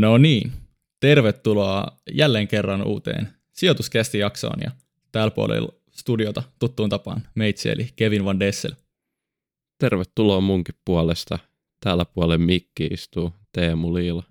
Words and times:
No 0.00 0.18
niin, 0.18 0.52
tervetuloa 1.00 1.86
jälleen 2.12 2.48
kerran 2.48 2.86
uuteen 2.86 3.28
sijoituskästi 3.52 4.18
jaksoon 4.18 4.60
ja 4.64 4.70
täällä 5.12 5.30
puolella 5.30 5.68
studiota 5.90 6.42
tuttuun 6.58 6.90
tapaan 6.90 7.22
meitsi 7.34 7.70
eli 7.70 7.88
Kevin 7.96 8.24
Van 8.24 8.40
Dessel. 8.40 8.72
Tervetuloa 9.78 10.40
munkin 10.40 10.74
puolesta. 10.84 11.38
Täällä 11.80 12.04
puolen 12.04 12.40
mikki 12.40 12.86
istuu 12.86 13.32
Teemu 13.52 13.94
Liila. 13.94 14.22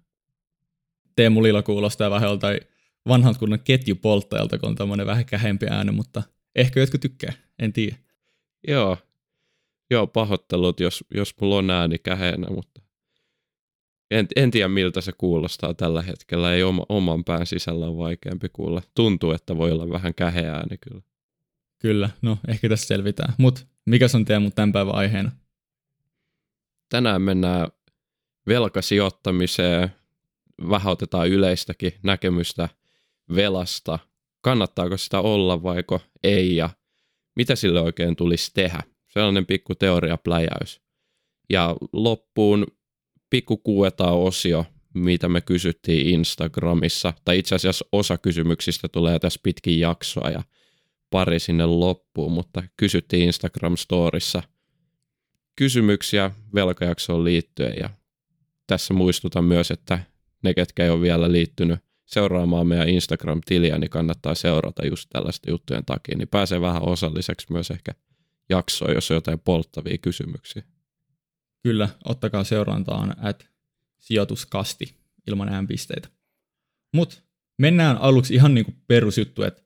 Teemu 1.15 1.43
Liila 1.43 1.61
kuulostaa 1.61 2.11
vähän 2.11 2.29
joltain 2.29 2.59
vanhan 3.07 3.35
kunnon 3.39 3.59
ketjupolttajalta, 3.59 4.59
kun 4.59 4.69
on 4.69 4.75
tämmöinen 4.75 5.07
vähän 5.07 5.25
kähempi 5.25 5.65
ääni, 5.69 5.91
mutta 5.91 6.23
ehkä 6.55 6.79
jotkut 6.79 7.01
tykkää, 7.01 7.33
en 7.59 7.73
tiedä. 7.73 7.95
Joo, 8.67 8.97
Joo 9.91 10.07
pahoittelut, 10.07 10.79
jos, 10.79 11.03
jos 11.15 11.35
mulla 11.41 11.55
on 11.55 11.69
ääni 11.69 11.99
käheenä, 11.99 12.47
mutta 12.49 12.81
en, 14.13 14.27
en 14.35 14.51
tiedä 14.51 14.67
miltä 14.67 15.01
se 15.01 15.11
kuulostaa 15.17 15.73
tällä 15.73 16.01
hetkellä. 16.01 16.53
Ei 16.53 16.63
oma, 16.63 16.85
oman 16.89 17.23
pään 17.23 17.45
sisällä 17.45 17.85
ole 17.85 17.97
vaikeampi 17.97 18.49
kuulla. 18.49 18.81
Tuntuu, 18.95 19.31
että 19.31 19.57
voi 19.57 19.71
olla 19.71 19.89
vähän 19.89 20.13
käheä 20.13 20.53
ääni 20.53 20.77
kyllä. 20.77 21.01
Kyllä, 21.79 22.09
no 22.21 22.37
ehkä 22.47 22.69
tässä 22.69 22.87
selvitään. 22.87 23.33
Mutta 23.37 23.61
mikä 23.85 24.05
on 24.15 24.25
teidän 24.25 24.51
tämän 24.51 24.71
päivän 24.71 24.95
aiheena? 24.95 25.31
Tänään 26.89 27.21
mennään 27.21 27.67
velkasijoittamiseen. 28.47 29.89
Vähän 30.69 30.91
otetaan 30.91 31.29
yleistäkin 31.29 31.93
näkemystä 32.03 32.69
velasta. 33.35 33.99
Kannattaako 34.41 34.97
sitä 34.97 35.19
olla 35.19 35.63
vaiko 35.63 36.01
ei 36.23 36.55
ja 36.55 36.69
mitä 37.35 37.55
sille 37.55 37.81
oikein 37.81 38.15
tulisi 38.15 38.51
tehdä? 38.53 38.83
Sellainen 39.07 39.45
pikku 39.45 39.75
teoriapläjäys. 39.75 40.81
Ja 41.49 41.75
loppuun 41.93 42.67
pikku 43.33 43.61
osio, 43.99 44.65
mitä 44.93 45.29
me 45.29 45.41
kysyttiin 45.41 46.07
Instagramissa, 46.07 47.13
tai 47.25 47.39
itse 47.39 47.55
asiassa 47.55 47.85
osa 47.91 48.17
kysymyksistä 48.17 48.87
tulee 48.87 49.19
tässä 49.19 49.39
pitkin 49.43 49.79
jaksoa 49.79 50.29
ja 50.29 50.43
pari 51.09 51.39
sinne 51.39 51.65
loppuun, 51.65 52.31
mutta 52.31 52.63
kysyttiin 52.77 53.29
Instagram-storissa 53.29 54.43
kysymyksiä 55.55 56.31
velkajaksoon 56.55 57.23
liittyen. 57.23 57.73
Ja 57.79 57.89
tässä 58.67 58.93
muistutan 58.93 59.43
myös, 59.43 59.71
että 59.71 59.99
ne, 60.43 60.53
ketkä 60.53 60.83
ei 60.83 60.89
ole 60.89 61.01
vielä 61.01 61.31
liittynyt 61.31 61.79
seuraamaan 62.05 62.67
meidän 62.67 62.89
Instagram-tiliä, 62.89 63.77
niin 63.77 63.89
kannattaa 63.89 64.35
seurata 64.35 64.85
just 64.85 65.09
tällaista 65.09 65.51
juttujen 65.51 65.85
takia, 65.85 66.17
niin 66.17 66.27
pääsee 66.27 66.61
vähän 66.61 66.83
osalliseksi 66.83 67.47
myös 67.49 67.71
ehkä 67.71 67.91
jaksoa, 68.49 68.91
jos 68.91 69.11
on 69.11 69.15
jotain 69.15 69.39
polttavia 69.39 69.97
kysymyksiä. 69.97 70.63
Kyllä, 71.63 71.89
ottakaa 72.05 72.43
seurantaan 72.43 73.15
at 73.21 73.49
sijoituskasti 73.99 74.95
ilman 75.27 75.49
äänpisteitä. 75.49 76.09
Mutta 76.93 77.15
mennään 77.57 77.97
aluksi 77.97 78.33
ihan 78.35 78.53
niin 78.53 78.65
kuin 78.65 78.77
perusjuttu, 78.87 79.43
että 79.43 79.61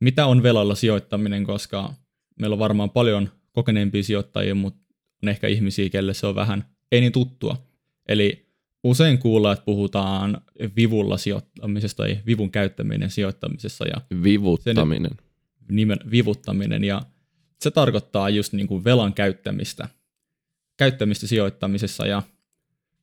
mitä 0.00 0.26
on 0.26 0.42
velalla 0.42 0.74
sijoittaminen, 0.74 1.44
koska 1.44 1.94
meillä 2.40 2.54
on 2.54 2.58
varmaan 2.58 2.90
paljon 2.90 3.30
kokeneempia 3.52 4.02
sijoittajia, 4.02 4.54
mutta 4.54 4.94
on 5.22 5.28
ehkä 5.28 5.48
ihmisiä, 5.48 5.90
kelle 5.90 6.14
se 6.14 6.26
on 6.26 6.34
vähän 6.34 6.64
ei 6.92 7.00
niin 7.00 7.12
tuttua. 7.12 7.66
Eli 8.08 8.50
usein 8.84 9.18
kuullaan, 9.18 9.52
että 9.52 9.64
puhutaan 9.64 10.40
vivulla 10.76 11.16
sijoittamisesta 11.16 12.02
tai 12.02 12.18
vivun 12.26 12.50
käyttäminen 12.50 13.10
sijoittamisessa. 13.10 13.84
Ja 13.88 14.00
vivuttaminen. 14.22 15.10
Sen, 15.18 15.76
nimen, 15.76 15.98
vivuttaminen 16.10 16.84
ja 16.84 17.02
se 17.60 17.70
tarkoittaa 17.70 18.28
just 18.28 18.52
niin 18.52 18.66
kuin 18.66 18.84
velan 18.84 19.14
käyttämistä, 19.14 19.88
käyttämistä 20.80 21.26
sijoittamisessa 21.26 22.06
ja 22.06 22.22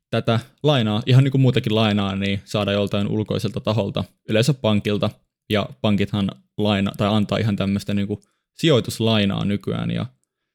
tätä 0.10 0.40
lainaa, 0.64 1.02
ihan 1.06 1.24
niin 1.24 1.32
kuin 1.32 1.42
muutakin 1.42 1.76
lainaa, 1.76 2.16
niin 2.16 2.42
saada 2.46 2.72
joltain 2.72 3.08
ulkoiselta 3.08 3.60
taholta, 3.60 4.04
yleensä 4.30 4.54
pankilta, 4.54 5.10
ja 5.50 5.70
pankithan 5.82 6.32
laina, 6.58 6.92
tai 6.98 7.08
antaa 7.08 7.38
ihan 7.38 7.56
tämmöistä 7.56 7.94
niin 7.94 8.08
kuin 8.08 8.20
sijoituslainaa 8.54 9.46
nykyään, 9.46 9.92
ja 9.92 10.06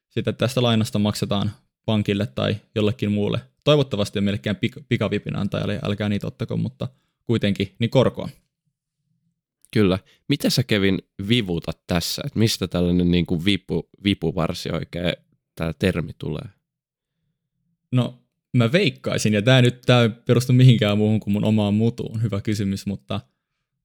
sitten 0.09 0.35
tästä 0.35 0.61
lainasta 0.61 0.99
maksetaan 0.99 1.51
pankille 1.85 2.27
tai 2.27 2.55
jollekin 2.75 3.11
muulle, 3.11 3.39
toivottavasti 3.63 4.19
ei 4.19 4.53
pik- 4.53 4.83
pikavipin 4.89 5.35
antajalle, 5.35 5.79
älkää 5.83 6.09
niitä 6.09 6.27
ottako, 6.27 6.57
mutta 6.57 6.87
kuitenkin, 7.25 7.75
niin 7.79 7.89
korkoa. 7.89 8.29
Kyllä. 9.73 9.99
Mitä 10.29 10.49
sä 10.49 10.63
Kevin 10.63 10.99
vivutat 11.27 11.79
tässä? 11.87 12.21
Että 12.25 12.39
mistä 12.39 12.67
tällainen 12.67 13.11
niin 13.11 13.25
kuin 13.25 13.45
vipu, 13.45 13.89
vipuvarsi 14.03 14.69
oikein 14.71 15.13
tämä 15.55 15.73
termi 15.73 16.11
tulee? 16.17 16.62
No 17.93 18.23
mä 18.57 18.71
veikkaisin, 18.71 19.33
ja 19.33 19.41
tämä 19.41 19.61
nyt 19.61 19.81
tää 19.81 20.01
ei 20.03 20.09
perustu 20.09 20.53
mihinkään 20.53 20.97
muuhun 20.97 21.19
kuin 21.19 21.33
mun 21.33 21.45
omaan 21.45 21.73
mutuun, 21.73 22.21
hyvä 22.21 22.41
kysymys, 22.41 22.85
mutta 22.85 23.21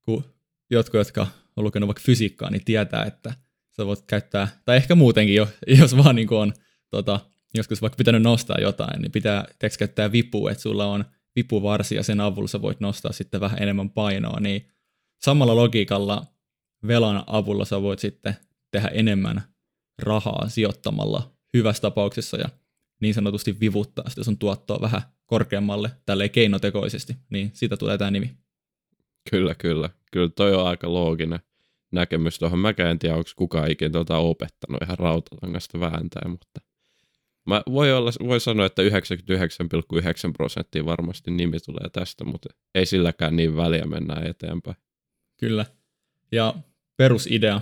kun 0.02 0.24
jotkut, 0.70 0.98
jotka 0.98 1.26
on 1.56 1.64
lukenut 1.64 1.86
vaikka 1.86 2.02
fysiikkaa, 2.04 2.50
niin 2.50 2.64
tietää, 2.64 3.04
että 3.04 3.34
sä 3.76 3.86
voit 3.86 4.02
käyttää, 4.06 4.48
tai 4.64 4.76
ehkä 4.76 4.94
muutenkin 4.94 5.34
jo, 5.34 5.48
jos 5.80 5.96
vaan 5.96 6.16
niin 6.16 6.32
on 6.32 6.52
tota, 6.91 7.20
joskus 7.54 7.82
vaikka 7.82 7.96
pitänyt 7.96 8.22
nostaa 8.22 8.56
jotain, 8.60 9.02
niin 9.02 9.12
pitää 9.12 9.44
teks 9.58 9.78
käyttää 9.78 10.12
vipua, 10.12 10.50
että 10.50 10.62
sulla 10.62 10.86
on 10.86 11.04
vipuvarsi 11.36 11.94
ja 11.94 12.02
sen 12.02 12.20
avulla 12.20 12.48
sä 12.48 12.62
voit 12.62 12.80
nostaa 12.80 13.12
sitten 13.12 13.40
vähän 13.40 13.62
enemmän 13.62 13.90
painoa, 13.90 14.40
niin 14.40 14.69
samalla 15.22 15.56
logiikalla 15.56 16.26
velan 16.86 17.25
avulla 17.26 17.64
sä 17.64 17.82
voit 17.82 17.98
sitten 17.98 18.36
tehdä 18.70 18.88
enemmän 18.88 19.42
rahaa 19.98 20.48
sijoittamalla 20.48 21.32
hyvässä 21.54 21.80
tapauksessa 21.80 22.36
ja 22.36 22.48
niin 23.00 23.14
sanotusti 23.14 23.60
vivuttaa 23.60 24.09
sitä 24.09 24.25
sun 24.25 24.38
tuottoa 24.38 24.81
vähän 24.81 25.03
korkeammalle 25.26 25.91
tälleen 26.06 26.31
keinotekoisesti, 26.31 27.16
niin 27.31 27.50
siitä 27.54 27.76
tulee 27.76 27.98
tämä 27.98 28.10
nimi. 28.10 28.36
Kyllä, 29.31 29.54
kyllä. 29.54 29.91
Kyllä 30.12 30.28
toi 30.28 30.54
on 30.54 30.66
aika 30.66 30.92
looginen 30.92 31.41
näkemys 31.92 32.38
tuohon. 32.38 32.58
Mä 32.58 32.75
en 32.91 32.98
tiedä, 32.98 33.16
onko 33.16 33.31
kukaan 33.37 33.70
ikinä 33.70 33.91
tuota 33.91 34.16
opettanut 34.16 34.82
ihan 34.82 34.98
rautalangasta 34.98 35.81
vääntää, 35.81 36.28
mutta 36.28 36.60
mä 37.47 37.62
voi, 37.72 37.92
olla, 37.92 38.10
voi 38.26 38.41
sanoa, 38.41 38.66
että 38.66 38.82
99,9 38.82 38.88
prosenttia 40.37 40.84
varmasti 40.84 41.31
nimi 41.31 41.60
tulee 41.60 41.91
tästä, 41.92 42.25
mutta 42.25 42.48
ei 42.75 42.87
silläkään 42.87 43.37
niin 43.37 43.56
väliä 43.56 43.87
mennä 43.87 44.14
eteenpäin. 44.25 44.76
Kyllä. 45.37 45.66
Ja 46.32 46.54
perusidea 46.97 47.60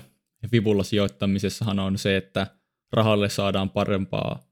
vivulla 0.53 0.83
sijoittamisessahan 0.83 1.79
on 1.79 1.99
se, 1.99 2.17
että 2.17 2.47
rahalle 2.93 3.29
saadaan 3.29 3.71
parempaa 3.71 4.43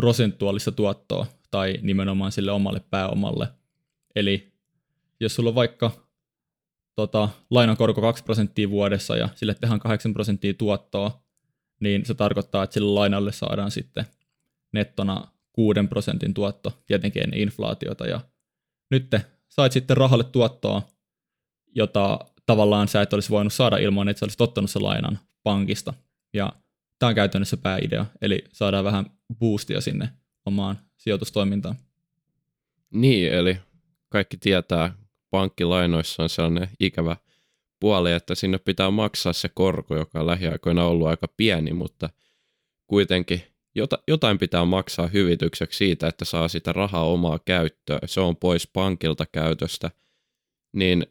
prosentuaalista 0.00 0.72
tuottoa 0.72 1.26
tai 1.50 1.78
nimenomaan 1.82 2.32
sille 2.32 2.52
omalle 2.52 2.80
pääomalle. 2.90 3.48
Eli 4.16 4.52
jos 5.20 5.34
sulla 5.34 5.48
on 5.48 5.54
vaikka 5.54 5.90
tota, 6.96 7.28
lainan 7.50 7.76
korko 7.76 8.00
2 8.00 8.24
prosenttia 8.24 8.70
vuodessa 8.70 9.16
ja 9.16 9.28
sille 9.34 9.54
tehdään 9.54 9.80
8 9.80 10.12
prosenttia 10.12 10.54
tuottoa, 10.54 11.22
niin 11.80 12.06
se 12.06 12.14
tarkoittaa, 12.14 12.62
että 12.64 12.74
sille 12.74 12.90
lainalle 12.90 13.32
saadaan 13.32 13.70
sitten 13.70 14.04
nettona 14.72 15.28
6 15.52 15.80
prosentin 15.88 16.34
tuotto, 16.34 16.82
tietenkin 16.86 17.34
inflaatiota. 17.34 18.06
Ja 18.06 18.20
nyt 18.90 19.10
sait 19.48 19.72
sitten 19.72 19.96
rahalle 19.96 20.24
tuottoa, 20.24 20.82
jota 21.74 22.18
tavallaan 22.46 22.88
sä 22.88 23.02
et 23.02 23.12
olisi 23.12 23.30
voinut 23.30 23.52
saada 23.52 23.76
ilman, 23.76 24.08
että 24.08 24.18
sä 24.18 24.24
olisit 24.24 24.40
ottanut 24.40 24.70
sen 24.70 24.84
lainan 24.84 25.18
pankista. 25.42 25.94
Ja 26.32 26.52
tämä 27.00 27.08
on 27.08 27.14
käytännössä 27.14 27.56
pääidea, 27.56 28.06
eli 28.22 28.44
saadaan 28.52 28.84
vähän 28.84 29.06
boostia 29.38 29.80
sinne 29.80 30.08
omaan 30.46 30.78
sijoitustoimintaan. 30.96 31.76
Niin, 32.90 33.32
eli 33.32 33.56
kaikki 34.08 34.36
tietää, 34.36 34.94
pankkilainoissa 35.30 36.22
on 36.22 36.28
sellainen 36.28 36.68
ikävä 36.80 37.16
puoli, 37.80 38.12
että 38.12 38.34
sinne 38.34 38.58
pitää 38.58 38.90
maksaa 38.90 39.32
se 39.32 39.48
korko, 39.48 39.96
joka 39.96 40.20
on 40.20 40.26
lähiaikoina 40.26 40.84
ollut 40.84 41.08
aika 41.08 41.28
pieni, 41.36 41.72
mutta 41.72 42.10
kuitenkin 42.86 43.42
jotain 44.08 44.38
pitää 44.38 44.64
maksaa 44.64 45.06
hyvitykseksi 45.06 45.76
siitä, 45.76 46.08
että 46.08 46.24
saa 46.24 46.48
sitä 46.48 46.72
rahaa 46.72 47.04
omaa 47.04 47.38
käyttöön. 47.44 48.00
Se 48.06 48.20
on 48.20 48.36
pois 48.36 48.66
pankilta 48.66 49.26
käytöstä, 49.32 49.90
niin 50.72 51.06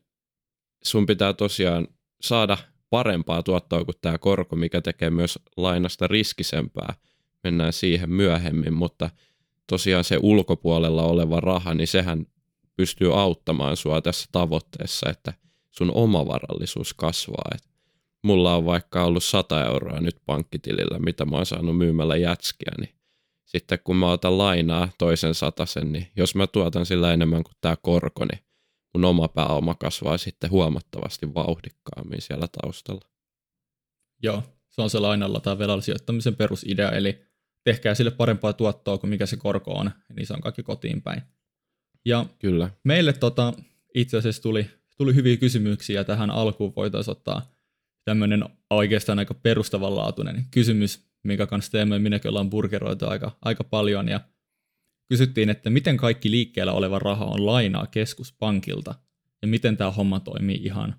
sun 0.83 1.05
pitää 1.05 1.33
tosiaan 1.33 1.87
saada 2.21 2.57
parempaa 2.89 3.43
tuottoa 3.43 3.85
kuin 3.85 3.95
tämä 4.01 4.17
korko, 4.17 4.55
mikä 4.55 4.81
tekee 4.81 5.09
myös 5.09 5.39
lainasta 5.57 6.07
riskisempää. 6.07 6.93
Mennään 7.43 7.73
siihen 7.73 8.09
myöhemmin, 8.09 8.73
mutta 8.73 9.09
tosiaan 9.67 10.03
se 10.03 10.17
ulkopuolella 10.21 11.03
oleva 11.03 11.39
raha, 11.39 11.73
niin 11.73 11.87
sehän 11.87 12.25
pystyy 12.75 13.21
auttamaan 13.21 13.77
sua 13.77 14.01
tässä 14.01 14.29
tavoitteessa, 14.31 15.09
että 15.09 15.33
sun 15.71 15.91
omavarallisuus 15.91 16.93
kasvaa. 16.93 17.51
Et 17.55 17.69
mulla 18.23 18.55
on 18.55 18.65
vaikka 18.65 19.03
ollut 19.03 19.23
100 19.23 19.65
euroa 19.65 19.99
nyt 19.99 20.15
pankkitilillä, 20.25 20.99
mitä 20.99 21.25
mä 21.25 21.35
oon 21.35 21.45
saanut 21.45 21.77
myymällä 21.77 22.15
jätskiä, 22.15 22.71
niin 22.79 22.95
sitten 23.45 23.79
kun 23.83 23.95
mä 23.95 24.11
otan 24.11 24.37
lainaa 24.37 24.89
toisen 24.97 25.33
satasen, 25.33 25.91
niin 25.91 26.07
jos 26.15 26.35
mä 26.35 26.47
tuotan 26.47 26.85
sillä 26.85 27.13
enemmän 27.13 27.43
kuin 27.43 27.55
tämä 27.61 27.75
korko, 27.81 28.25
niin 28.25 28.39
mun 28.93 29.05
oma 29.05 29.27
pääoma 29.27 29.75
kasvaa 29.75 30.17
sitten 30.17 30.51
huomattavasti 30.51 31.33
vauhdikkaammin 31.33 32.21
siellä 32.21 32.47
taustalla. 32.61 33.09
Joo, 34.23 34.43
se 34.69 34.81
on 34.81 34.89
se 34.89 34.99
lainalla 34.99 35.39
tai 35.39 35.57
velalla 35.57 35.81
sijoittamisen 35.81 36.35
perusidea, 36.35 36.91
eli 36.91 37.21
tehkää 37.63 37.95
sille 37.95 38.11
parempaa 38.11 38.53
tuottoa 38.53 38.97
kuin 38.97 39.09
mikä 39.09 39.25
se 39.25 39.37
korko 39.37 39.71
on, 39.71 39.91
niin 40.15 40.27
se 40.27 40.33
on 40.33 40.41
kaikki 40.41 40.63
kotiin 40.63 41.01
päin. 41.01 41.21
Ja 42.05 42.25
Kyllä. 42.39 42.69
meille 42.83 43.13
tota, 43.13 43.53
itse 43.95 44.17
asiassa 44.17 44.41
tuli, 44.41 44.69
tuli 44.97 45.15
hyviä 45.15 45.37
kysymyksiä 45.37 46.03
tähän 46.03 46.29
alkuun 46.29 46.73
voitaisiin 46.75 47.11
ottaa 47.11 47.51
tämmöinen 48.05 48.45
oikeastaan 48.69 49.19
aika 49.19 49.33
perustavanlaatuinen 49.33 50.45
kysymys, 50.51 51.09
minkä 51.23 51.47
kanssa 51.47 51.71
teemme 51.71 51.99
minäkin 51.99 52.29
ollaan 52.29 52.49
burgeroitu 52.49 53.05
aika, 53.07 53.37
aika 53.41 53.63
paljon 53.63 54.09
ja 54.09 54.21
kysyttiin, 55.09 55.49
että 55.49 55.69
miten 55.69 55.97
kaikki 55.97 56.31
liikkeellä 56.31 56.73
oleva 56.73 56.99
raha 56.99 57.25
on 57.25 57.45
lainaa 57.45 57.87
keskuspankilta 57.87 58.95
ja 59.41 59.47
miten 59.47 59.77
tämä 59.77 59.91
homma 59.91 60.19
toimii 60.19 60.61
ihan 60.63 60.95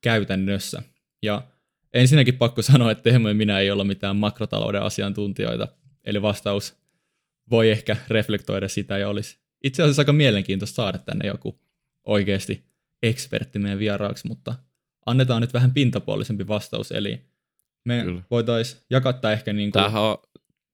käytännössä. 0.00 0.82
Ja 1.22 1.42
ensinnäkin 1.92 2.36
pakko 2.36 2.62
sanoa, 2.62 2.90
että 2.90 3.02
Teemu 3.02 3.28
ja 3.28 3.34
minä 3.34 3.58
ei 3.58 3.70
olla 3.70 3.84
mitään 3.84 4.16
makrotalouden 4.16 4.82
asiantuntijoita, 4.82 5.68
eli 6.04 6.22
vastaus 6.22 6.76
voi 7.50 7.70
ehkä 7.70 7.96
reflektoida 8.08 8.68
sitä 8.68 8.98
ja 8.98 9.08
olisi 9.08 9.38
itse 9.64 9.82
asiassa 9.82 10.02
aika 10.02 10.12
mielenkiintoista 10.12 10.74
saada 10.74 10.98
tänne 10.98 11.26
joku 11.26 11.60
oikeasti 12.04 12.64
ekspertti 13.02 13.58
meidän 13.58 13.78
vieraaksi, 13.78 14.28
mutta 14.28 14.54
annetaan 15.06 15.40
nyt 15.40 15.54
vähän 15.54 15.74
pintapuolisempi 15.74 16.48
vastaus, 16.48 16.92
eli 16.92 17.20
me 17.84 18.04
voitaisiin 18.30 18.82
jakaa 18.90 19.32
ehkä 19.32 19.52
niin 19.52 19.72
kuin... 19.72 19.82
Tämähän 19.82 20.02
on, 20.02 20.16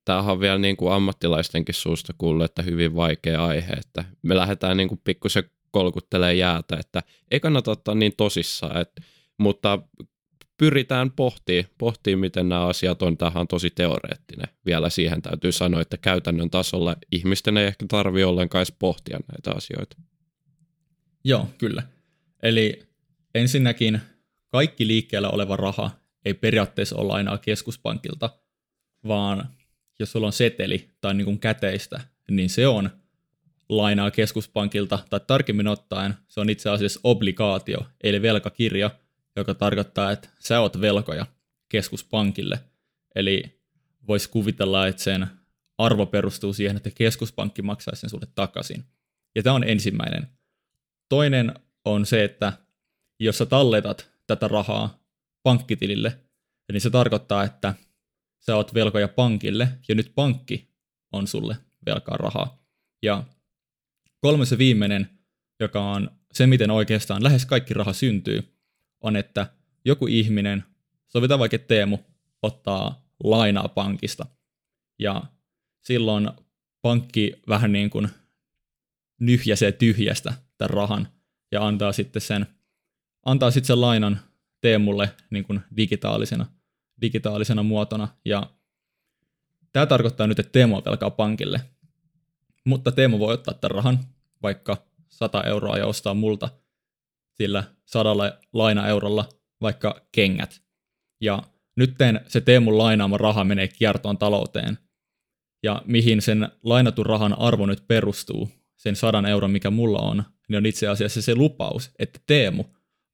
tämähän 0.04 0.32
on 0.32 0.40
vielä 0.40 0.58
niin 0.58 0.76
kuin 0.76 0.92
ammattilaistenkin 0.92 1.74
suusta 1.74 2.14
kuullut, 2.18 2.44
että 2.44 2.62
hyvin 2.62 2.94
vaikea 2.94 3.46
aihe, 3.46 3.72
että 3.72 4.04
me 4.22 4.36
lähdetään 4.36 4.76
niin 4.76 4.88
kuin 4.88 5.00
pikkusen 5.04 5.44
kolkuttelee 5.70 6.34
jäätä, 6.34 6.76
että 6.76 7.02
ei 7.30 7.40
kannata 7.40 7.70
ottaa 7.70 7.94
niin 7.94 8.12
tosissaan, 8.16 8.80
että, 8.80 9.02
mutta 9.38 9.78
pyritään 10.56 11.10
pohtimaan, 11.10 11.72
pohtii, 11.78 12.16
miten 12.16 12.48
nämä 12.48 12.66
asiat 12.66 13.02
on. 13.02 13.18
Tähän 13.18 13.48
tosi 13.48 13.70
teoreettinen. 13.70 14.48
Vielä 14.66 14.90
siihen 14.90 15.22
täytyy 15.22 15.52
sanoa, 15.52 15.80
että 15.80 15.96
käytännön 15.96 16.50
tasolla 16.50 16.96
ihmisten 17.12 17.56
ei 17.56 17.66
ehkä 17.66 17.86
tarvitse 17.88 18.26
ollenkaan 18.26 18.60
edes 18.60 18.74
pohtia 18.78 19.18
näitä 19.32 19.50
asioita. 19.56 19.96
Joo, 21.24 21.48
kyllä. 21.58 21.82
Eli 22.42 22.82
ensinnäkin 23.34 24.00
kaikki 24.48 24.86
liikkeellä 24.86 25.28
oleva 25.28 25.56
raha 25.56 25.90
ei 26.24 26.34
periaatteessa 26.34 26.96
ole 26.96 27.12
aina 27.12 27.38
keskuspankilta, 27.38 28.30
vaan 29.08 29.48
jos 29.98 30.12
sulla 30.12 30.26
on 30.26 30.32
seteli 30.32 30.90
tai 31.00 31.14
niin 31.14 31.24
kuin 31.24 31.38
käteistä, 31.38 32.00
niin 32.30 32.50
se 32.50 32.66
on 32.66 32.90
lainaa 33.68 34.10
keskuspankilta, 34.10 34.98
tai 35.10 35.20
tarkemmin 35.26 35.68
ottaen 35.68 36.14
se 36.28 36.40
on 36.40 36.50
itse 36.50 36.70
asiassa 36.70 37.00
obligaatio, 37.04 37.78
eli 38.02 38.22
velkakirja, 38.22 38.90
joka 39.36 39.54
tarkoittaa, 39.54 40.10
että 40.10 40.28
sä 40.38 40.60
oot 40.60 40.80
velkoja 40.80 41.26
keskuspankille. 41.68 42.60
Eli 43.14 43.60
voisi 44.08 44.30
kuvitella, 44.30 44.86
että 44.86 45.02
sen 45.02 45.26
arvo 45.78 46.06
perustuu 46.06 46.52
siihen, 46.52 46.76
että 46.76 46.90
keskuspankki 46.90 47.62
maksaisi 47.62 48.00
sen 48.00 48.10
sulle 48.10 48.26
takaisin. 48.34 48.84
Ja 49.34 49.42
tämä 49.42 49.56
on 49.56 49.64
ensimmäinen. 49.64 50.28
Toinen 51.08 51.54
on 51.84 52.06
se, 52.06 52.24
että 52.24 52.52
jos 53.20 53.38
sä 53.38 53.46
talletat 53.46 54.10
tätä 54.26 54.48
rahaa 54.48 55.02
pankkitilille, 55.42 56.18
niin 56.72 56.80
se 56.80 56.90
tarkoittaa, 56.90 57.44
että 57.44 57.74
sä 58.46 58.56
oot 58.56 58.74
velkoja 58.74 59.08
pankille, 59.08 59.68
ja 59.88 59.94
nyt 59.94 60.12
pankki 60.14 60.68
on 61.12 61.26
sulle 61.26 61.56
velkaa 61.86 62.16
rahaa. 62.16 62.62
Ja 63.02 63.24
kolmas 64.20 64.50
ja 64.50 64.58
viimeinen, 64.58 65.10
joka 65.60 65.90
on 65.90 66.10
se, 66.32 66.46
miten 66.46 66.70
oikeastaan 66.70 67.22
lähes 67.22 67.46
kaikki 67.46 67.74
raha 67.74 67.92
syntyy, 67.92 68.56
on, 69.00 69.16
että 69.16 69.46
joku 69.84 70.06
ihminen, 70.06 70.64
sovitaan 71.08 71.40
vaikka 71.40 71.58
Teemu, 71.58 71.98
ottaa 72.42 73.08
lainaa 73.24 73.68
pankista. 73.68 74.26
Ja 74.98 75.22
silloin 75.80 76.30
pankki 76.82 77.32
vähän 77.48 77.72
niin 77.72 77.90
kuin 77.90 78.08
nyhjäsee 79.20 79.72
tyhjästä 79.72 80.34
tämän 80.58 80.70
rahan 80.70 81.08
ja 81.52 81.66
antaa 81.66 81.92
sitten 81.92 82.22
sen, 82.22 82.46
antaa 83.24 83.50
sitten 83.50 83.66
sen 83.66 83.80
lainan 83.80 84.20
Teemulle 84.60 85.14
niin 85.30 85.44
kuin 85.44 85.60
digitaalisena, 85.76 86.46
digitaalisena 87.02 87.62
muotona. 87.62 88.08
Ja 88.24 88.50
tämä 89.72 89.86
tarkoittaa 89.86 90.26
nyt, 90.26 90.38
että 90.38 90.52
Teemu 90.52 90.76
on 90.76 90.82
velkaa 90.84 91.10
pankille. 91.10 91.60
Mutta 92.64 92.92
Teemu 92.92 93.18
voi 93.18 93.34
ottaa 93.34 93.54
tämän 93.54 93.74
rahan, 93.74 93.98
vaikka 94.42 94.76
100 95.08 95.42
euroa 95.42 95.78
ja 95.78 95.86
ostaa 95.86 96.14
multa 96.14 96.48
sillä 97.34 97.64
sadalla 97.84 98.32
laina-eurolla 98.52 99.28
vaikka 99.60 100.06
kengät. 100.12 100.62
Ja 101.20 101.42
nyt 101.76 101.94
se 102.28 102.40
Teemun 102.40 102.78
lainaama 102.78 103.18
raha 103.18 103.44
menee 103.44 103.68
kiertoon 103.68 104.18
talouteen. 104.18 104.78
Ja 105.62 105.82
mihin 105.84 106.22
sen 106.22 106.48
lainatun 106.62 107.06
rahan 107.06 107.38
arvo 107.38 107.66
nyt 107.66 107.84
perustuu, 107.88 108.50
sen 108.76 108.96
sadan 108.96 109.26
euron, 109.26 109.50
mikä 109.50 109.70
mulla 109.70 109.98
on, 109.98 110.24
niin 110.48 110.56
on 110.56 110.66
itse 110.66 110.88
asiassa 110.88 111.22
se 111.22 111.34
lupaus, 111.34 111.90
että 111.98 112.20
Teemu 112.26 112.64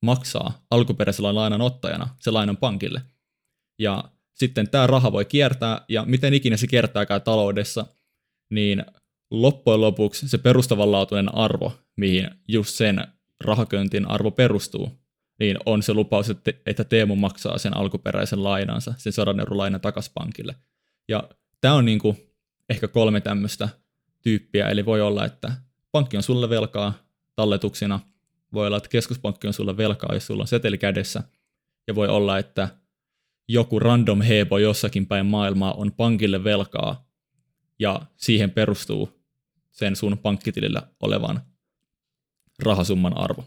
maksaa 0.03 0.67
alkuperäisellä 0.71 1.35
lainan 1.35 1.61
ottajana 1.61 2.09
se 2.19 2.31
lainan 2.31 2.57
pankille. 2.57 3.03
Ja 3.79 4.05
sitten 4.35 4.71
tämä 4.71 4.87
raha 4.87 5.13
voi 5.13 5.25
kiertää, 5.25 5.85
ja 5.89 6.05
miten 6.05 6.35
ikinä 6.35 6.57
se 6.57 6.67
kiertääkään 6.67 7.23
taloudessa, 7.23 7.87
niin 8.51 8.85
loppujen 9.31 9.81
lopuksi 9.81 10.29
se 10.29 10.39
perustavanlaatuinen 10.39 11.35
arvo, 11.35 11.73
mihin 11.97 12.31
just 12.49 12.75
sen 12.75 13.07
rahaköntin 13.45 14.09
arvo 14.09 14.31
perustuu, 14.31 14.99
niin 15.39 15.57
on 15.67 15.83
se 15.83 15.95
lupaus, 15.95 16.31
että 16.67 16.85
Teemu 16.85 17.17
maksaa 17.17 17.59
sen 17.59 17.77
alkuperäisen 17.77 18.45
lainansa, 18.45 18.95
sen 18.97 19.13
100 19.13 19.35
euron 19.39 19.59
lainan 19.59 19.81
takas 19.81 20.11
pankille. 20.15 20.55
Ja 21.09 21.29
tämä 21.61 21.75
on 21.75 21.85
niinku 21.85 22.17
ehkä 22.69 22.89
kolme 22.89 23.21
tämmöistä 23.21 23.69
tyyppiä, 24.23 24.69
eli 24.69 24.87
voi 24.87 25.01
olla, 25.01 25.25
että 25.25 25.53
pankki 25.93 26.17
on 26.17 26.23
sulle 26.23 26.51
velkaa 26.51 26.95
talletuksina, 27.37 28.01
voi 28.53 28.67
olla, 28.67 28.77
että 28.77 28.89
keskuspankki 28.89 29.47
on 29.47 29.53
sulle 29.53 29.77
velkaa, 29.77 30.15
jos 30.15 30.27
sulla 30.27 30.43
on 30.43 30.49
seteli 30.49 30.79
kädessä, 30.79 31.23
ja 31.87 31.95
voi 31.95 32.09
olla, 32.09 32.39
että 32.39 32.69
joku 33.49 33.79
random 33.79 34.21
hebo 34.21 34.59
jossakin 34.59 35.07
päin 35.07 35.27
maailmaa 35.27 35.73
on 35.73 35.93
pankille 35.93 36.45
velkaa, 36.45 37.09
ja 37.79 38.01
siihen 38.17 38.51
perustuu 38.51 39.23
sen 39.71 39.97
sun 39.97 40.19
pankkitilillä 40.19 40.83
olevan 41.03 41.41
rahasumman 42.63 43.17
arvo. 43.17 43.45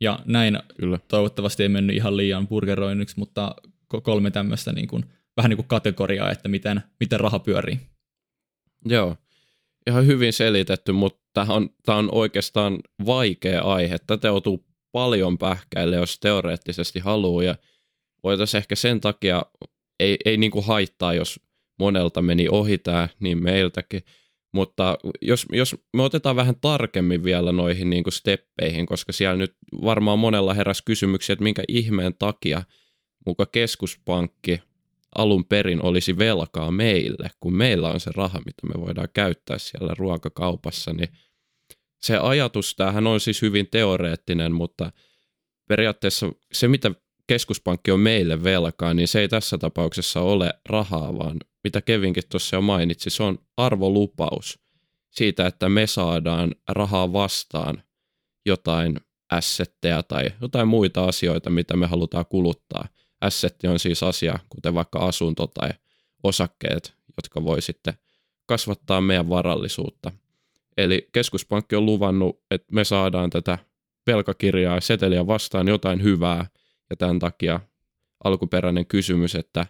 Ja 0.00 0.18
näin 0.24 0.58
Kyllä. 0.80 0.98
toivottavasti 1.08 1.62
ei 1.62 1.68
mennyt 1.68 1.96
ihan 1.96 2.16
liian 2.16 2.48
burgeroinniksi, 2.48 3.18
mutta 3.18 3.54
kolme 4.02 4.30
tämmöistä 4.30 4.72
niin 4.72 4.88
kuin, 4.88 5.04
vähän 5.36 5.48
niin 5.50 5.56
kuin 5.56 5.68
kategoriaa, 5.68 6.30
että 6.30 6.48
miten, 6.48 6.82
miten 7.00 7.20
raha 7.20 7.38
pyörii. 7.38 7.80
Joo, 8.84 9.16
ihan 9.86 10.06
hyvin 10.06 10.32
selitetty, 10.32 10.92
mutta 10.92 11.20
tämä 11.32 11.54
on, 11.54 11.70
tämä 11.86 11.98
on 11.98 12.08
oikeastaan 12.12 12.78
vaikea 13.06 13.62
aihe. 13.62 13.98
Tätä 14.06 14.28
joutuu 14.28 14.66
paljon 14.92 15.38
pähkäille, 15.38 15.96
jos 15.96 16.18
teoreettisesti 16.20 16.98
haluaa, 16.98 17.42
ja 17.42 17.56
voitaisiin 18.24 18.58
ehkä 18.58 18.74
sen 18.74 19.00
takia, 19.00 19.46
ei, 20.00 20.16
ei 20.24 20.36
niin 20.36 20.50
kuin 20.50 20.64
haittaa, 20.64 21.14
jos 21.14 21.40
monelta 21.78 22.22
meni 22.22 22.48
ohi 22.48 22.78
tämä, 22.78 23.08
niin 23.20 23.42
meiltäkin, 23.42 24.02
mutta 24.52 24.98
jos, 25.22 25.46
jos 25.52 25.76
me 25.96 26.02
otetaan 26.02 26.36
vähän 26.36 26.56
tarkemmin 26.60 27.24
vielä 27.24 27.52
noihin 27.52 27.90
niin 27.90 28.04
kuin 28.04 28.12
steppeihin, 28.12 28.86
koska 28.86 29.12
siellä 29.12 29.36
nyt 29.36 29.56
varmaan 29.84 30.18
monella 30.18 30.54
heräs 30.54 30.82
kysymyksiä, 30.82 31.32
että 31.32 31.42
minkä 31.42 31.62
ihmeen 31.68 32.14
takia 32.18 32.62
muka 33.26 33.46
keskuspankki 33.46 34.60
alun 35.14 35.44
perin 35.44 35.82
olisi 35.82 36.18
velkaa 36.18 36.70
meille, 36.70 37.30
kun 37.40 37.54
meillä 37.54 37.90
on 37.90 38.00
se 38.00 38.10
raha, 38.14 38.38
mitä 38.38 38.66
me 38.66 38.86
voidaan 38.86 39.08
käyttää 39.14 39.58
siellä 39.58 39.94
ruokakaupassa, 39.98 40.92
niin 40.92 41.08
se 42.02 42.16
ajatus, 42.16 42.76
tämähän 42.76 43.06
on 43.06 43.20
siis 43.20 43.42
hyvin 43.42 43.68
teoreettinen, 43.70 44.52
mutta 44.52 44.92
periaatteessa 45.68 46.32
se, 46.52 46.68
mitä 46.68 46.90
keskuspankki 47.26 47.90
on 47.90 48.00
meille 48.00 48.44
velkaa, 48.44 48.94
niin 48.94 49.08
se 49.08 49.20
ei 49.20 49.28
tässä 49.28 49.58
tapauksessa 49.58 50.20
ole 50.20 50.54
rahaa, 50.68 51.18
vaan 51.18 51.36
mitä 51.64 51.80
Kevinkin 51.80 52.22
tuossa 52.30 52.56
jo 52.56 52.60
mainitsi, 52.60 53.10
se 53.10 53.22
on 53.22 53.38
arvolupaus 53.56 54.58
siitä, 55.10 55.46
että 55.46 55.68
me 55.68 55.86
saadaan 55.86 56.54
rahaa 56.68 57.12
vastaan 57.12 57.82
jotain 58.46 59.00
assetteja 59.30 60.02
tai 60.02 60.30
jotain 60.40 60.68
muita 60.68 61.04
asioita, 61.04 61.50
mitä 61.50 61.76
me 61.76 61.86
halutaan 61.86 62.26
kuluttaa. 62.26 62.88
Assetti 63.20 63.66
on 63.66 63.78
siis 63.78 64.02
asia, 64.02 64.38
kuten 64.48 64.74
vaikka 64.74 64.98
asunto 64.98 65.46
tai 65.46 65.70
osakkeet, 66.22 66.94
jotka 67.16 67.44
voi 67.44 67.62
sitten 67.62 67.94
kasvattaa 68.46 69.00
meidän 69.00 69.28
varallisuutta. 69.28 70.12
Eli 70.76 71.08
keskuspankki 71.12 71.76
on 71.76 71.86
luvannut, 71.86 72.40
että 72.50 72.74
me 72.74 72.84
saadaan 72.84 73.30
tätä 73.30 73.58
velkakirjaa 74.06 74.74
ja 74.74 74.80
seteliä 74.80 75.26
vastaan 75.26 75.68
jotain 75.68 76.02
hyvää, 76.02 76.46
ja 76.90 76.96
tämän 76.96 77.18
takia 77.18 77.60
alkuperäinen 78.24 78.86
kysymys, 78.86 79.34
että 79.34 79.66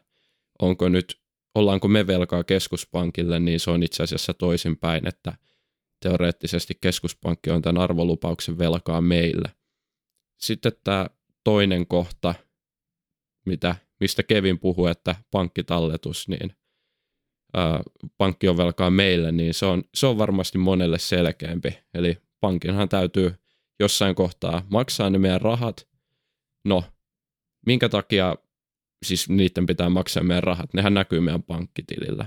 onko 0.62 0.88
nyt 0.88 1.20
ollaanko 1.54 1.88
me 1.88 2.06
velkaa 2.06 2.44
keskuspankille, 2.44 3.40
niin 3.40 3.60
se 3.60 3.70
on 3.70 3.82
itse 3.82 4.02
asiassa 4.02 4.34
toisinpäin, 4.34 5.08
että 5.08 5.32
teoreettisesti 6.00 6.74
keskuspankki 6.80 7.50
on 7.50 7.62
tämän 7.62 7.82
arvolupauksen 7.82 8.58
velkaa 8.58 9.00
meille. 9.00 9.52
Sitten 10.40 10.72
tämä 10.84 11.06
toinen 11.44 11.86
kohta, 11.86 12.34
mitä, 13.46 13.76
mistä 14.00 14.22
Kevin 14.22 14.58
puhui, 14.58 14.90
että 14.90 15.14
pankkitalletus, 15.30 16.28
niin 16.28 16.56
ää, 17.54 17.82
pankki 18.18 18.48
on 18.48 18.56
velkaa 18.56 18.90
meille, 18.90 19.32
niin 19.32 19.54
se 19.54 19.66
on, 19.66 19.84
se 19.94 20.06
on 20.06 20.18
varmasti 20.18 20.58
monelle 20.58 20.98
selkeämpi. 20.98 21.78
Eli 21.94 22.18
pankinhan 22.40 22.88
täytyy 22.88 23.34
jossain 23.80 24.14
kohtaa 24.14 24.66
maksaa 24.70 25.10
ne 25.10 25.18
meidän 25.18 25.40
rahat. 25.40 25.88
No, 26.64 26.84
minkä 27.66 27.88
takia 27.88 28.36
siis 29.04 29.28
niiden 29.28 29.66
pitää 29.66 29.88
maksaa 29.88 30.22
meidän 30.22 30.42
rahat? 30.42 30.74
Nehän 30.74 30.94
näkyy 30.94 31.20
meidän 31.20 31.42
pankkitilillä. 31.42 32.26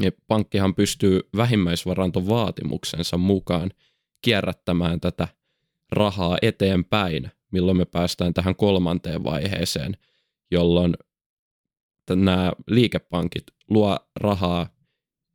Ja 0.00 0.10
pankkihan 0.26 0.74
pystyy 0.74 1.20
vähimmäisvarantovaatimuksensa 1.36 3.16
mukaan 3.16 3.70
kierrättämään 4.22 5.00
tätä 5.00 5.28
rahaa 5.92 6.38
eteenpäin, 6.42 7.30
milloin 7.52 7.76
me 7.76 7.84
päästään 7.84 8.34
tähän 8.34 8.56
kolmanteen 8.56 9.24
vaiheeseen, 9.24 9.96
jolloin 10.50 10.94
nämä 12.10 12.52
liikepankit 12.66 13.44
luo 13.70 13.98
rahaa 14.16 14.68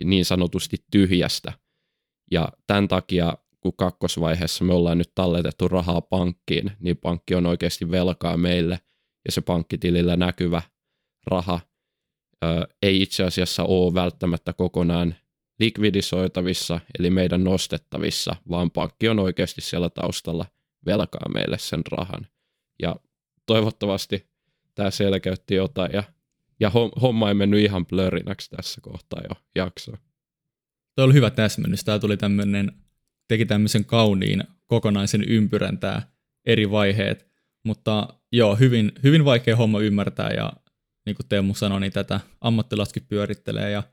niin 0.03 0.25
sanotusti 0.25 0.77
tyhjästä. 0.91 1.53
Ja 2.31 2.49
tämän 2.67 2.87
takia, 2.87 3.37
kun 3.59 3.73
kakkosvaiheessa 3.77 4.63
me 4.63 4.73
ollaan 4.73 4.97
nyt 4.97 5.11
talletettu 5.15 5.67
rahaa 5.67 6.01
pankkiin, 6.01 6.71
niin 6.79 6.97
pankki 6.97 7.35
on 7.35 7.45
oikeasti 7.45 7.91
velkaa 7.91 8.37
meille, 8.37 8.79
ja 9.25 9.31
se 9.31 9.41
pankkitilillä 9.41 10.15
näkyvä 10.15 10.61
raha 11.27 11.59
ö, 12.43 12.67
ei 12.81 13.01
itse 13.01 13.23
asiassa 13.23 13.63
ole 13.63 13.93
välttämättä 13.93 14.53
kokonaan 14.53 15.15
likvidisoitavissa, 15.59 16.79
eli 16.99 17.09
meidän 17.09 17.43
nostettavissa, 17.43 18.35
vaan 18.49 18.71
pankki 18.71 19.09
on 19.09 19.19
oikeasti 19.19 19.61
siellä 19.61 19.89
taustalla 19.89 20.45
velkaa 20.85 21.29
meille 21.33 21.57
sen 21.57 21.81
rahan. 21.91 22.27
Ja 22.81 22.95
toivottavasti 23.45 24.29
tämä 24.75 24.91
selkeytti 24.91 25.55
jotain, 25.55 25.91
ja 25.93 26.03
ja 26.61 26.71
homma 27.01 27.29
ei 27.29 27.33
mennyt 27.33 27.59
ihan 27.59 27.85
blörinäksi 27.85 28.49
tässä 28.49 28.81
kohtaa 28.81 29.21
jo 29.29 29.35
jaksoa. 29.55 29.97
Tuo 30.95 31.05
oli 31.05 31.13
hyvä 31.13 31.29
täsmennys. 31.29 31.83
Tämä 31.83 31.99
tuli 31.99 32.17
tämmöinen, 32.17 32.71
teki 33.27 33.45
tämmöisen 33.45 33.85
kauniin 33.85 34.43
kokonaisen 34.67 35.23
ympyrän 35.23 35.77
tämä 35.77 36.01
eri 36.45 36.71
vaiheet. 36.71 37.27
Mutta 37.63 38.07
joo, 38.31 38.55
hyvin, 38.55 38.91
hyvin 39.03 39.25
vaikea 39.25 39.55
homma 39.55 39.79
ymmärtää 39.79 40.29
ja 40.29 40.53
niin 41.05 41.15
kuin 41.15 41.27
Teemu 41.27 41.55
sanoi, 41.55 41.81
niin 41.81 41.91
tätä 41.91 42.19
ammattilaskin 42.41 43.05
pyörittelee 43.07 43.71
ja 43.71 43.83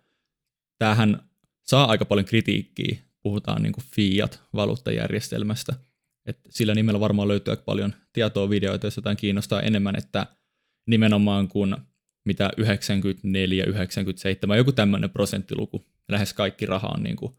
tämähän 0.78 1.23
saa 1.62 1.85
aika 1.85 2.04
paljon 2.04 2.25
kritiikkiä, 2.25 2.99
puhutaan 3.23 3.62
niin 3.62 3.73
kuin 3.73 3.85
fiat-valuuttajärjestelmästä. 3.95 5.73
Et 6.26 6.38
sillä 6.49 6.75
nimellä 6.75 7.00
varmaan 7.00 7.28
löytyy 7.28 7.52
aika 7.52 7.62
paljon 7.62 7.95
tietoa, 8.12 8.50
videoita, 8.50 8.87
jos 8.87 8.97
jotain 8.97 9.16
kiinnostaa 9.16 9.62
enemmän, 9.62 9.97
että 9.97 10.26
nimenomaan 10.87 11.49
kun 11.49 11.76
mitä 12.25 12.50
94, 12.57 13.64
97, 13.64 14.59
joku 14.59 14.73
tämmöinen 14.73 15.11
prosenttiluku. 15.11 15.85
Lähes 16.09 16.33
kaikki 16.35 16.66
raha 16.66 16.88
on 16.88 17.02
niin 17.02 17.16
kuin 17.16 17.37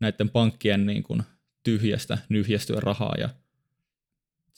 näiden 0.00 0.30
pankkien 0.30 0.86
niin 0.86 1.02
kuin 1.02 1.22
tyhjästä, 1.64 2.18
nyhjästyä 2.28 2.80
rahaa 2.80 3.14
ja 3.18 3.28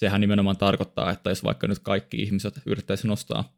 sehän 0.00 0.20
nimenomaan 0.20 0.56
tarkoittaa, 0.56 1.10
että 1.10 1.30
jos 1.30 1.44
vaikka 1.44 1.66
nyt 1.66 1.78
kaikki 1.78 2.16
ihmiset 2.16 2.62
yrittäisi 2.66 3.06
nostaa 3.06 3.52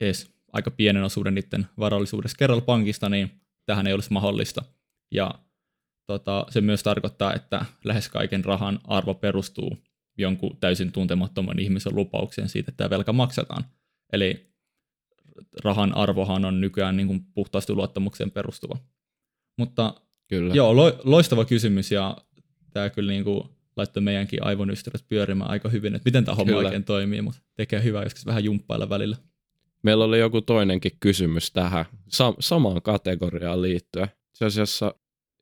edes 0.00 0.30
aika 0.52 0.70
pienen 0.70 1.02
osuuden 1.02 1.34
niiden 1.34 1.66
varallisuudessa 1.78 2.36
kerralla 2.36 2.62
pankista, 2.62 3.08
niin 3.08 3.40
tähän 3.66 3.86
ei 3.86 3.92
olisi 3.92 4.12
mahdollista. 4.12 4.64
Ja 5.14 5.34
tota, 6.06 6.46
se 6.50 6.60
myös 6.60 6.82
tarkoittaa, 6.82 7.34
että 7.34 7.64
lähes 7.84 8.08
kaiken 8.08 8.44
rahan 8.44 8.80
arvo 8.84 9.14
perustuu 9.14 9.78
jonkun 10.18 10.56
täysin 10.60 10.92
tuntemattoman 10.92 11.58
ihmisen 11.58 11.94
lupaukseen 11.94 12.48
siitä, 12.48 12.70
että 12.70 12.76
tämä 12.76 12.90
velka 12.90 13.12
maksetaan. 13.12 13.64
Eli 14.12 14.52
rahan 15.64 15.94
arvohan 15.96 16.44
on 16.44 16.60
nykyään 16.60 16.96
niin 16.96 17.06
kuin 17.06 17.24
puhtaasti 17.34 17.72
luottamukseen 17.72 18.30
perustuva. 18.30 18.76
Mutta 19.58 19.94
kyllä. 20.28 20.54
joo, 20.54 20.76
lo, 20.76 21.00
loistava 21.04 21.44
kysymys 21.44 21.92
ja 21.92 22.16
tämä 22.72 22.90
kyllä 22.90 23.12
niin 23.12 23.24
kuin 23.24 23.57
laittoi 23.78 24.02
meidänkin 24.02 24.42
aivonystyrät 24.42 25.04
pyörimään 25.08 25.50
aika 25.50 25.68
hyvin, 25.68 25.94
että 25.94 26.08
miten 26.08 26.24
tämä 26.24 26.34
homma 26.34 26.52
kyllä. 26.52 26.66
oikein 26.66 26.84
toimii, 26.84 27.22
mutta 27.22 27.40
tekee 27.56 27.82
hyvää 27.82 28.02
joskus 28.02 28.26
vähän 28.26 28.44
jumppailla 28.44 28.88
välillä. 28.88 29.16
Meillä 29.82 30.04
oli 30.04 30.18
joku 30.18 30.40
toinenkin 30.40 30.92
kysymys 31.00 31.50
tähän 31.50 31.84
sa- 32.08 32.34
samaan 32.40 32.82
kategoriaan 32.82 33.62
liittyen. 33.62 34.08
Se 34.34 34.44
asiassa 34.44 34.94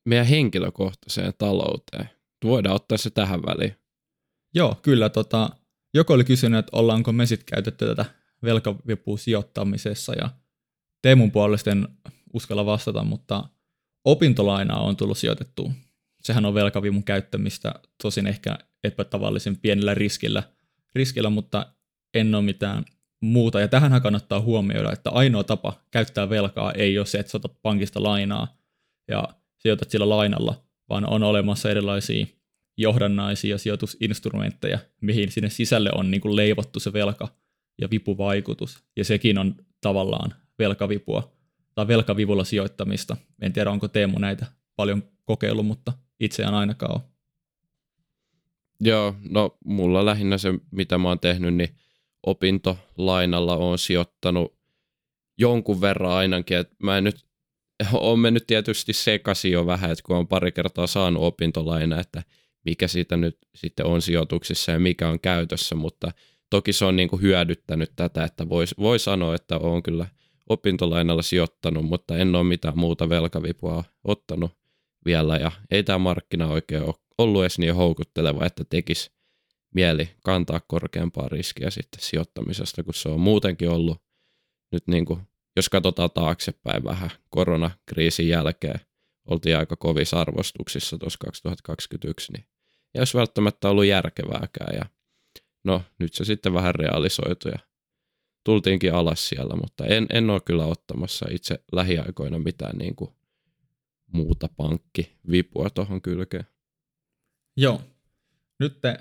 meidän 0.04 0.26
henkilökohtaiseen 0.26 1.32
talouteen. 1.38 2.10
Voidaan 2.44 2.76
ottaa 2.76 2.98
se 2.98 3.10
tähän 3.10 3.42
väliin. 3.42 3.74
Joo, 4.54 4.76
kyllä. 4.82 5.08
Tota, 5.08 5.50
joku 5.94 6.12
oli 6.12 6.24
kysynyt, 6.24 6.58
että 6.58 6.76
ollaanko 6.76 7.12
me 7.12 7.26
sitten 7.26 7.46
käytetty 7.54 7.86
tätä 7.86 8.04
velkavipusijoittamisessa 8.42 10.14
ja 10.14 10.30
Teemun 11.02 11.30
puolesta 11.30 11.70
en 11.70 11.88
uskalla 12.32 12.66
vastata, 12.66 13.04
mutta 13.04 13.44
opintolainaa 14.04 14.80
on 14.80 14.96
tullut 14.96 15.18
sijoitettua. 15.18 15.70
Sehän 16.26 16.44
on 16.44 16.54
velkavivun 16.54 17.04
käyttämistä, 17.04 17.74
tosin 18.02 18.26
ehkä 18.26 18.58
epätavallisen 18.84 19.56
pienellä 19.56 19.94
riskillä, 19.94 20.42
riskillä, 20.94 21.30
mutta 21.30 21.66
en 22.14 22.34
ole 22.34 22.44
mitään 22.44 22.84
muuta. 23.20 23.60
Ja 23.60 23.68
tähän 23.68 24.02
kannattaa 24.02 24.40
huomioida, 24.40 24.92
että 24.92 25.10
ainoa 25.10 25.44
tapa 25.44 25.80
käyttää 25.90 26.30
velkaa 26.30 26.72
ei 26.72 26.98
ole 26.98 27.06
se, 27.06 27.18
että 27.18 27.36
otat 27.36 27.62
pankista 27.62 28.02
lainaa 28.02 28.56
ja 29.08 29.28
sijoitat 29.58 29.90
sillä 29.90 30.08
lainalla, 30.08 30.64
vaan 30.88 31.08
on 31.08 31.22
olemassa 31.22 31.70
erilaisia 31.70 32.26
johdannaisia 32.76 33.58
sijoitusinstrumentteja, 33.58 34.78
mihin 35.00 35.32
sinne 35.32 35.50
sisälle 35.50 35.90
on 35.94 36.10
niin 36.10 36.20
kuin 36.20 36.36
leivottu 36.36 36.80
se 36.80 36.92
velka– 36.92 37.28
ja 37.80 37.90
vipuvaikutus, 37.90 38.84
ja 38.96 39.04
sekin 39.04 39.38
on 39.38 39.54
tavallaan 39.80 40.34
velkavipua 40.58 41.32
tai 41.74 41.88
velkavivulla 41.88 42.44
sijoittamista. 42.44 43.16
En 43.42 43.52
tiedä, 43.52 43.70
onko 43.70 43.88
Teemu 43.88 44.18
näitä 44.18 44.46
paljon 44.76 45.02
kokeillut, 45.24 45.66
mutta 45.66 45.92
itse 46.20 46.42
en 46.42 46.54
ainakaan 46.54 46.92
ole. 46.92 47.02
Joo, 48.80 49.14
no 49.28 49.58
mulla 49.64 50.04
lähinnä 50.04 50.38
se, 50.38 50.54
mitä 50.70 50.98
mä 50.98 51.08
oon 51.08 51.20
tehnyt, 51.20 51.54
niin 51.54 51.76
opintolainalla 52.26 53.56
on 53.56 53.78
sijoittanut 53.78 54.58
jonkun 55.38 55.80
verran 55.80 56.12
ainakin, 56.12 56.56
että 56.56 56.74
mä 56.82 56.98
en 56.98 57.04
nyt, 57.04 57.26
on 57.92 58.18
mennyt 58.18 58.46
tietysti 58.46 58.92
sekaisin 58.92 59.52
jo 59.52 59.66
vähän, 59.66 59.90
että 59.90 60.02
kun 60.06 60.16
on 60.16 60.28
pari 60.28 60.52
kertaa 60.52 60.86
saanut 60.86 61.22
opintolaina, 61.22 62.00
että 62.00 62.22
mikä 62.64 62.88
siitä 62.88 63.16
nyt 63.16 63.38
sitten 63.54 63.86
on 63.86 64.02
sijoituksissa 64.02 64.72
ja 64.72 64.78
mikä 64.78 65.08
on 65.08 65.20
käytössä, 65.20 65.74
mutta 65.74 66.12
toki 66.50 66.72
se 66.72 66.84
on 66.84 66.96
niin 66.96 67.08
kuin 67.08 67.22
hyödyttänyt 67.22 67.92
tätä, 67.96 68.24
että 68.24 68.48
voi, 68.48 68.64
voi 68.78 68.98
sanoa, 68.98 69.34
että 69.34 69.58
on 69.58 69.82
kyllä 69.82 70.06
opintolainalla 70.48 71.22
sijoittanut, 71.22 71.84
mutta 71.84 72.16
en 72.18 72.34
ole 72.34 72.44
mitään 72.44 72.78
muuta 72.78 73.08
velkavipua 73.08 73.84
ottanut 74.04 74.50
vielä 75.06 75.36
ja 75.36 75.52
ei 75.70 75.82
tämä 75.82 75.98
markkina 75.98 76.46
oikein 76.46 76.82
ole 76.82 76.94
ollut 77.18 77.42
edes 77.42 77.58
niin 77.58 77.74
houkutteleva, 77.74 78.46
että 78.46 78.64
tekisi 78.64 79.10
mieli 79.74 80.10
kantaa 80.24 80.60
korkeampaa 80.60 81.28
riskiä 81.28 81.70
sitten 81.70 82.00
sijoittamisesta, 82.00 82.82
kun 82.82 82.94
se 82.94 83.08
on 83.08 83.20
muutenkin 83.20 83.70
ollut 83.70 84.02
nyt 84.72 84.88
niin 84.88 85.04
kuin, 85.04 85.20
jos 85.56 85.68
katsotaan 85.68 86.10
taaksepäin 86.10 86.84
vähän 86.84 87.10
koronakriisin 87.30 88.28
jälkeen, 88.28 88.80
oltiin 89.30 89.56
aika 89.56 89.76
kovissa 89.76 90.20
arvostuksissa 90.20 90.98
tuossa 90.98 91.18
2021, 91.18 92.32
niin 92.32 92.44
ei 92.94 93.00
olisi 93.00 93.18
välttämättä 93.18 93.68
ollut 93.68 93.84
järkevääkään 93.84 94.76
ja 94.76 94.86
no 95.64 95.82
nyt 95.98 96.14
se 96.14 96.24
sitten 96.24 96.54
vähän 96.54 96.74
realisoitu 96.74 97.48
ja 97.48 97.58
tultiinkin 98.44 98.94
alas 98.94 99.28
siellä, 99.28 99.56
mutta 99.56 99.86
en, 99.86 100.06
en 100.12 100.30
ole 100.30 100.40
kyllä 100.40 100.66
ottamassa 100.66 101.26
itse 101.30 101.64
lähiaikoina 101.72 102.38
mitään 102.38 102.78
niin 102.78 102.96
kuin 102.96 103.15
muuta 104.12 104.48
pankkivipua 104.56 105.70
tuohon 105.70 106.02
kylkeen. 106.02 106.46
Joo. 107.56 107.82
Nyt 108.60 108.80
te, 108.80 108.98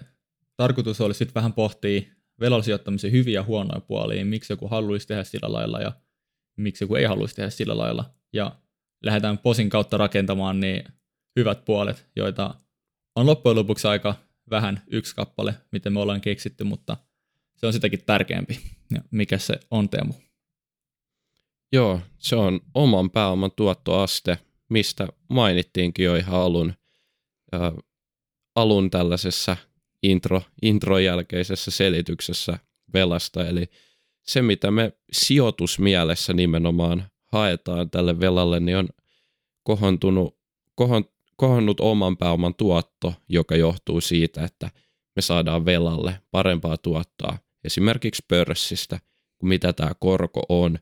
tarkoitus 0.58 1.02
olisi 1.02 1.18
sitten 1.18 1.36
vähän 1.36 1.54
pohtia 1.54 2.02
velallisijoittamisen 2.40 3.12
hyviä 3.12 3.34
ja 3.34 3.44
huonoja 3.44 3.82
puolia, 3.82 4.26
miksi 4.26 4.54
joku 4.54 4.68
haluaisi 4.68 5.08
tehdä 5.08 5.24
sillä 5.24 5.52
lailla 5.54 5.80
ja 5.80 5.92
miksi 6.58 6.84
joku 6.84 6.96
ei 6.96 7.06
haluaisi 7.06 7.36
tehdä 7.36 7.50
sillä 7.50 7.78
lailla. 7.78 8.14
Ja 8.34 8.56
lähdetään 9.04 9.38
posin 9.38 9.70
kautta 9.70 9.98
rakentamaan 9.98 10.60
niin 10.60 10.84
hyvät 11.36 11.66
puolet, 11.66 12.10
joita 12.16 12.56
on 13.16 13.26
loppujen 13.26 13.56
lopuksi 13.56 13.88
aika 13.88 14.16
vähän 14.50 14.82
yksi 14.88 15.16
kappale, 15.16 15.56
miten 15.72 15.94
me 15.94 16.00
ollaan 16.00 16.22
keksitty, 16.22 16.64
mutta 16.64 16.98
se 17.56 17.68
on 17.68 17.74
sitäkin 17.74 18.06
tärkeämpi. 18.06 18.60
Ja 18.94 19.02
mikä 19.12 19.38
se 19.38 19.60
on, 19.72 19.90
Teemu? 19.90 20.14
Joo, 21.72 22.02
se 22.18 22.36
on 22.36 22.60
oman 22.74 23.10
pääoman 23.10 23.52
tuottoaste, 23.52 24.40
mistä 24.70 25.08
mainittiinkin 25.30 26.06
jo 26.06 26.16
ihan 26.16 26.42
alun, 26.42 26.74
äh, 27.54 27.74
alun 28.56 28.92
tällaisessa 28.92 29.58
intro, 30.04 30.42
intro 30.62 31.00
jälkeisessä 31.00 31.72
selityksessä 31.72 32.60
velasta. 32.94 33.48
Eli 33.48 33.66
se, 34.22 34.42
mitä 34.42 34.72
me 34.72 34.92
sijoitusmielessä 35.12 36.34
nimenomaan 36.34 37.04
haetaan 37.26 37.90
tälle 37.90 38.20
velalle, 38.20 38.60
niin 38.60 38.78
on 38.78 38.90
kohontunut, 39.64 40.38
kohon, 40.76 41.06
kohonnut 41.36 41.80
oman 41.80 42.18
pääoman 42.18 42.56
tuotto, 42.56 43.14
joka 43.30 43.56
johtuu 43.56 44.02
siitä, 44.02 44.44
että 44.44 44.72
me 45.16 45.22
saadaan 45.22 45.66
velalle 45.66 46.22
parempaa 46.32 46.78
tuottoa 46.78 47.38
esimerkiksi 47.64 48.26
pörssistä 48.28 49.00
kuin 49.38 49.48
mitä 49.48 49.74
tämä 49.74 49.92
korko 50.00 50.42
on, 50.50 50.80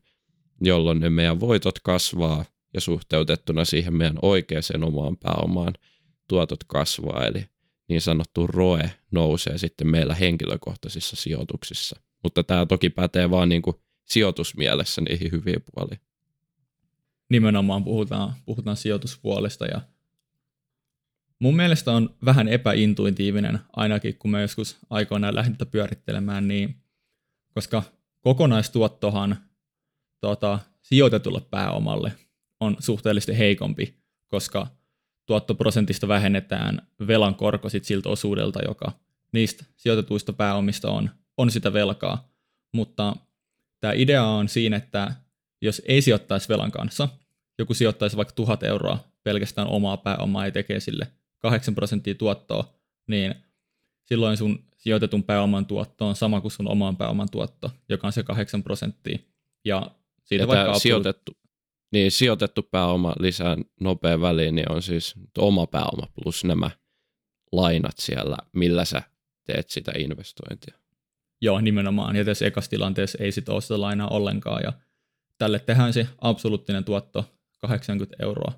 jolloin 0.62 1.00
ne 1.00 1.10
meidän 1.10 1.40
voitot 1.40 1.80
kasvaa 1.80 2.46
ja 2.74 2.82
suhteutettuna 2.82 3.66
siihen 3.66 3.96
meidän 3.96 4.20
oikeaan 4.22 4.84
omaan 4.84 5.18
pääomaan 5.18 5.74
tuotot 6.28 6.64
kasvaa. 6.68 7.26
Eli 7.26 7.46
niin 7.88 8.02
sanottu 8.02 8.48
ROE 8.48 8.92
nousee 9.12 9.58
sitten 9.58 9.88
meillä 9.88 10.16
henkilökohtaisissa 10.16 11.16
sijoituksissa. 11.16 12.00
Mutta 12.24 12.44
tämä 12.44 12.66
toki 12.66 12.90
pätee 12.90 13.32
vaan 13.32 13.50
niin 13.50 13.62
kuin 13.62 13.76
sijoitusmielessä 14.06 15.02
niihin 15.02 15.32
hyviin 15.32 15.64
puoliin. 15.74 16.00
Nimenomaan 17.30 17.84
puhutaan, 17.84 18.34
puhutaan 18.46 18.78
sijoituspuolesta 18.78 19.66
ja 19.66 19.82
mun 21.40 21.56
mielestä 21.56 21.92
on 21.92 22.16
vähän 22.26 22.48
epäintuitiivinen, 22.48 23.60
ainakin 23.74 24.18
kun 24.18 24.32
me 24.32 24.42
joskus 24.42 24.78
aikoinaan 24.90 25.36
lähdin 25.36 25.58
pyörittelemään, 25.72 26.48
niin 26.48 26.76
koska 27.54 27.84
kokonaistuottohan 28.22 29.38
tota, 30.22 30.60
sijoitetulle 30.82 31.42
pääomalle 31.42 32.12
on 32.64 32.78
suhteellisesti 32.80 33.38
heikompi, 33.38 33.96
koska 34.28 34.68
tuottoprosentista 35.26 36.08
vähennetään 36.08 36.88
velan 37.08 37.36
korko 37.36 37.70
sit 37.70 37.86
siltä 37.86 38.10
osuudelta, 38.10 38.60
joka 38.68 38.92
niistä 39.32 39.66
sijoitetuista 39.76 40.34
pääomista 40.34 40.92
on, 40.92 41.10
on 41.38 41.52
sitä 41.52 41.74
velkaa. 41.74 42.30
Mutta 42.72 43.16
tämä 43.80 43.94
idea 43.94 44.24
on 44.24 44.50
siinä, 44.50 44.78
että 44.78 45.14
jos 45.62 45.82
ei 45.86 46.02
sijoittaisi 46.02 46.50
velan 46.50 46.72
kanssa, 46.72 47.10
joku 47.60 47.74
sijoittaisi 47.74 48.18
vaikka 48.18 48.34
tuhat 48.34 48.64
euroa 48.64 49.00
pelkästään 49.24 49.68
omaa 49.68 49.98
pääomaa 49.98 50.46
ja 50.46 50.52
tekee 50.52 50.80
sille 50.80 51.08
8 51.40 51.76
prosenttia 51.76 52.16
tuottoa, 52.16 52.74
niin 53.08 53.36
silloin 54.06 54.38
sun 54.38 54.64
sijoitetun 54.78 55.24
pääoman 55.24 55.66
tuotto 55.66 56.08
on 56.08 56.16
sama 56.16 56.42
kuin 56.42 56.52
sun 56.52 56.68
oman 56.68 56.98
pääoman 56.98 57.30
tuotto, 57.32 57.72
joka 57.90 58.08
on 58.08 58.14
se 58.14 58.24
8 58.24 58.64
prosenttia. 58.64 59.20
Ja 59.66 59.92
siitä 60.24 60.44
ja 60.44 60.48
vaikka 60.48 60.72
absolu- 60.72 60.80
sijoitettu, 60.80 61.38
niin 61.94 62.12
sijoitettu 62.12 62.64
pääoma 62.64 63.14
lisää 63.20 63.58
nopea 63.80 64.22
väliin, 64.22 64.56
niin 64.56 64.72
on 64.72 64.82
siis 64.82 65.14
oma 65.38 65.68
pääoma 65.68 66.08
plus 66.16 66.44
nämä 66.44 66.70
lainat 67.52 67.98
siellä, 67.98 68.38
millä 68.54 68.86
sä 68.86 69.02
teet 69.46 69.70
sitä 69.70 69.92
investointia. 69.98 70.78
Joo, 71.42 71.62
nimenomaan. 71.62 72.16
Ja 72.16 72.26
tässä 72.26 72.46
ekassa 72.46 72.70
tilanteessa 72.70 73.18
ei 73.22 73.32
sit 73.32 73.50
ole 73.50 73.62
sitä 73.62 73.82
lainaa 73.82 74.08
ollenkaan. 74.08 74.64
Ja 74.64 74.74
tälle 75.38 75.60
tehdään 75.60 75.94
se 75.94 76.08
absoluuttinen 76.22 76.84
tuotto 76.84 77.26
80 77.60 78.16
euroa, 78.24 78.52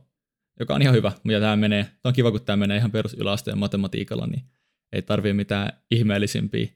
joka 0.60 0.75
on 0.75 0.82
ihan 0.82 0.96
hyvä. 0.96 1.12
Ja 1.25 1.39
tämä 1.39 1.56
menee, 1.56 1.84
tämä 1.84 1.94
on 2.10 2.13
kiva, 2.13 2.32
kun 2.32 2.42
tämä 2.42 2.58
menee 2.58 2.77
ihan 2.77 2.92
perusyläasteen 2.92 3.58
matematiikalla, 3.58 4.27
niin 4.27 4.44
ei 4.92 5.01
tarvii 5.01 5.34
mitään 5.34 5.82
ihmeellisimpiä 5.92 6.68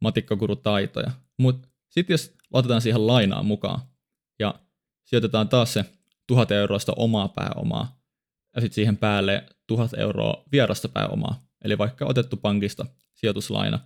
matikkagurutaitoja. 0.00 1.10
Mutta 1.38 1.68
sitten 1.88 2.14
jos 2.14 2.34
otetaan 2.52 2.80
siihen 2.80 3.06
lainaa 3.06 3.42
mukaan 3.42 3.80
ja 4.38 4.54
sijoitetaan 5.04 5.48
taas 5.48 5.72
se 5.72 5.84
1000 6.28 6.50
eurosta 6.50 6.92
omaa 6.96 7.28
pääomaa 7.28 8.00
ja 8.54 8.60
sitten 8.60 8.74
siihen 8.74 8.96
päälle 8.96 9.46
1000 9.66 9.94
euroa 9.94 10.44
vierasta 10.52 10.88
pääomaa, 10.88 11.46
eli 11.64 11.78
vaikka 11.78 12.06
otettu 12.06 12.36
pankista 12.36 12.86
sijoituslaina, 13.14 13.78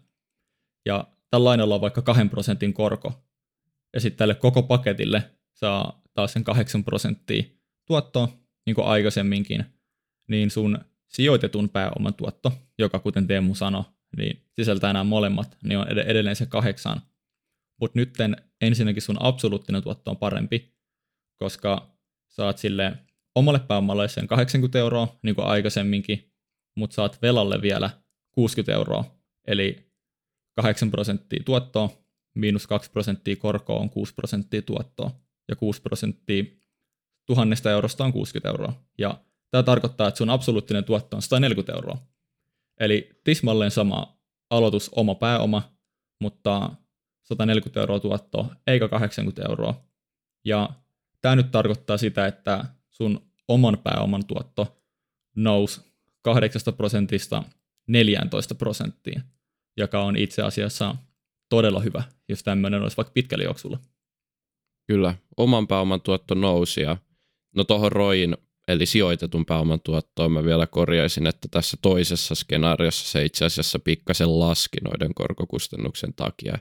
ja 0.86 1.04
tällä 1.30 1.44
lainalla 1.44 1.74
on 1.74 1.80
vaikka 1.80 2.02
2 2.02 2.28
prosentin 2.28 2.74
korko, 2.74 3.24
ja 3.94 4.00
sitten 4.00 4.18
tälle 4.18 4.34
koko 4.34 4.62
paketille 4.62 5.30
saa 5.52 6.02
taas 6.14 6.32
sen 6.32 6.44
8 6.44 6.84
prosenttia 6.84 7.42
tuottoa, 7.86 8.28
niin 8.66 8.74
kuin 8.74 8.86
aikaisemminkin, 8.86 9.64
niin 10.28 10.50
sun 10.50 10.78
sijoitetun 11.08 11.68
pääoman 11.68 12.14
tuotto, 12.14 12.52
joka 12.78 12.98
kuten 12.98 13.26
Teemu 13.26 13.54
sanoi, 13.54 13.84
niin 14.16 14.44
sisältää 14.52 14.92
nämä 14.92 15.04
molemmat, 15.04 15.56
niin 15.62 15.78
on 15.78 15.88
edelleen 15.88 16.36
se 16.36 16.46
kahdeksan. 16.46 17.02
Mutta 17.80 17.98
nyt 17.98 18.14
ensinnäkin 18.60 19.02
sun 19.02 19.16
absoluuttinen 19.20 19.82
tuotto 19.82 20.10
on 20.10 20.16
parempi, 20.16 20.74
koska 21.36 21.91
saat 22.32 22.58
sille 22.58 22.92
omalle 23.34 23.58
pääomalle 23.58 24.08
sen 24.08 24.26
80 24.26 24.78
euroa, 24.78 25.18
niin 25.22 25.34
kuin 25.34 25.46
aikaisemminkin, 25.46 26.32
mutta 26.76 26.94
saat 26.94 27.22
velalle 27.22 27.62
vielä 27.62 27.90
60 28.32 28.72
euroa, 28.72 29.04
eli 29.46 29.92
8 30.56 30.90
prosenttia 30.90 31.42
tuottoa, 31.44 31.90
miinus 32.34 32.66
2 32.66 32.90
prosenttia 32.90 33.36
korkoa 33.36 33.80
on 33.80 33.90
6 33.90 34.14
prosenttia 34.14 34.62
tuottoa, 34.62 35.10
ja 35.48 35.56
6 35.56 35.82
prosenttia 35.82 36.44
tuhannesta 37.26 37.70
eurosta 37.70 38.04
on 38.04 38.12
60 38.12 38.48
euroa. 38.48 38.72
Ja 38.98 39.24
tämä 39.50 39.62
tarkoittaa, 39.62 40.08
että 40.08 40.18
sun 40.18 40.30
absoluuttinen 40.30 40.84
tuotto 40.84 41.16
on 41.16 41.22
140 41.22 41.72
euroa. 41.72 41.98
Eli 42.80 43.10
tismalleen 43.24 43.70
sama 43.70 44.18
aloitus 44.50 44.90
oma 44.96 45.14
pääoma, 45.14 45.62
mutta 46.20 46.70
140 47.22 47.80
euroa 47.80 48.00
tuottoa, 48.00 48.56
eikä 48.66 48.88
80 48.88 49.42
euroa. 49.48 49.84
Ja 50.44 50.68
tämä 51.22 51.36
nyt 51.36 51.50
tarkoittaa 51.50 51.98
sitä, 51.98 52.26
että 52.26 52.64
sun 52.90 53.26
oman 53.48 53.78
pääoman 53.84 54.26
tuotto 54.26 54.82
nousi 55.36 55.80
8 56.22 56.74
prosentista 56.76 57.42
14 57.86 58.54
prosenttiin, 58.54 59.22
joka 59.76 60.02
on 60.02 60.16
itse 60.16 60.42
asiassa 60.42 60.96
todella 61.48 61.80
hyvä, 61.80 62.02
jos 62.28 62.42
tämmöinen 62.42 62.82
olisi 62.82 62.96
vaikka 62.96 63.12
pitkällä 63.12 63.44
juoksulla. 63.44 63.78
Kyllä, 64.86 65.14
oman 65.36 65.66
pääoman 65.66 66.00
tuotto 66.00 66.34
nousi 66.34 66.80
ja 66.80 66.96
no 67.56 67.64
tuohon 67.64 67.92
Roin, 67.92 68.36
eli 68.68 68.86
sijoitetun 68.86 69.46
pääoman 69.46 69.80
tuottoon 69.80 70.32
mä 70.32 70.44
vielä 70.44 70.66
korjaisin, 70.66 71.26
että 71.26 71.48
tässä 71.50 71.76
toisessa 71.82 72.34
skenaariossa 72.34 73.08
se 73.08 73.24
itse 73.24 73.44
asiassa 73.44 73.78
pikkasen 73.78 74.38
laski 74.38 74.78
noiden 74.84 75.14
korkokustannuksen 75.14 76.14
takia. 76.14 76.58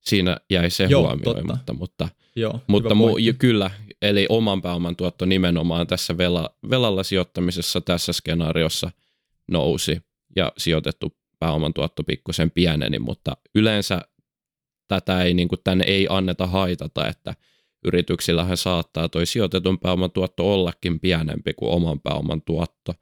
Siinä 0.00 0.36
jäi 0.50 0.70
se 0.70 0.84
Joo, 0.84 1.02
huomioimatta, 1.02 1.56
totta. 1.56 1.72
mutta, 1.72 2.08
Joo, 2.36 2.60
mutta 2.66 2.94
mu- 2.94 3.34
kyllä, 3.38 3.70
eli 4.02 4.26
oman 4.28 4.62
pääoman 4.62 4.96
tuotto 4.96 5.24
nimenomaan 5.24 5.86
tässä 5.86 6.18
vela, 6.18 6.50
velalla 6.70 7.02
sijoittamisessa 7.02 7.80
tässä 7.80 8.12
skenaariossa 8.12 8.90
nousi 9.50 10.02
ja 10.36 10.52
sijoitettu 10.58 11.16
pääoman 11.38 11.74
tuotto 11.74 12.02
pikkusen 12.02 12.50
pieneni, 12.50 12.98
mutta 12.98 13.36
yleensä 13.54 14.00
tätä 14.88 15.22
ei, 15.22 15.34
niin 15.34 15.48
kuin, 15.48 15.58
tänne 15.64 15.84
ei 15.84 16.06
anneta 16.10 16.46
haitata, 16.46 17.08
että 17.08 17.34
yrityksillähän 17.84 18.56
saattaa 18.56 19.08
toi 19.08 19.26
sijoitetun 19.26 19.78
pääoman 19.78 20.10
tuotto 20.10 20.54
ollakin 20.54 21.00
pienempi 21.00 21.54
kuin 21.54 21.72
oman 21.72 22.00
pääoman 22.00 22.42
tuotto. 22.42 22.94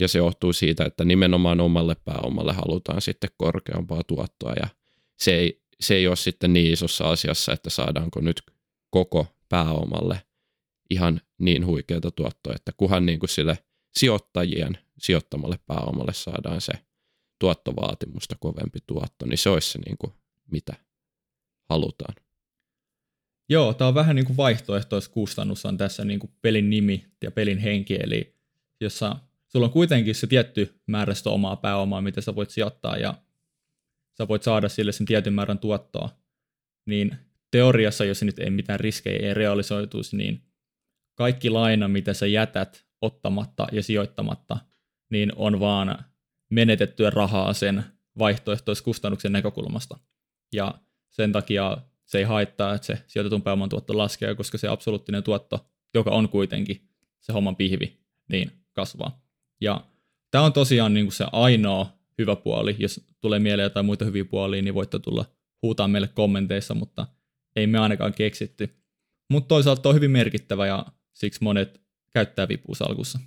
Ja 0.00 0.08
se 0.08 0.18
johtuu 0.18 0.52
siitä, 0.52 0.84
että 0.84 1.04
nimenomaan 1.04 1.60
omalle 1.60 1.96
pääomalle 2.04 2.52
halutaan 2.52 3.00
sitten 3.00 3.30
korkeampaa 3.36 4.02
tuottoa 4.06 4.52
ja 4.52 4.68
se 5.18 5.34
ei, 5.34 5.62
se 5.80 5.94
ei 5.94 6.08
ole 6.08 6.16
sitten 6.16 6.52
niin 6.52 6.72
isossa 6.72 7.10
asiassa, 7.10 7.52
että 7.52 7.70
saadaanko 7.70 8.20
nyt 8.20 8.42
koko 8.90 9.26
pääomalle 9.54 10.22
ihan 10.90 11.20
niin 11.38 11.66
huikeata 11.66 12.10
tuottoa, 12.10 12.54
että 12.54 12.72
kuhan 12.76 13.06
niin 13.06 13.18
kuin 13.18 13.30
sille 13.30 13.58
sijoittajien 13.92 14.78
sijoittamalle 14.98 15.58
pääomalle 15.66 16.12
saadaan 16.12 16.60
se 16.60 16.72
tuottovaatimusta 17.38 18.36
kovempi 18.40 18.78
tuotto, 18.86 19.26
niin 19.26 19.38
se 19.38 19.50
olisi 19.50 19.70
se 19.70 19.78
niin 19.78 19.98
kuin, 19.98 20.12
mitä 20.50 20.74
halutaan. 21.70 22.14
Joo, 23.48 23.74
tämä 23.74 23.88
on 23.88 23.94
vähän 23.94 24.16
niin 24.16 24.26
kuin 24.26 24.36
vaihtoehtoiskustannus 24.36 25.66
on 25.66 25.76
tässä 25.76 26.04
niin 26.04 26.20
kuin 26.20 26.32
pelin 26.42 26.70
nimi 26.70 27.04
ja 27.22 27.30
pelin 27.30 27.58
henki, 27.58 27.98
eli 28.02 28.36
jossa 28.80 29.16
sulla 29.48 29.66
on 29.66 29.72
kuitenkin 29.72 30.14
se 30.14 30.26
tietty 30.26 30.80
määrä 30.86 31.14
sitä 31.14 31.30
omaa 31.30 31.56
pääomaa, 31.56 32.02
mitä 32.02 32.20
sä 32.20 32.34
voit 32.34 32.50
sijoittaa 32.50 32.96
ja 32.96 33.14
sä 34.18 34.28
voit 34.28 34.42
saada 34.42 34.68
sille 34.68 34.92
sen 34.92 35.06
tietyn 35.06 35.32
määrän 35.32 35.58
tuottoa, 35.58 36.08
niin 36.86 37.18
teoriassa, 37.54 38.04
jos 38.04 38.22
nyt 38.22 38.38
ei 38.38 38.50
mitään 38.50 38.80
riskejä 38.80 39.28
ei 39.28 39.34
realisoituisi, 39.34 40.16
niin 40.16 40.42
kaikki 41.14 41.50
laina, 41.50 41.88
mitä 41.88 42.14
sä 42.14 42.26
jätät 42.26 42.86
ottamatta 43.00 43.66
ja 43.72 43.82
sijoittamatta, 43.82 44.58
niin 45.10 45.32
on 45.36 45.60
vaan 45.60 46.04
menetettyä 46.50 47.10
rahaa 47.10 47.52
sen 47.52 47.84
vaihtoehtoiskustannuksen 48.18 49.32
näkökulmasta. 49.32 49.98
Ja 50.52 50.74
sen 51.10 51.32
takia 51.32 51.76
se 52.04 52.18
ei 52.18 52.24
haittaa, 52.24 52.74
että 52.74 52.86
se 52.86 53.02
sijoitetun 53.06 53.42
pääoman 53.42 53.68
tuotto 53.68 53.98
laskee, 53.98 54.34
koska 54.34 54.58
se 54.58 54.68
absoluuttinen 54.68 55.22
tuotto, 55.22 55.70
joka 55.94 56.10
on 56.10 56.28
kuitenkin 56.28 56.88
se 57.20 57.32
homman 57.32 57.56
pihvi, 57.56 57.98
niin 58.28 58.52
kasvaa. 58.72 59.22
Ja 59.60 59.84
tämä 60.30 60.44
on 60.44 60.52
tosiaan 60.52 60.94
niin 60.94 61.06
kuin 61.06 61.14
se 61.14 61.26
ainoa 61.32 61.98
hyvä 62.18 62.36
puoli. 62.36 62.76
Jos 62.78 63.06
tulee 63.20 63.38
mieleen 63.38 63.64
jotain 63.64 63.86
muita 63.86 64.04
hyviä 64.04 64.24
puolia, 64.24 64.62
niin 64.62 64.74
voitte 64.74 64.98
tulla 64.98 65.24
huutaa 65.62 65.88
meille 65.88 66.08
kommenteissa, 66.08 66.74
mutta 66.74 67.06
ei 67.56 67.66
me 67.66 67.78
ainakaan 67.78 68.14
keksitty. 68.14 68.68
Mutta 69.30 69.48
toisaalta 69.48 69.88
on 69.88 69.94
hyvin 69.94 70.10
merkittävä 70.10 70.66
ja 70.66 70.86
siksi 71.12 71.44
monet 71.44 71.80
käyttää 72.12 72.48
vipuusalkussa. 72.48 73.18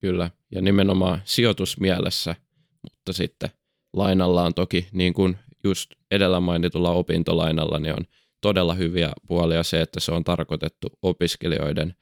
Kyllä, 0.00 0.30
ja 0.50 0.62
nimenomaan 0.62 1.22
sijoitusmielessä, 1.24 2.36
mutta 2.82 3.12
sitten 3.12 3.50
lainalla 3.92 4.42
on 4.42 4.54
toki, 4.54 4.88
niin 4.92 5.14
kuin 5.14 5.36
just 5.64 5.90
edellä 6.10 6.40
mainitulla 6.40 6.90
opintolainalla, 6.90 7.78
niin 7.78 7.94
on 7.94 8.06
todella 8.40 8.74
hyviä 8.74 9.12
puolia 9.26 9.62
se, 9.62 9.80
että 9.80 10.00
se 10.00 10.12
on 10.12 10.24
tarkoitettu 10.24 10.88
opiskelijoiden 11.02 11.94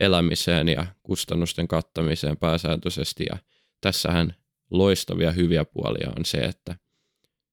elämiseen 0.00 0.68
ja 0.68 0.86
kustannusten 1.02 1.68
kattamiseen 1.68 2.36
pääsääntöisesti. 2.36 3.26
Ja 3.30 3.38
tässähän 3.80 4.34
loistavia 4.70 5.32
hyviä 5.32 5.64
puolia 5.64 6.12
on 6.18 6.24
se, 6.24 6.38
että 6.38 6.76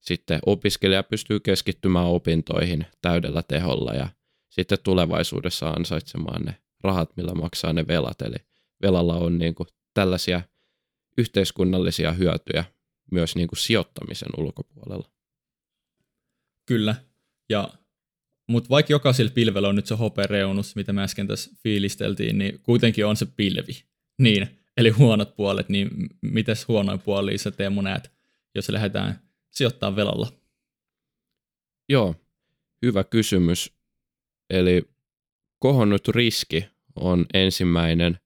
sitten 0.06 0.40
opiskelija 0.46 1.04
pystyy 1.04 1.40
keskittymään 1.40 2.06
opintoihin 2.06 2.86
täydellä 3.02 3.44
teholla 3.48 3.94
ja 3.94 4.10
sitten 4.50 4.78
tulevaisuudessa 4.84 5.70
ansaitsemaan 5.70 6.42
ne 6.42 6.56
rahat, 6.84 7.18
millä 7.18 7.34
maksaa 7.34 7.74
ne 7.74 7.88
velat. 7.88 8.22
Eli 8.22 8.36
velalla 8.82 9.16
on 9.16 9.38
niin 9.38 9.56
kuin 9.56 9.68
tällaisia 9.94 10.42
yhteiskunnallisia 11.18 12.12
hyötyjä 12.12 12.64
myös 13.12 13.36
niin 13.36 13.48
kuin 13.48 13.60
sijoittamisen 13.60 14.30
ulkopuolella. 14.38 15.10
Kyllä, 16.66 16.96
ja 17.50 17.70
mutta 18.48 18.70
vaikka 18.70 18.94
jokaisella 18.94 19.32
pilvellä 19.32 19.68
on 19.68 19.76
nyt 19.76 19.86
se 19.88 19.96
hopereunus, 19.96 20.76
mitä 20.76 20.94
me 20.94 21.04
äsken 21.04 21.28
tässä 21.28 21.52
fiilisteltiin, 21.64 22.38
niin 22.38 22.60
kuitenkin 22.64 23.06
on 23.06 23.16
se 23.16 23.26
pilvi. 23.26 23.84
Niin, 24.20 24.48
eli 24.78 24.90
huonot 24.90 25.36
puolet, 25.36 25.70
niin 25.70 25.90
mitäs 26.22 26.68
huonoin 26.68 27.00
puoli 27.00 27.38
sä 27.38 27.52
Teemu 27.52 27.82
näet, 27.82 28.12
jos 28.56 28.70
lähdetään 28.70 29.25
sijoittaa 29.56 29.96
velalla? 29.96 30.28
Joo, 31.90 32.16
hyvä 32.82 33.04
kysymys. 33.04 33.74
Eli 34.50 34.84
kohonnut 35.60 36.08
riski 36.08 36.66
on 36.96 37.26
ensimmäinen, 37.34 38.20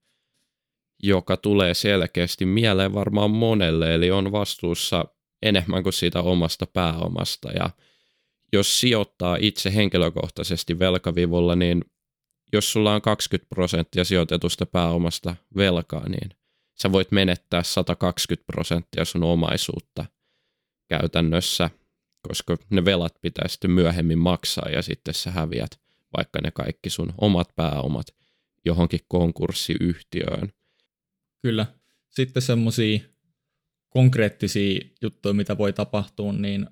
joka 1.04 1.38
tulee 1.38 1.74
selkeästi 1.74 2.46
mieleen 2.46 2.94
varmaan 2.94 3.32
monelle, 3.32 3.96
eli 3.96 4.12
on 4.12 4.32
vastuussa 4.32 5.06
enemmän 5.42 5.84
kuin 5.84 5.94
siitä 5.94 6.22
omasta 6.22 6.66
pääomasta. 6.66 7.52
Ja 7.52 7.70
jos 8.54 8.80
sijoittaa 8.80 9.38
itse 9.40 9.76
henkilökohtaisesti 9.76 10.80
velkavivulla, 10.80 11.56
niin 11.56 11.86
jos 12.54 12.72
sulla 12.72 12.96
on 12.96 13.02
20 13.02 13.50
prosenttia 13.50 14.04
sijoitetusta 14.04 14.66
pääomasta 14.66 15.36
velkaa, 15.56 16.10
niin 16.10 16.30
sä 16.82 16.92
voit 16.92 17.12
menettää 17.12 17.64
120 17.64 18.46
prosenttia 18.46 19.06
sun 19.06 19.24
omaisuutta 19.24 20.06
käytännössä, 20.90 21.70
koska 22.28 22.58
ne 22.70 22.86
velat 22.86 23.16
pitää 23.22 23.48
sitten 23.48 23.72
myöhemmin 23.72 24.20
maksaa 24.20 24.70
ja 24.70 24.82
sitten 24.82 25.14
sä 25.14 25.32
häviät 25.32 25.80
vaikka 26.18 26.40
ne 26.44 26.52
kaikki 26.52 26.90
sun 26.90 27.14
omat 27.18 27.56
pääomat 27.56 28.08
johonkin 28.66 29.00
konkurssiyhtiöön. 29.08 30.50
Kyllä. 31.42 31.66
Sitten 32.10 32.42
semmoisia 32.42 33.00
konkreettisia 33.90 34.82
juttuja, 35.02 35.34
mitä 35.34 35.58
voi 35.58 35.74
tapahtua, 35.74 36.34
niin 36.34 36.68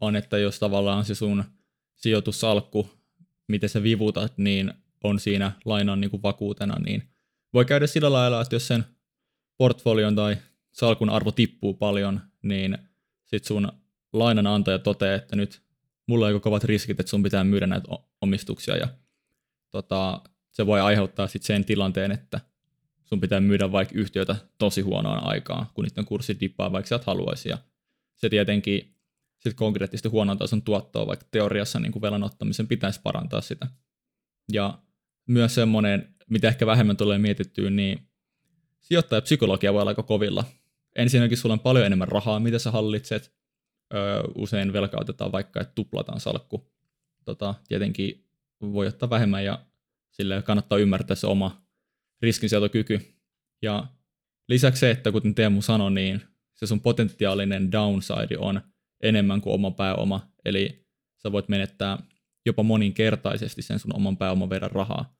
on, 0.00 0.16
että 0.16 0.38
jos 0.38 0.58
tavallaan 0.58 1.04
se 1.04 1.14
sun 1.14 1.44
sijoitussalkku, 1.94 2.90
miten 3.48 3.68
sä 3.68 3.82
vivutat, 3.82 4.38
niin 4.38 4.72
on 5.04 5.20
siinä 5.20 5.52
lainan 5.64 6.00
niin 6.00 6.10
kuin 6.10 6.22
vakuutena, 6.22 6.78
niin 6.78 7.02
voi 7.54 7.64
käydä 7.64 7.86
sillä 7.86 8.12
lailla, 8.12 8.40
että 8.40 8.54
jos 8.54 8.66
sen 8.66 8.84
portfolion 9.56 10.16
tai 10.16 10.36
salkun 10.72 11.10
arvo 11.10 11.32
tippuu 11.32 11.74
paljon, 11.74 12.20
niin 12.42 12.78
sit 13.34 13.44
sun 13.44 13.72
lainanantaja 14.12 14.78
toteaa, 14.78 15.14
että 15.14 15.36
nyt 15.36 15.62
mulla 16.06 16.26
on 16.26 16.40
kovat 16.40 16.64
riskit, 16.64 17.00
että 17.00 17.10
sun 17.10 17.22
pitää 17.22 17.44
myydä 17.44 17.66
näitä 17.66 17.88
omistuksia 18.20 18.76
ja 18.76 18.88
tota, 19.70 20.20
se 20.50 20.66
voi 20.66 20.80
aiheuttaa 20.80 21.26
sitten 21.26 21.46
sen 21.46 21.64
tilanteen, 21.64 22.12
että 22.12 22.40
sun 23.04 23.20
pitää 23.20 23.40
myydä 23.40 23.72
vaikka 23.72 23.94
yhtiötä 23.98 24.36
tosi 24.58 24.80
huonoon 24.80 25.24
aikaan, 25.24 25.66
kun 25.74 25.84
niiden 25.84 26.04
kurssi 26.04 26.40
dippaa, 26.40 26.72
vaikka 26.72 26.88
sä 26.88 26.96
et 26.96 27.04
haluaisi. 27.04 27.48
Ja 27.48 27.58
se 28.14 28.28
tietenkin 28.28 28.94
sit 29.38 29.54
konkreettisesti 29.54 30.08
huonon 30.08 30.38
tason 30.38 30.62
tuottoa, 30.62 31.06
vaikka 31.06 31.26
teoriassa 31.30 31.80
niin 31.80 32.02
velan 32.02 32.22
ottamisen 32.22 32.68
pitäisi 32.68 33.00
parantaa 33.02 33.40
sitä. 33.40 33.66
Ja 34.52 34.78
myös 35.26 35.54
semmoinen, 35.54 36.14
mitä 36.30 36.48
ehkä 36.48 36.66
vähemmän 36.66 36.96
tulee 36.96 37.18
mietittyä, 37.18 37.70
niin 37.70 38.08
sijoittajapsykologia 38.80 39.72
voi 39.72 39.80
olla 39.80 39.90
aika 39.90 40.02
kovilla. 40.02 40.44
Ensinnäkin 40.96 41.38
sulla 41.38 41.52
on 41.52 41.60
paljon 41.60 41.86
enemmän 41.86 42.08
rahaa, 42.08 42.40
mitä 42.40 42.58
sä 42.58 42.70
hallitset. 42.70 43.34
Öö, 43.94 44.22
usein 44.34 44.72
velka 44.72 44.96
otetaan 45.00 45.32
vaikka, 45.32 45.60
että 45.60 45.74
tuplataan 45.74 46.20
salkku. 46.20 46.72
Tota, 47.24 47.54
tietenkin 47.68 48.24
voi 48.62 48.86
ottaa 48.86 49.10
vähemmän 49.10 49.44
ja 49.44 49.66
sille 50.10 50.42
kannattaa 50.42 50.78
ymmärtää 50.78 51.16
se 51.16 51.26
oma 51.26 51.66
riskinsietokyky. 52.22 53.00
Ja 53.62 53.86
lisäksi 54.48 54.80
se, 54.80 54.90
että 54.90 55.12
kuten 55.12 55.34
Teemu 55.34 55.62
sanoi, 55.62 55.90
niin 55.90 56.22
se 56.54 56.66
sun 56.66 56.80
potentiaalinen 56.80 57.72
downside 57.72 58.38
on 58.38 58.60
enemmän 59.02 59.40
kuin 59.40 59.54
oma 59.54 59.70
pääoma, 59.70 60.32
eli 60.44 60.86
sä 61.22 61.32
voit 61.32 61.48
menettää 61.48 61.98
jopa 62.46 62.62
moninkertaisesti 62.62 63.62
sen 63.62 63.78
sun 63.78 63.96
oman 63.96 64.16
pääoman 64.16 64.50
verran 64.50 64.70
rahaa. 64.70 65.16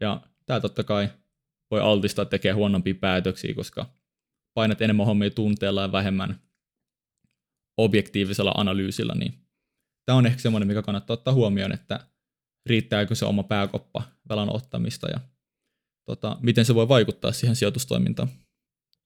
Ja 0.00 0.20
tämä 0.46 0.60
totta 0.60 0.84
kai 0.84 1.08
voi 1.70 1.80
altistaa 1.80 2.24
tekee 2.24 2.52
huonompia 2.52 2.94
päätöksiä, 2.94 3.54
koska 3.54 3.86
painat 4.56 4.82
enemmän 4.82 5.06
hommia 5.06 5.30
tunteella 5.30 5.82
ja 5.82 5.92
vähemmän 5.92 6.40
objektiivisella 7.76 8.52
analyysillä, 8.56 9.14
niin 9.14 9.34
tämä 10.06 10.18
on 10.18 10.26
ehkä 10.26 10.40
semmoinen, 10.40 10.68
mikä 10.68 10.82
kannattaa 10.82 11.14
ottaa 11.14 11.34
huomioon, 11.34 11.72
että 11.72 12.06
riittääkö 12.66 13.14
se 13.14 13.24
oma 13.24 13.42
pääkoppa 13.42 14.02
velan 14.28 14.54
ottamista 14.54 15.10
ja 15.10 15.20
tota, 16.04 16.36
miten 16.42 16.64
se 16.64 16.74
voi 16.74 16.88
vaikuttaa 16.88 17.32
siihen 17.32 17.56
sijoitustoimintaan. 17.56 18.28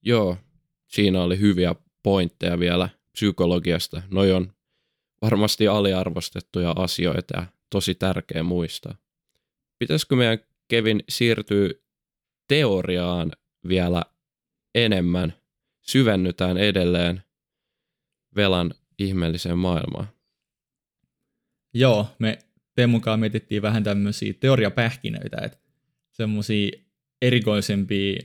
Joo, 0.01 0.37
siinä 0.87 1.21
oli 1.21 1.39
hyviä 1.39 1.75
pointteja 2.03 2.59
vielä 2.59 2.89
psykologiasta. 3.11 4.01
Noi 4.11 4.31
on 4.31 4.53
varmasti 5.21 5.67
aliarvostettuja 5.67 6.71
asioita 6.71 7.37
ja 7.37 7.45
tosi 7.69 7.95
tärkeä 7.95 8.43
muistaa. 8.43 8.95
Pitäisikö 9.79 10.15
meidän 10.15 10.39
Kevin 10.67 11.03
siirtyä 11.09 11.69
teoriaan 12.47 13.31
vielä 13.67 14.03
enemmän? 14.75 15.40
Syvennytään 15.91 16.57
edelleen 16.57 17.23
velan 18.35 18.73
ihmeelliseen 18.99 19.57
maailmaan. 19.57 20.07
Joo, 21.73 22.07
me 22.19 22.39
Teemun 22.75 23.01
mietittiin 23.17 23.61
vähän 23.61 23.83
tämmöisiä 23.83 24.33
teoriapähkinöitä, 24.39 25.37
että 25.37 25.57
semmoisia 26.11 26.71
erikoisempia 27.21 28.19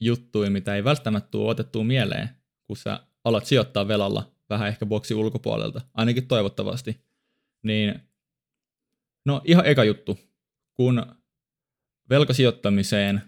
juttuja, 0.00 0.50
mitä 0.50 0.76
ei 0.76 0.84
välttämättä 0.84 1.30
tule 1.30 1.50
otettua 1.50 1.84
mieleen, 1.84 2.28
kun 2.64 2.76
sä 2.76 3.00
alat 3.24 3.46
sijoittaa 3.46 3.88
velalla 3.88 4.32
vähän 4.50 4.68
ehkä 4.68 4.86
boksi 4.86 5.14
ulkopuolelta, 5.14 5.80
ainakin 5.94 6.28
toivottavasti. 6.28 7.00
Niin, 7.62 7.94
no 9.24 9.40
ihan 9.44 9.66
eka 9.66 9.84
juttu, 9.84 10.18
kun 10.74 11.06
velkasijoittamiseen, 12.10 13.22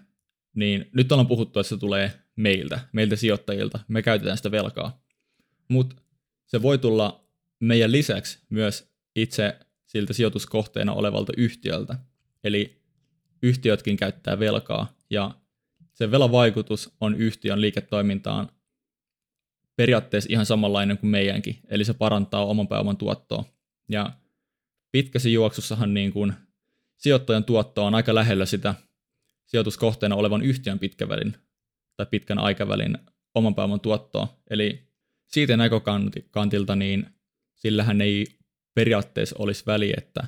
niin 0.55 0.89
nyt 0.93 1.11
ollaan 1.11 1.27
puhuttu, 1.27 1.59
että 1.59 1.69
se 1.69 1.77
tulee 1.77 2.24
meiltä, 2.35 2.79
meiltä 2.93 3.15
sijoittajilta, 3.15 3.79
me 3.87 4.01
käytetään 4.01 4.37
sitä 4.37 4.51
velkaa. 4.51 5.03
Mutta 5.67 5.95
se 6.45 6.61
voi 6.61 6.77
tulla 6.77 7.25
meidän 7.59 7.91
lisäksi 7.91 8.39
myös 8.49 8.91
itse 9.15 9.59
siltä 9.85 10.13
sijoituskohteena 10.13 10.93
olevalta 10.93 11.33
yhtiöltä. 11.37 11.95
Eli 12.43 12.81
yhtiötkin 13.43 13.97
käyttää 13.97 14.39
velkaa 14.39 14.93
ja 15.09 15.31
se 15.93 16.11
velan 16.11 16.31
vaikutus 16.31 16.95
on 17.01 17.15
yhtiön 17.15 17.61
liiketoimintaan 17.61 18.49
periaatteessa 19.75 20.27
ihan 20.31 20.45
samanlainen 20.45 20.97
kuin 20.97 21.09
meidänkin, 21.09 21.59
eli 21.67 21.85
se 21.85 21.93
parantaa 21.93 22.45
oman 22.45 22.67
pääoman 22.67 22.97
tuottoa. 22.97 23.45
Ja 23.89 24.11
pitkässä 24.91 25.29
juoksussahan 25.29 25.93
niin 25.93 26.13
kuin 26.13 26.33
sijoittajan 26.97 27.43
tuotto 27.43 27.85
on 27.85 27.95
aika 27.95 28.15
lähellä 28.15 28.45
sitä 28.45 28.75
sijoituskohteena 29.45 30.15
olevan 30.15 30.41
yhtiön 30.41 30.79
pitkävälin 30.79 31.35
tai 31.97 32.05
pitkän 32.05 32.39
aikavälin 32.39 32.97
oman 33.35 33.55
pääoman 33.55 33.79
tuottoa. 33.79 34.37
Eli 34.49 34.87
siitä 35.27 35.57
näkökantilta 35.57 36.75
niin 36.75 37.05
sillähän 37.55 38.01
ei 38.01 38.25
periaatteessa 38.73 39.35
olisi 39.39 39.63
väli, 39.65 39.93
että 39.97 40.23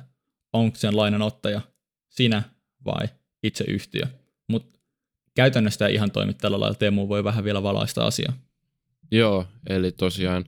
onko 0.52 0.76
sen 0.76 0.96
lainanottaja 0.96 1.60
sinä 2.08 2.42
vai 2.84 3.08
itse 3.42 3.64
yhtiö. 3.64 4.02
Mutta 4.48 4.78
käytännössä 5.34 5.78
tämä 5.78 5.88
ihan 5.88 6.10
toimi 6.10 6.34
tällä 6.34 6.60
lailla. 6.60 6.74
Teemu 6.74 7.08
voi 7.08 7.24
vähän 7.24 7.44
vielä 7.44 7.62
valaista 7.62 8.06
asiaa. 8.06 8.32
Joo, 9.10 9.46
eli 9.68 9.92
tosiaan 9.92 10.44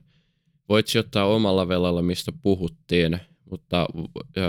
voit 0.69 0.87
sijoittaa 0.87 1.25
omalla 1.25 1.67
velalla, 1.67 2.01
mistä 2.01 2.31
puhuttiin, 2.31 3.19
mutta 3.51 3.87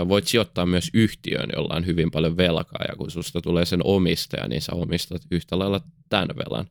voit 0.07 0.27
sijoittaa 0.27 0.65
myös 0.65 0.89
yhtiöön, 0.93 1.49
jolla 1.55 1.75
on 1.75 1.85
hyvin 1.85 2.11
paljon 2.11 2.37
velkaa, 2.37 2.85
ja 2.87 2.95
kun 2.95 3.11
susta 3.11 3.41
tulee 3.41 3.65
sen 3.65 3.81
omistaja, 3.83 4.47
niin 4.47 4.61
sä 4.61 4.71
omistat 4.75 5.21
yhtä 5.31 5.59
lailla 5.59 5.81
tämän 6.09 6.27
velan. 6.27 6.67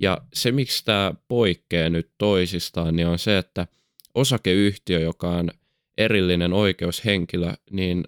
Ja 0.00 0.18
se, 0.32 0.52
miksi 0.52 0.84
tämä 0.84 1.14
poikkeaa 1.28 1.88
nyt 1.88 2.10
toisistaan, 2.18 2.96
niin 2.96 3.08
on 3.08 3.18
se, 3.18 3.38
että 3.38 3.66
osakeyhtiö, 4.14 5.00
joka 5.00 5.30
on 5.30 5.50
erillinen 5.98 6.52
oikeushenkilö, 6.52 7.52
niin 7.70 8.04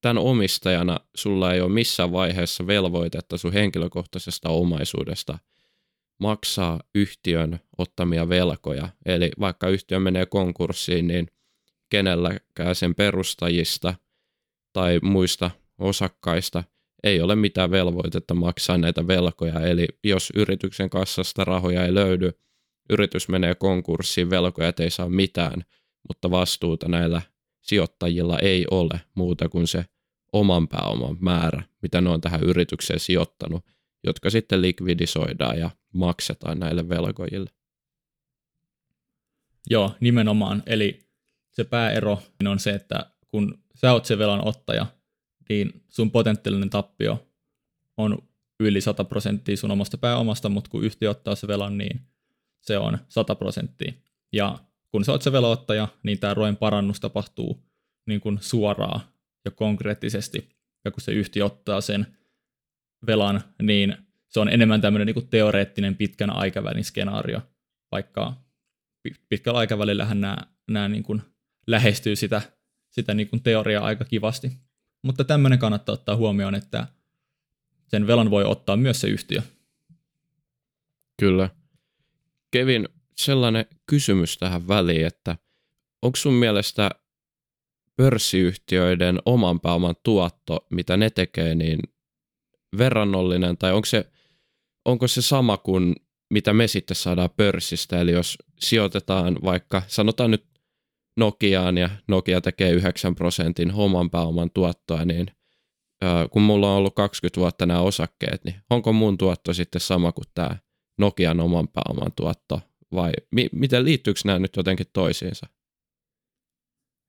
tämän 0.00 0.18
omistajana 0.18 1.00
sulla 1.14 1.54
ei 1.54 1.60
ole 1.60 1.72
missään 1.72 2.12
vaiheessa 2.12 2.66
velvoitetta 2.66 3.38
sun 3.38 3.52
henkilökohtaisesta 3.52 4.48
omaisuudesta 4.48 5.38
maksaa 6.18 6.80
yhtiön 6.94 7.60
ottamia 7.78 8.28
velkoja. 8.28 8.88
Eli 9.06 9.30
vaikka 9.40 9.68
yhtiö 9.68 10.00
menee 10.00 10.26
konkurssiin, 10.26 11.06
niin 11.06 11.26
kenelläkään 11.90 12.74
sen 12.74 12.94
perustajista 12.94 13.94
tai 14.72 14.98
muista 15.02 15.50
osakkaista 15.78 16.64
ei 17.02 17.20
ole 17.20 17.36
mitään 17.36 17.70
velvoitetta 17.70 18.34
maksaa 18.34 18.78
näitä 18.78 19.06
velkoja. 19.06 19.60
Eli 19.60 19.86
jos 20.04 20.32
yrityksen 20.34 20.90
kassasta 20.90 21.44
rahoja 21.44 21.84
ei 21.84 21.94
löydy, 21.94 22.30
yritys 22.90 23.28
menee 23.28 23.54
konkurssiin, 23.54 24.30
velkoja 24.30 24.72
ei 24.78 24.90
saa 24.90 25.08
mitään, 25.08 25.64
mutta 26.08 26.30
vastuuta 26.30 26.88
näillä 26.88 27.22
sijoittajilla 27.60 28.38
ei 28.38 28.66
ole 28.70 29.00
muuta 29.14 29.48
kuin 29.48 29.66
se 29.66 29.84
oman 30.32 30.68
pääoman 30.68 31.16
määrä, 31.20 31.62
mitä 31.82 32.00
ne 32.00 32.10
on 32.10 32.20
tähän 32.20 32.42
yritykseen 32.42 33.00
sijoittanut, 33.00 33.64
jotka 34.04 34.30
sitten 34.30 34.62
likvidisoidaan 34.62 35.58
ja 35.58 35.70
maksetaan 35.94 36.58
näille 36.58 36.88
velkojille. 36.88 37.50
Joo, 39.70 39.94
nimenomaan. 40.00 40.62
Eli 40.66 41.09
se 41.52 41.64
pääero 41.64 42.22
on 42.46 42.58
se, 42.58 42.70
että 42.70 43.10
kun 43.26 43.58
sä 43.74 43.92
oot 43.92 44.04
se 44.04 44.18
velan 44.18 44.48
ottaja, 44.48 44.86
niin 45.48 45.84
sun 45.88 46.10
potentiaalinen 46.10 46.70
tappio 46.70 47.28
on 47.96 48.18
yli 48.60 48.80
100 48.80 49.04
prosenttia 49.04 49.56
sun 49.56 49.70
omasta 49.70 49.98
pääomasta, 49.98 50.48
mutta 50.48 50.70
kun 50.70 50.84
yhtiö 50.84 51.10
ottaa 51.10 51.34
se 51.34 51.48
velan, 51.48 51.78
niin 51.78 52.00
se 52.60 52.78
on 52.78 52.98
100 53.08 53.34
prosenttia. 53.34 53.92
Ja 54.32 54.58
kun 54.90 55.04
sä 55.04 55.12
oot 55.12 55.22
se 55.22 55.32
velottaja, 55.32 55.88
niin 56.02 56.18
tämä 56.18 56.34
roen 56.34 56.56
parannus 56.56 57.00
tapahtuu 57.00 57.64
niin 58.06 58.20
kuin 58.20 58.38
suoraan 58.40 59.00
ja 59.44 59.50
konkreettisesti. 59.50 60.48
Ja 60.84 60.90
kun 60.90 61.00
se 61.00 61.12
yhtiö 61.12 61.44
ottaa 61.44 61.80
sen 61.80 62.06
velan, 63.06 63.40
niin 63.62 63.96
se 64.28 64.40
on 64.40 64.48
enemmän 64.48 64.80
tämmöinen 64.80 65.06
niin 65.06 65.14
kuin 65.14 65.28
teoreettinen 65.28 65.96
pitkän 65.96 66.30
aikavälin 66.30 66.84
skenaario, 66.84 67.42
vaikka 67.92 68.34
pitkällä 69.28 69.58
aikavälillähän 69.58 70.20
nämä, 70.20 70.36
nämä 70.70 70.88
niin 70.88 71.02
kuin 71.02 71.22
lähestyy 71.70 72.16
sitä, 72.16 72.42
sitä 72.90 73.14
niin 73.14 73.28
kuin 73.28 73.42
teoriaa 73.42 73.84
aika 73.84 74.04
kivasti. 74.04 74.52
Mutta 75.02 75.24
tämmöinen 75.24 75.58
kannattaa 75.58 75.92
ottaa 75.92 76.16
huomioon, 76.16 76.54
että 76.54 76.86
sen 77.88 78.06
velan 78.06 78.30
voi 78.30 78.44
ottaa 78.44 78.76
myös 78.76 79.00
se 79.00 79.08
yhtiö. 79.08 79.42
Kyllä. 81.20 81.50
Kevin, 82.50 82.88
sellainen 83.16 83.66
kysymys 83.86 84.38
tähän 84.38 84.68
väliin, 84.68 85.06
että 85.06 85.36
onko 86.02 86.16
sun 86.16 86.34
mielestä 86.34 86.90
pörssiyhtiöiden 87.96 89.18
oman 89.24 89.60
pääoman 89.60 89.94
tuotto, 90.02 90.66
mitä 90.70 90.96
ne 90.96 91.10
tekee, 91.10 91.54
niin 91.54 91.80
verrannollinen, 92.78 93.58
tai 93.58 93.72
onko 93.72 93.86
se, 93.86 94.10
onko 94.84 95.08
se 95.08 95.22
sama 95.22 95.56
kuin 95.56 95.94
mitä 96.30 96.52
me 96.52 96.68
sitten 96.68 96.96
saadaan 96.96 97.30
pörssistä, 97.36 98.00
eli 98.00 98.12
jos 98.12 98.38
sijoitetaan 98.58 99.38
vaikka, 99.44 99.82
sanotaan 99.86 100.30
nyt 100.30 100.49
Nokiaan 101.20 101.78
ja 101.78 101.90
Nokia 102.08 102.40
tekee 102.40 102.70
9 102.70 103.14
prosentin 103.14 103.72
oman 103.74 104.10
pääoman 104.10 104.50
tuottoa, 104.50 105.04
niin 105.04 105.26
kun 106.30 106.42
mulla 106.42 106.70
on 106.70 106.76
ollut 106.76 106.94
20 106.94 107.40
vuotta 107.40 107.66
nämä 107.66 107.80
osakkeet, 107.80 108.44
niin 108.44 108.54
onko 108.70 108.92
mun 108.92 109.18
tuotto 109.18 109.54
sitten 109.54 109.80
sama 109.80 110.12
kuin 110.12 110.24
tämä 110.34 110.56
Nokian 110.98 111.40
oman 111.40 111.68
pääoman 111.68 112.12
tuotto, 112.16 112.60
vai 112.92 113.12
mi- 113.30 113.48
miten 113.52 113.84
liittyykö 113.84 114.20
nämä 114.24 114.38
nyt 114.38 114.56
jotenkin 114.56 114.86
toisiinsa? 114.92 115.46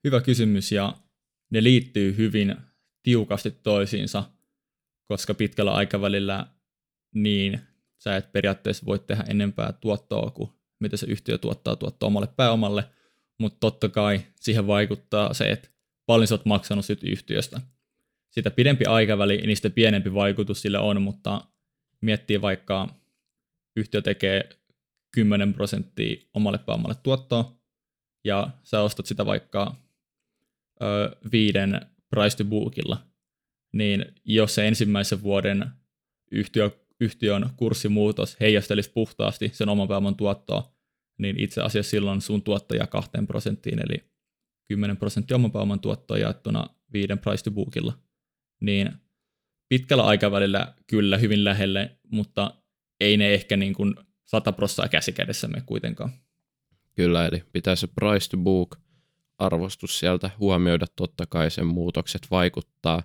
Hyvä 0.04 0.22
kysymys, 0.22 0.72
ja 0.72 0.98
ne 1.52 1.64
liittyy 1.64 2.18
hyvin 2.18 2.56
tiukasti 3.04 3.52
toisiinsa, 3.52 4.24
koska 5.08 5.34
pitkällä 5.34 5.74
aikavälillä 5.74 6.48
niin 7.16 7.60
sä 7.98 8.16
et 8.16 8.32
periaatteessa 8.32 8.86
voi 8.86 9.00
tehdä 9.00 9.24
enempää 9.28 9.72
tuottoa 9.72 10.32
kuin 10.32 10.50
mitä 10.80 10.98
se 10.98 11.06
yhtiö 11.06 11.38
tuottaa 11.38 11.76
tuottoa 11.76 12.08
omalle 12.08 12.28
pääomalle, 12.28 12.84
mutta 13.42 13.58
totta 13.60 13.90
kai 13.90 14.20
siihen 14.36 14.68
vaikuttaa 14.68 15.34
se, 15.34 15.52
että 15.52 15.70
paljon 16.06 16.28
sä 16.28 16.36
oot 16.36 16.46
maksanut 16.46 16.86
sit 16.86 17.04
yhtiöstä. 17.04 17.62
Sitä 18.30 18.52
pidempi 18.52 18.86
aikaväli, 18.86 19.38
niin 19.38 19.56
sitä 19.56 19.70
pienempi 19.70 20.14
vaikutus 20.14 20.62
sillä 20.62 20.80
on, 20.80 21.02
mutta 21.02 21.42
miettii 22.02 22.42
vaikka 22.42 22.96
yhtiö 23.76 24.02
tekee 24.02 24.50
10 25.12 25.54
prosenttia 25.54 26.28
omalle 26.34 26.58
pääomalle 26.58 26.96
tuottoa, 27.04 27.62
ja 28.24 28.50
sä 28.64 28.82
ostat 28.82 29.06
sitä 29.06 29.26
vaikka 29.26 29.76
ö, 30.82 31.16
viiden 31.32 31.82
price 32.10 32.38
to 32.38 32.44
bookilla, 32.46 32.98
niin 33.74 34.06
jos 34.26 34.56
se 34.56 34.68
ensimmäisen 34.68 35.24
vuoden 35.24 35.66
yhtiö 36.32 36.70
yhtiön 37.00 37.50
kurssimuutos 37.58 38.38
heijastelisi 38.40 38.92
puhtaasti 38.94 39.52
sen 39.54 39.70
oman 39.70 39.88
pääoman 39.88 40.16
tuottoa, 40.16 40.74
niin 41.18 41.40
itse 41.40 41.62
asiassa 41.62 41.90
silloin 41.90 42.22
sun 42.22 42.42
tuottaja 42.42 42.88
2 42.88 43.12
prosenttiin, 43.28 43.80
eli 43.80 44.12
10 44.68 44.98
prosenttia 44.98 45.36
oman 45.36 45.52
pääoman 45.52 45.80
tuottoa 45.80 46.18
jaettuna 46.18 46.68
viiden 46.94 47.20
price 47.20 47.44
to 47.44 47.52
bookilla. 47.52 47.94
Niin 48.62 48.92
pitkällä 49.70 50.04
aikavälillä 50.04 50.76
kyllä 50.88 51.18
hyvin 51.18 51.44
lähelle, 51.44 51.98
mutta 52.12 52.54
ei 53.00 53.18
ne 53.18 53.34
ehkä 53.34 53.58
niin 53.58 53.74
kuin 53.74 53.96
100 54.26 54.52
prosenttia 54.52 54.90
käsikädessämme 54.90 55.64
kuitenkaan. 55.66 56.10
Kyllä, 56.96 57.26
eli 57.26 57.44
pitää 57.54 57.76
se 57.76 57.88
price 57.88 58.30
to 58.30 58.38
book 58.38 58.78
arvostus 59.38 60.00
sieltä 60.00 60.30
huomioida, 60.40 60.86
totta 60.96 61.26
kai 61.26 61.52
sen 61.52 61.66
muutokset 61.66 62.22
vaikuttaa. 62.32 63.04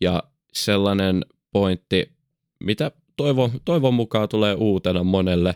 Ja 0.00 0.22
sellainen 0.52 1.24
pointti, 1.52 2.12
mitä 2.60 2.90
toivon, 3.16 3.50
toivon 3.64 3.94
mukaan 3.94 4.28
tulee 4.28 4.54
uutena 4.54 5.04
monelle, 5.04 5.54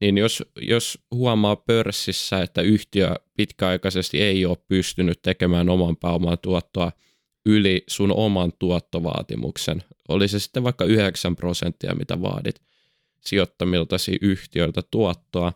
niin 0.00 0.18
jos, 0.18 0.44
jos 0.60 0.98
huomaa 1.10 1.56
pörssissä, 1.56 2.42
että 2.42 2.62
yhtiö 2.62 3.14
pitkäaikaisesti 3.36 4.22
ei 4.22 4.46
ole 4.46 4.56
pystynyt 4.68 5.22
tekemään 5.22 5.68
oman 5.68 5.96
pääoman 5.96 6.38
tuottoa 6.42 6.92
yli 7.46 7.84
sun 7.86 8.12
oman 8.12 8.52
tuottovaatimuksen, 8.58 9.82
oli 10.08 10.28
se 10.28 10.38
sitten 10.38 10.64
vaikka 10.64 10.84
9 10.84 11.36
prosenttia, 11.36 11.94
mitä 11.94 12.22
vaadit 12.22 12.62
sijoittamiltasi 13.20 14.18
yhtiöiltä 14.22 14.82
tuottoa, 14.90 15.52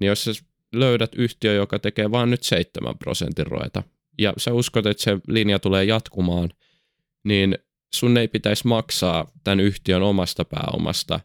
niin 0.00 0.08
jos 0.08 0.24
sä 0.24 0.32
löydät 0.74 1.14
yhtiö, 1.14 1.54
joka 1.54 1.78
tekee 1.78 2.10
vain 2.10 2.30
nyt 2.30 2.42
7 2.42 2.98
prosentin 2.98 3.46
roeta, 3.46 3.82
ja 4.18 4.32
sä 4.38 4.52
uskot, 4.52 4.86
että 4.86 5.02
se 5.02 5.18
linja 5.28 5.58
tulee 5.58 5.84
jatkumaan, 5.84 6.50
niin 7.24 7.58
sun 7.94 8.16
ei 8.16 8.28
pitäisi 8.28 8.66
maksaa 8.66 9.30
tämän 9.44 9.60
yhtiön 9.60 10.02
omasta 10.02 10.44
pääomasta 10.44 11.20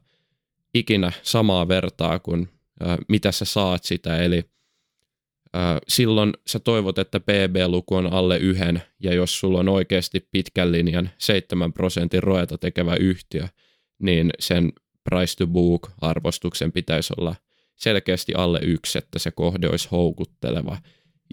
ikinä 0.74 1.12
samaa 1.24 1.68
vertaa 1.68 2.20
kuin 2.20 2.50
mitä 3.08 3.32
sä 3.32 3.46
saat 3.46 3.84
sitä, 3.84 4.18
eli 4.18 4.44
silloin 5.88 6.34
sä 6.48 6.60
toivot, 6.60 6.98
että 6.98 7.20
PB-luku 7.20 7.96
on 7.96 8.14
alle 8.14 8.38
yhden, 8.38 8.82
ja 9.00 9.14
jos 9.14 9.40
sulla 9.40 9.60
on 9.60 9.70
oikeasti 9.70 10.28
pitkän 10.32 10.72
linjan 10.72 11.10
7 11.18 11.74
prosentin 11.74 12.24
roeta 12.24 12.58
tekevä 12.58 12.96
yhtiö, 12.96 13.48
niin 14.00 14.30
sen 14.40 14.74
price 15.10 15.36
to 15.38 15.48
book 15.48 15.92
arvostuksen 16.02 16.72
pitäisi 16.72 17.14
olla 17.18 17.36
selkeästi 17.76 18.34
alle 18.34 18.60
yksi, 18.64 18.98
että 18.98 19.20
se 19.20 19.32
kohde 19.32 19.70
olisi 19.70 19.88
houkutteleva. 19.92 20.78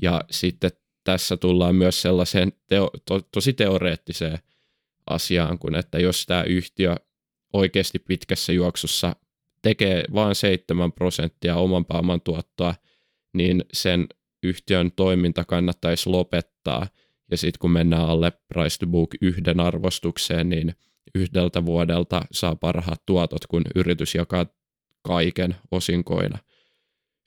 Ja 0.02 0.24
sitten 0.30 0.70
tässä 1.04 1.36
tullaan 1.36 1.74
myös 1.74 2.02
sellaiseen 2.02 2.52
teo, 2.66 2.90
to, 3.04 3.20
tosi 3.32 3.52
teoreettiseen 3.52 4.38
asiaan, 5.06 5.58
kun 5.58 5.74
että 5.74 5.98
jos 5.98 6.26
tämä 6.26 6.42
yhtiö 6.42 6.96
oikeasti 7.52 7.98
pitkässä 7.98 8.52
juoksussa 8.52 9.16
tekee 9.66 10.04
vain 10.14 10.34
7 10.34 10.92
prosenttia 10.92 11.56
oman 11.56 11.84
pääoman 11.84 12.20
tuottoa, 12.20 12.74
niin 13.34 13.64
sen 13.72 14.06
yhtiön 14.42 14.92
toiminta 14.96 15.44
kannattaisi 15.44 16.10
lopettaa. 16.10 16.86
Ja 17.30 17.36
sitten 17.36 17.58
kun 17.58 17.70
mennään 17.70 18.08
alle 18.08 18.32
price 18.54 18.78
to 18.78 18.86
book 18.86 19.10
yhden 19.20 19.60
arvostukseen, 19.60 20.48
niin 20.48 20.74
yhdeltä 21.14 21.64
vuodelta 21.64 22.22
saa 22.32 22.56
parhaat 22.56 23.02
tuotot, 23.06 23.46
kun 23.46 23.62
yritys 23.74 24.14
jakaa 24.14 24.46
kaiken 25.02 25.56
osinkoina 25.70 26.38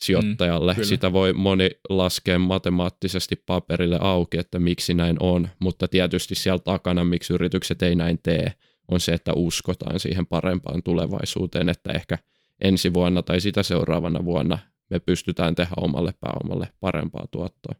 sijoittajalle. 0.02 0.74
Mm, 0.74 0.84
Sitä 0.84 1.14
voi 1.14 1.34
moni 1.34 1.70
laskea 1.90 2.40
matemaattisesti 2.40 3.36
paperille 3.46 3.98
auki, 4.02 4.38
että 4.38 4.60
miksi 4.60 4.94
näin 4.94 5.18
on, 5.20 5.50
mutta 5.60 5.88
tietysti 5.88 6.36
siellä 6.36 6.60
takana, 6.60 7.04
miksi 7.04 7.34
yritykset 7.34 7.82
ei 7.82 7.96
näin 7.96 8.20
tee, 8.24 8.54
on 8.92 9.00
se, 9.00 9.12
että 9.14 9.34
uskotaan 9.34 10.00
siihen 10.00 10.26
parempaan 10.26 10.84
tulevaisuuteen, 10.84 11.70
että 11.70 11.92
ehkä 11.92 12.18
ensi 12.62 12.94
vuonna 12.94 13.22
tai 13.24 13.42
sitä 13.42 13.64
seuraavana 13.64 14.26
vuonna 14.26 14.60
me 14.90 15.00
pystytään 15.00 15.56
tehdä 15.56 15.74
omalle 15.78 16.14
pääomalle 16.20 16.74
parempaa 16.80 17.28
tuottoa. 17.32 17.76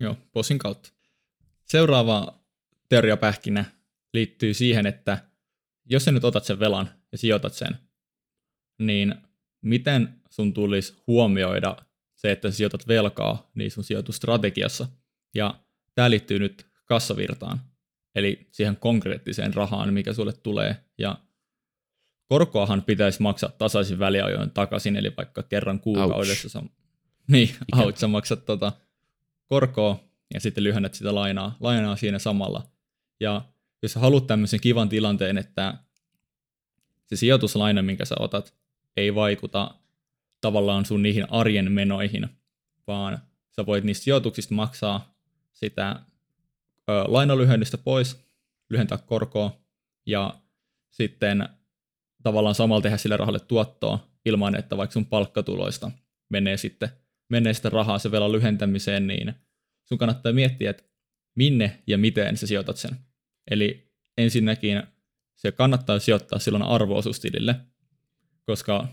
Joo, 0.00 0.16
posin 0.32 0.58
kautta. 0.58 0.92
Seuraava 1.64 2.40
teoriapähkinä 2.88 3.64
liittyy 4.14 4.54
siihen, 4.54 4.86
että 4.86 5.18
jos 5.84 6.04
sä 6.04 6.12
nyt 6.12 6.24
otat 6.24 6.44
sen 6.44 6.58
velan 6.58 6.90
ja 7.12 7.18
sijoitat 7.18 7.54
sen, 7.54 7.78
niin 8.78 9.14
miten 9.62 10.20
sun 10.30 10.52
tulisi 10.54 11.02
huomioida 11.06 11.76
se, 12.14 12.32
että 12.32 12.50
sä 12.50 12.56
sijoitat 12.56 12.88
velkaa 12.88 13.50
niin 13.54 13.70
sun 13.70 13.84
sijoitustrategiassa. 13.84 14.88
Ja 15.34 15.60
tämä 15.94 16.10
liittyy 16.10 16.38
nyt 16.38 16.66
kassavirtaan, 16.84 17.60
eli 18.14 18.48
siihen 18.52 18.76
konkreettiseen 18.76 19.54
rahaan, 19.54 19.94
mikä 19.94 20.12
sulle 20.12 20.32
tulee. 20.32 20.84
Ja 20.98 21.18
korkoahan 22.32 22.82
pitäisi 22.82 23.22
maksaa 23.22 23.50
tasaisin 23.50 23.98
väliajoin 23.98 24.50
takaisin, 24.50 24.96
eli 24.96 25.12
vaikka 25.16 25.42
kerran 25.42 25.80
kuukaudessa. 25.80 26.48
Sä, 26.48 26.62
niin, 27.28 27.50
out, 27.78 27.98
sä 27.98 28.08
maksat 28.08 28.44
tota 28.44 28.72
korkoa 29.46 30.04
ja 30.34 30.40
sitten 30.40 30.64
lyhennät 30.64 30.94
sitä 30.94 31.14
lainaa, 31.14 31.56
lainaa 31.60 31.96
siinä 31.96 32.18
samalla. 32.18 32.62
Ja 33.20 33.42
jos 33.82 33.94
haluat 33.94 34.26
tämmöisen 34.26 34.60
kivan 34.60 34.88
tilanteen, 34.88 35.38
että 35.38 35.74
se 37.06 37.16
sijoituslaina, 37.16 37.82
minkä 37.82 38.04
sä 38.04 38.14
otat, 38.18 38.54
ei 38.96 39.14
vaikuta 39.14 39.74
tavallaan 40.40 40.84
sun 40.84 41.02
niihin 41.02 41.32
arjen 41.32 41.72
menoihin, 41.72 42.28
vaan 42.86 43.18
sä 43.56 43.66
voit 43.66 43.84
niistä 43.84 44.04
sijoituksista 44.04 44.54
maksaa 44.54 45.14
sitä 45.52 45.96
ö, 46.90 47.04
lainalyhennystä 47.08 47.78
pois, 47.78 48.24
lyhentää 48.70 48.98
korkoa 48.98 49.60
ja 50.06 50.34
sitten 50.90 51.48
tavallaan 52.22 52.54
samalla 52.54 52.82
tehdä 52.82 52.96
sille 52.96 53.16
rahalle 53.16 53.40
tuottoa 53.40 54.08
ilman, 54.24 54.54
että 54.54 54.76
vaikka 54.76 54.92
sun 54.92 55.06
palkkatuloista 55.06 55.90
menee 56.30 56.56
sitten 56.56 56.88
menee 57.32 57.54
sitä 57.54 57.68
rahaa 57.68 57.98
se 57.98 58.10
velan 58.10 58.32
lyhentämiseen, 58.32 59.06
niin 59.06 59.34
sun 59.84 59.98
kannattaa 59.98 60.32
miettiä, 60.32 60.70
että 60.70 60.84
minne 61.34 61.82
ja 61.86 61.98
miten 61.98 62.36
sä 62.36 62.46
sijoitat 62.46 62.76
sen. 62.76 62.96
Eli 63.50 63.92
ensinnäkin 64.18 64.82
se 65.34 65.52
kannattaa 65.52 65.98
sijoittaa 65.98 66.38
silloin 66.38 66.62
arvoosuustilille, 66.62 67.56
koska 68.46 68.88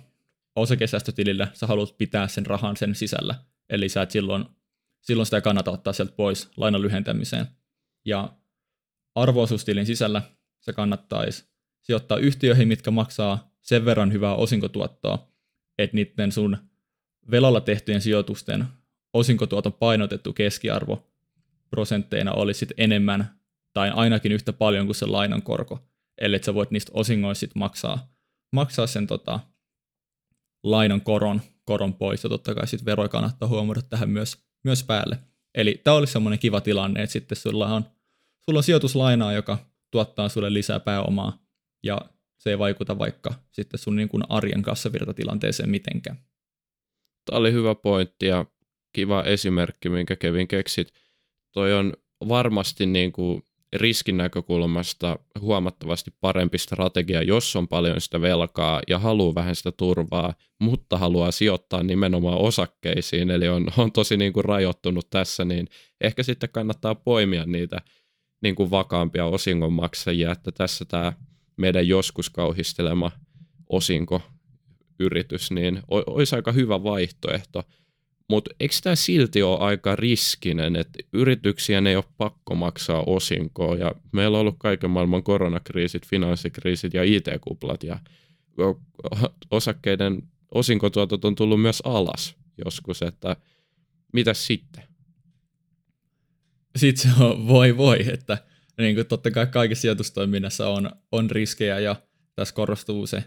osakesäästötilille 0.56 1.48
sä 1.54 1.68
haluat 1.68 1.98
pitää 1.98 2.28
sen 2.28 2.46
rahan 2.46 2.78
sen 2.78 2.96
sisällä. 2.96 3.36
Eli 3.70 3.90
sä 3.90 4.02
et 4.02 4.12
silloin, 4.12 4.46
silloin 5.02 5.26
sitä 5.26 5.42
kannata 5.42 5.72
ottaa 5.72 5.94
sieltä 5.94 6.12
pois 6.12 6.50
lainan 6.58 6.82
lyhentämiseen. 6.82 7.46
Ja 8.06 8.34
arvoosuustilin 9.16 9.86
sisällä 9.86 10.22
se 10.60 10.74
kannattaisi 10.74 11.46
sijoittaa 11.90 12.18
yhtiöihin, 12.18 12.68
mitkä 12.68 12.92
maksaa 12.92 13.52
sen 13.62 13.86
verran 13.86 14.14
hyvää 14.14 14.36
osinkotuottoa, 14.36 15.28
että 15.78 15.96
niiden 15.96 16.32
sun 16.32 16.58
velalla 17.32 17.62
tehtyjen 17.62 18.02
sijoitusten 18.02 18.66
osinkotuoton 19.14 19.74
painotettu 19.74 20.34
keskiarvo 20.34 21.08
prosentteina 21.70 22.32
olisi 22.32 22.68
enemmän 22.78 23.40
tai 23.74 23.92
ainakin 23.96 24.32
yhtä 24.32 24.54
paljon 24.54 24.86
kuin 24.86 24.96
se 24.96 25.06
lainan 25.06 25.42
korko. 25.42 25.80
Että 26.18 26.46
sä 26.46 26.54
voit 26.54 26.72
niistä 26.72 26.92
osingoista 26.94 27.48
maksaa, 27.56 28.14
maksaa 28.52 28.88
sen 28.88 29.08
tota, 29.08 29.40
lainan 30.64 31.02
koron, 31.02 31.42
koron 31.66 31.94
pois, 31.94 32.24
ja 32.24 32.30
totta 32.30 32.56
kai 32.56 32.68
sitten 32.68 32.86
veroja 32.86 33.10
kannattaa 33.10 33.50
huomioida 33.50 33.82
tähän 33.82 34.10
myös, 34.10 34.38
myös 34.64 34.84
päälle. 34.84 35.20
Eli 35.56 35.82
tämä 35.84 35.98
olisi 35.98 36.14
semmoinen 36.14 36.40
kiva 36.40 36.62
tilanne, 36.62 37.04
että 37.04 37.14
sitten 37.14 37.36
sulla 37.36 37.68
on, 37.68 37.86
sulla 38.46 38.60
on 38.60 38.64
sijoituslainaa, 38.64 39.34
joka 39.34 39.58
tuottaa 39.92 40.30
sulle 40.30 40.54
lisää 40.54 40.80
pääomaa, 40.80 41.49
ja 41.84 42.02
se 42.38 42.50
ei 42.50 42.60
vaikuta 42.60 42.98
vaikka 42.98 43.34
sitten 43.52 43.80
sun 43.80 43.96
niin 43.96 44.10
kuin 44.10 44.24
arjen 44.30 44.62
kassavirtatilanteeseen 44.62 45.70
mitenkään. 45.70 46.18
Tämä 47.26 47.40
oli 47.40 47.52
hyvä 47.52 47.76
pointti 47.76 48.26
ja 48.26 48.46
kiva 48.94 49.24
esimerkki, 49.24 49.90
minkä 49.90 50.16
Kevin 50.16 50.48
keksit. 50.48 50.94
Toi 51.54 51.74
on 51.74 51.94
varmasti 52.28 52.86
niin 52.86 53.12
kuin 53.12 53.44
riskin 53.74 54.18
näkökulmasta 54.18 55.20
huomattavasti 55.40 56.12
parempi 56.22 56.58
strategia, 56.58 57.24
jos 57.24 57.56
on 57.56 57.68
paljon 57.68 58.02
sitä 58.02 58.22
velkaa 58.22 58.82
ja 58.88 59.00
haluaa 59.00 59.36
vähän 59.36 59.56
sitä 59.56 59.72
turvaa, 59.72 60.34
mutta 60.62 60.98
haluaa 60.98 61.32
sijoittaa 61.32 61.84
nimenomaan 61.84 62.38
osakkeisiin, 62.38 63.30
eli 63.30 63.48
on, 63.48 63.68
on 63.78 63.92
tosi 63.92 64.18
niin 64.18 64.34
kuin 64.34 64.46
rajoittunut 64.46 65.10
tässä, 65.10 65.46
niin 65.46 65.68
ehkä 66.02 66.24
sitten 66.24 66.50
kannattaa 66.50 66.96
poimia 66.96 67.46
niitä 67.46 67.82
niin 68.42 68.56
kuin 68.56 68.72
vakaampia 68.72 69.26
osingonmaksajia, 69.26 70.32
että 70.32 70.52
tässä 70.52 70.86
tämä 70.86 71.14
meidän 71.60 71.88
joskus 71.88 72.30
kauhistelema 72.30 73.12
osinkoyritys, 73.70 75.52
niin 75.52 75.82
olisi 75.88 76.36
aika 76.36 76.52
hyvä 76.52 76.84
vaihtoehto– 76.84 77.64
mutta 78.30 78.52
eikö 78.60 78.76
tämä 78.84 78.96
silti 78.96 79.44
ole 79.44 79.60
aika 79.60 79.96
riskinen, 79.96 80.76
että 80.76 81.00
yrityksiä 81.14 81.82
ei 81.88 81.96
ole 81.96 82.04
pakko 82.18 82.56
maksaa 82.56 83.04
osinkoa 83.08 83.76
ja 83.76 83.96
meillä 84.12 84.38
on 84.38 84.42
ollut 84.42 84.56
kaiken 84.60 84.90
maailman 84.90 85.24
koronakriisit, 85.24 86.08
finanssikriisit 86.08 86.94
ja 86.94 87.04
IT-kuplat 87.04 87.84
ja 87.84 88.00
osakkeiden 89.52 90.22
osinkotuotot 90.52 91.26
on 91.26 91.36
tullut 91.36 91.62
myös 91.62 91.82
alas 91.86 92.36
joskus, 92.66 93.02
että 93.02 93.36
mitä 94.14 94.34
sitten? 94.34 94.84
Sitten 96.76 97.12
se 97.12 97.24
on 97.24 97.48
voi 97.48 97.78
voi, 97.78 98.00
että 98.14 98.38
niin 98.80 98.96
kuin 98.96 99.08
totta 99.08 99.32
kai 99.32 99.48
kaikessa 99.48 99.82
sijoitustoiminnassa 99.82 100.70
on, 100.70 100.92
on 101.12 101.32
riskejä 101.32 101.80
ja 101.80 101.96
tässä 102.36 102.56
korostuu 102.56 103.08
se, 103.08 103.24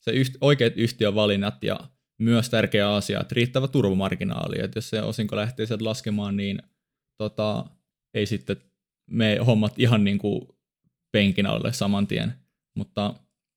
se 0.00 0.10
yht, 0.10 0.34
oikeat 0.40 0.72
yhtiövalinnat 0.76 1.64
ja 1.64 1.80
myös 2.18 2.50
tärkeä 2.50 2.94
asia, 2.94 3.20
että 3.20 3.34
riittävä 3.34 3.68
turvamarginaali, 3.68 4.56
että 4.60 4.76
jos 4.78 4.90
se 4.90 5.02
osinko 5.02 5.36
lähtee 5.36 5.66
sieltä 5.66 5.84
laskemaan, 5.84 6.36
niin 6.36 6.62
tota, 7.18 7.64
ei 8.14 8.26
sitten 8.26 8.56
me 9.10 9.38
hommat 9.46 9.78
ihan 9.78 10.04
niin 10.04 10.18
kuin 10.18 10.48
penkin 11.12 11.46
alle 11.46 11.72
saman 11.72 12.06
tien, 12.06 12.34
mutta, 12.74 13.14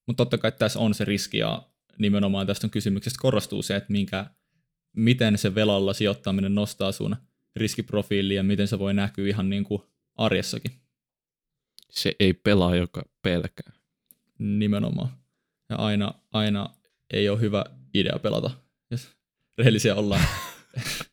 mutta 0.07 0.17
totta 0.17 0.37
kai 0.37 0.51
tässä 0.51 0.79
on 0.79 0.93
se 0.93 1.05
riski 1.05 1.37
ja 1.37 1.69
nimenomaan 1.99 2.47
tästä 2.47 2.67
on 2.67 2.71
kysymyksestä 2.71 3.19
korostuu 3.21 3.61
se, 3.61 3.75
että 3.75 3.91
minkä, 3.91 4.25
miten 4.95 5.37
se 5.37 5.55
velalla 5.55 5.93
sijoittaminen 5.93 6.55
nostaa 6.55 6.91
sun 6.91 7.15
riskiprofiiliin 7.55 8.37
ja 8.37 8.43
miten 8.43 8.67
se 8.67 8.79
voi 8.79 8.93
näkyä 8.93 9.27
ihan 9.27 9.49
niin 9.49 9.63
kuin 9.63 9.81
arjessakin. 10.15 10.82
Se 11.93 12.15
ei 12.19 12.33
pelaa, 12.33 12.75
joka 12.75 13.03
pelkää. 13.21 13.73
Nimenomaan. 14.39 15.09
Ja 15.69 15.75
aina, 15.75 16.13
aina 16.31 16.69
ei 17.13 17.29
ole 17.29 17.39
hyvä 17.39 17.65
idea 17.93 18.19
pelata, 18.19 18.51
jos 18.91 19.09
rehellisiä 19.57 19.95
ollaan. 19.95 20.25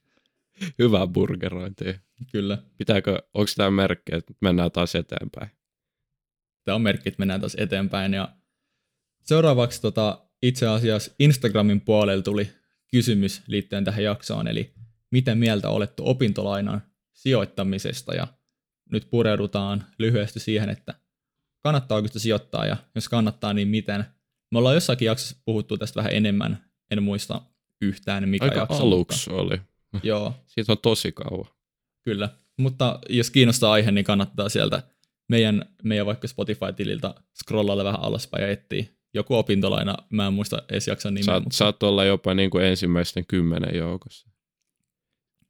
Hyvää 0.79 1.07
burgerointia. 1.07 1.95
Kyllä. 2.33 2.59
Pitääkö, 2.79 3.23
onko 3.35 3.51
tämä 3.57 3.71
merkki, 3.71 4.15
että 4.15 4.35
mennään 4.41 4.71
taas 4.71 4.95
eteenpäin? 4.95 5.51
Tämä 6.65 6.75
on 6.75 6.83
merkki, 6.83 7.09
että 7.09 7.19
mennään 7.19 7.41
taas 7.41 7.57
eteenpäin. 7.59 8.15
Ja 8.15 8.37
seuraavaksi 9.23 9.83
tota, 9.83 10.27
itse 10.43 10.67
asiassa 10.67 11.13
Instagramin 11.19 11.81
puolella 11.81 12.23
tuli 12.23 12.49
kysymys 12.91 13.43
liittyen 13.47 13.85
tähän 13.85 14.05
jaksoon, 14.05 14.49
eli 14.49 14.75
miten 15.11 15.39
mieltä 15.39 15.69
olette 15.69 16.03
opintolainan 16.07 16.83
sijoittamisesta, 17.13 18.15
ja 18.15 18.27
nyt 18.91 19.11
pureudutaan 19.11 19.85
lyhyesti 19.99 20.41
siihen, 20.41 20.69
että 20.69 20.95
kannattaako 21.63 22.07
sitä 22.07 22.19
sijoittaa, 22.19 22.67
ja 22.67 22.77
jos 22.95 23.09
kannattaa, 23.09 23.53
niin 23.53 23.69
miten. 23.69 24.05
Me 24.53 24.59
ollaan 24.59 24.75
jossakin 24.75 25.07
jaksossa 25.07 25.37
puhuttu 25.45 25.79
tästä 25.79 25.97
vähän 25.97 26.13
enemmän, 26.13 26.65
en 26.91 27.03
muista 27.03 27.43
yhtään 27.81 28.29
mikä 28.29 28.45
Aika 28.45 28.57
jakso. 28.57 28.83
aluksi 28.83 29.31
mutta... 29.31 29.43
oli. 29.43 29.61
Joo. 30.03 30.35
Siitä 30.47 30.73
on 30.73 30.79
tosi 30.79 31.13
kauan. 31.13 31.51
Kyllä, 32.03 32.29
mutta 32.59 32.99
jos 33.09 33.31
kiinnostaa 33.31 33.73
aihe, 33.73 33.91
niin 33.91 34.05
kannattaa 34.05 34.49
sieltä 34.49 34.83
meidän, 35.29 35.65
meidän 35.83 36.07
vaikka 36.07 36.29
Spotify-tililtä 36.29 37.15
scrollailla 37.43 37.85
vähän 37.85 38.01
alaspäin 38.01 38.43
ja 38.43 38.51
etsiä 38.51 38.85
joku 39.15 39.35
opintolaina, 39.35 39.97
mä 40.11 40.27
en 40.27 40.35
muista 40.35 40.63
edes 40.69 40.89
jakson 40.89 41.15
nimeä. 41.15 41.25
Saat, 41.25 41.43
mutta... 41.43 41.57
saat 41.57 41.83
olla 41.83 42.05
jopa 42.05 42.35
niin 42.35 42.51
kuin 42.51 42.65
ensimmäisten 42.65 43.27
kymmenen 43.27 43.77
joukossa. 43.77 44.29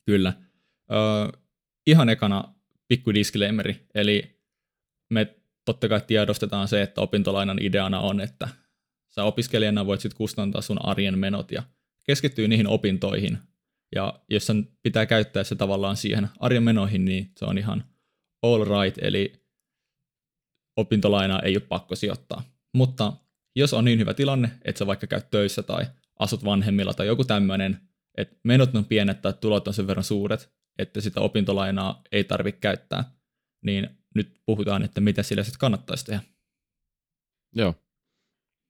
Kyllä. 0.06 0.32
Ö, 0.90 1.38
ihan 1.86 2.08
ekana 2.08 2.54
pikku 2.90 3.14
disclaimeri, 3.14 3.86
eli 3.94 4.40
me 5.10 5.34
totta 5.64 5.88
kai 5.88 6.00
tiedostetaan 6.06 6.68
se, 6.68 6.82
että 6.82 7.00
opintolainan 7.00 7.58
ideana 7.62 8.00
on, 8.00 8.20
että 8.20 8.48
sä 9.14 9.24
opiskelijana 9.24 9.86
voit 9.86 10.00
sitten 10.00 10.16
kustantaa 10.16 10.62
sun 10.62 10.84
arjen 10.84 11.18
menot 11.18 11.52
ja 11.52 11.62
keskittyy 12.04 12.48
niihin 12.48 12.66
opintoihin. 12.66 13.38
Ja 13.94 14.20
jos 14.28 14.46
sen 14.46 14.68
pitää 14.82 15.06
käyttää 15.06 15.44
se 15.44 15.54
tavallaan 15.54 15.96
siihen 15.96 16.28
arjen 16.40 16.62
menoihin, 16.62 17.04
niin 17.04 17.32
se 17.36 17.44
on 17.44 17.58
ihan 17.58 17.84
all 18.42 18.64
right, 18.64 18.98
eli 19.02 19.32
opintolainaa 20.76 21.42
ei 21.42 21.56
ole 21.56 21.60
pakko 21.68 21.96
sijoittaa. 21.96 22.42
Mutta 22.74 23.12
jos 23.56 23.74
on 23.74 23.84
niin 23.84 23.98
hyvä 23.98 24.14
tilanne, 24.14 24.50
että 24.64 24.78
sä 24.78 24.86
vaikka 24.86 25.06
käyt 25.06 25.30
töissä 25.30 25.62
tai 25.62 25.86
asut 26.18 26.44
vanhemmilla 26.44 26.94
tai 26.94 27.06
joku 27.06 27.24
tämmöinen, 27.24 27.80
että 28.16 28.36
menot 28.44 28.74
on 28.74 28.84
pienet 28.84 29.22
tai 29.22 29.32
tulot 29.40 29.68
on 29.68 29.74
sen 29.74 29.86
verran 29.86 30.04
suuret, 30.04 30.52
että 30.80 31.00
sitä 31.00 31.20
opintolainaa 31.20 32.02
ei 32.12 32.24
tarvitse 32.24 32.60
käyttää, 32.60 33.04
niin 33.62 33.90
nyt 34.14 34.40
puhutaan, 34.46 34.82
että 34.82 35.00
mitä 35.00 35.22
sillä 35.22 35.42
sitten 35.42 35.58
kannattaisi 35.58 36.04
tehdä. 36.04 36.22
Joo, 37.56 37.74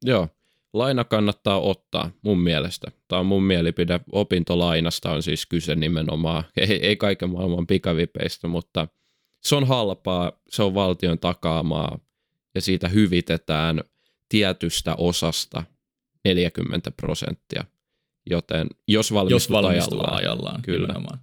Joo, 0.04 0.28
laina 0.72 1.04
kannattaa 1.04 1.60
ottaa 1.60 2.10
mun 2.22 2.40
mielestä. 2.40 2.90
Tämä 3.08 3.20
on 3.20 3.26
mun 3.26 3.42
mielipide. 3.42 4.00
Opintolainasta 4.12 5.10
on 5.10 5.22
siis 5.22 5.46
kyse 5.46 5.74
nimenomaan. 5.74 6.44
Ei, 6.56 6.86
ei 6.86 6.96
kaiken 6.96 7.30
maailman 7.30 7.66
pikavipeistä, 7.66 8.48
mutta 8.48 8.88
se 9.42 9.56
on 9.56 9.66
halpaa, 9.66 10.32
se 10.48 10.62
on 10.62 10.74
valtion 10.74 11.18
takaamaa 11.18 11.98
ja 12.54 12.60
siitä 12.60 12.88
hyvitetään 12.88 13.80
tietystä 14.28 14.94
osasta 14.94 15.64
40 16.24 16.90
prosenttia. 16.90 17.64
Joten 18.30 18.66
jos 18.88 19.12
valmistut, 19.12 19.30
jos 19.30 19.50
valmistut 19.50 19.92
ajallaan, 19.92 20.18
ajallaan 20.18 20.62
kyllä. 20.62 20.86
Nimenomaan. 20.86 21.18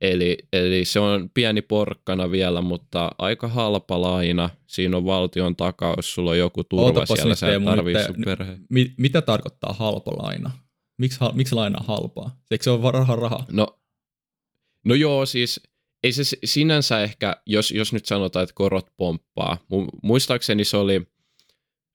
Eli, 0.00 0.38
eli 0.52 0.84
se 0.84 1.00
on 1.00 1.30
pieni 1.34 1.62
porkkana 1.62 2.30
vielä, 2.30 2.60
mutta 2.60 3.10
aika 3.18 3.48
halpa 3.48 4.00
laina. 4.00 4.50
Siinä 4.66 4.96
on 4.96 5.04
valtion 5.04 5.56
takaus, 5.56 6.14
sulla 6.14 6.30
on 6.30 6.38
joku 6.38 6.64
turva 6.64 6.84
Ootapas 6.84 7.08
siellä, 7.18 7.34
sä 7.34 7.54
et 7.54 7.64
tarvii 7.64 7.94
sun 8.06 8.24
perhe. 8.24 8.58
Mi- 8.70 8.94
mitä 8.96 9.22
tarkoittaa 9.22 9.72
halpa 9.72 10.10
laina? 10.10 10.50
Miksi, 10.98 11.20
ha- 11.20 11.32
miksi 11.34 11.54
laina 11.54 11.78
on 11.80 11.86
halpaa? 11.86 12.36
Eikö 12.50 12.64
se 12.64 12.70
ole 12.70 12.90
raha 12.92 13.16
raha? 13.16 13.44
No, 13.52 13.78
no 14.84 14.94
joo, 14.94 15.26
siis 15.26 15.60
ei 16.04 16.12
se 16.12 16.22
sinänsä 16.44 17.02
ehkä, 17.02 17.42
jos, 17.46 17.70
jos 17.70 17.92
nyt 17.92 18.06
sanotaan, 18.06 18.42
että 18.42 18.54
korot 18.54 18.86
pomppaa. 18.96 19.56
Muistaakseni 20.02 20.64
se 20.64 20.76
oli 20.76 21.06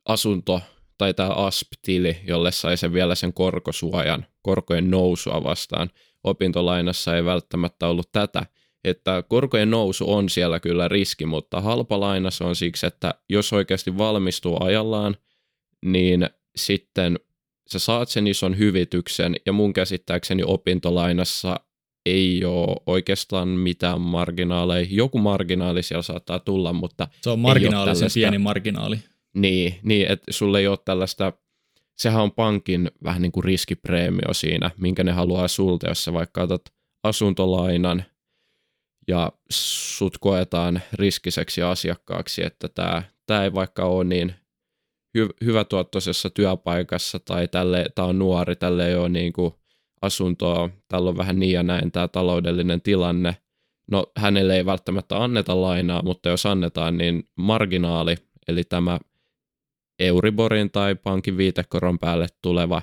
asunto 0.05 0.61
tai 0.97 1.13
tämä 1.13 1.29
ASP-tili, 1.29 2.17
jolle 2.27 2.51
sai 2.51 2.77
sen 2.77 2.93
vielä 2.93 3.15
sen 3.15 3.33
korkosuojan, 3.33 4.25
korkojen 4.41 4.91
nousua 4.91 5.43
vastaan– 5.43 5.89
opintolainassa 6.23 7.15
ei 7.15 7.25
välttämättä 7.25 7.87
ollut 7.87 8.11
tätä, 8.11 8.45
että 8.83 9.23
korkojen 9.27 9.71
nousu 9.71 10.13
on 10.13 10.29
siellä 10.29 10.59
kyllä 10.59 10.87
riski, 10.87 11.25
mutta 11.25 11.61
halpa 11.61 11.99
laina 11.99 12.31
se 12.31 12.43
on 12.43 12.55
siksi, 12.55 12.85
että 12.85 13.13
jos 13.29 13.53
oikeasti 13.53 13.97
valmistuu 13.97 14.63
ajallaan, 14.63 15.17
niin 15.85 16.29
sitten 16.55 17.19
sä 17.71 17.79
saat 17.79 18.09
sen 18.09 18.27
ison 18.27 18.57
hyvityksen 18.57 19.35
ja 19.45 19.53
mun 19.53 19.73
käsittääkseni 19.73 20.43
opintolainassa 20.45 21.59
ei 22.05 22.45
ole 22.45 22.77
oikeastaan 22.85 23.47
mitään 23.47 24.01
marginaaleja. 24.01 24.87
Joku 24.89 25.17
marginaali 25.17 25.83
siellä 25.83 26.01
saattaa 26.01 26.39
tulla, 26.39 26.73
mutta 26.73 27.07
Se 27.21 27.29
on 27.29 27.39
marginaalisen 27.39 28.09
pieni 28.13 28.37
marginaali. 28.37 28.99
Niin, 29.33 29.75
niin 29.83 30.11
että 30.11 30.33
sulle 30.33 30.59
ei 30.59 30.67
ole 30.67 30.77
tällaista, 30.85 31.33
sehän 31.97 32.23
on 32.23 32.31
pankin 32.31 32.91
vähän 33.03 33.21
niin 33.21 33.31
kuin 33.31 33.43
riskipreemio 33.43 34.33
siinä, 34.33 34.71
minkä 34.77 35.03
ne 35.03 35.11
haluaa 35.11 35.47
sulta, 35.47 35.89
jos 35.89 36.03
sä 36.03 36.13
vaikka 36.13 36.41
otat 36.41 36.61
asuntolainan 37.03 38.03
ja 39.07 39.31
sut 39.49 40.17
koetaan 40.17 40.81
riskiseksi 40.93 41.61
asiakkaaksi, 41.61 42.45
että 42.45 42.69
tämä, 42.69 43.03
tämä 43.25 43.43
ei 43.43 43.53
vaikka 43.53 43.85
ole 43.85 44.03
niin 44.03 44.35
hy- 45.17 45.45
hyvätuottoisessa 45.45 46.29
työpaikassa 46.29 47.19
tai 47.19 47.47
tälle, 47.47 47.85
tämä 47.95 48.07
on 48.07 48.19
nuori, 48.19 48.55
tälle 48.55 48.87
ei 48.87 48.95
ole 48.95 49.09
niin 49.09 49.33
kuin 49.33 49.53
asuntoa, 50.01 50.69
tällä 50.87 51.09
on 51.09 51.17
vähän 51.17 51.39
niin 51.39 51.51
ja 51.51 51.63
näin 51.63 51.91
tämä 51.91 52.07
taloudellinen 52.07 52.81
tilanne. 52.81 53.37
No 53.91 54.05
hänelle 54.17 54.55
ei 54.55 54.65
välttämättä 54.65 55.23
anneta 55.23 55.61
lainaa, 55.61 56.01
mutta 56.03 56.29
jos 56.29 56.45
annetaan, 56.45 56.97
niin 56.97 57.29
marginaali, 57.35 58.15
eli 58.47 58.63
tämä 58.63 58.99
Euriborin 59.99 60.71
tai 60.71 60.95
pankin 60.95 61.37
viitekoron 61.37 61.99
päälle 61.99 62.27
tuleva 62.41 62.81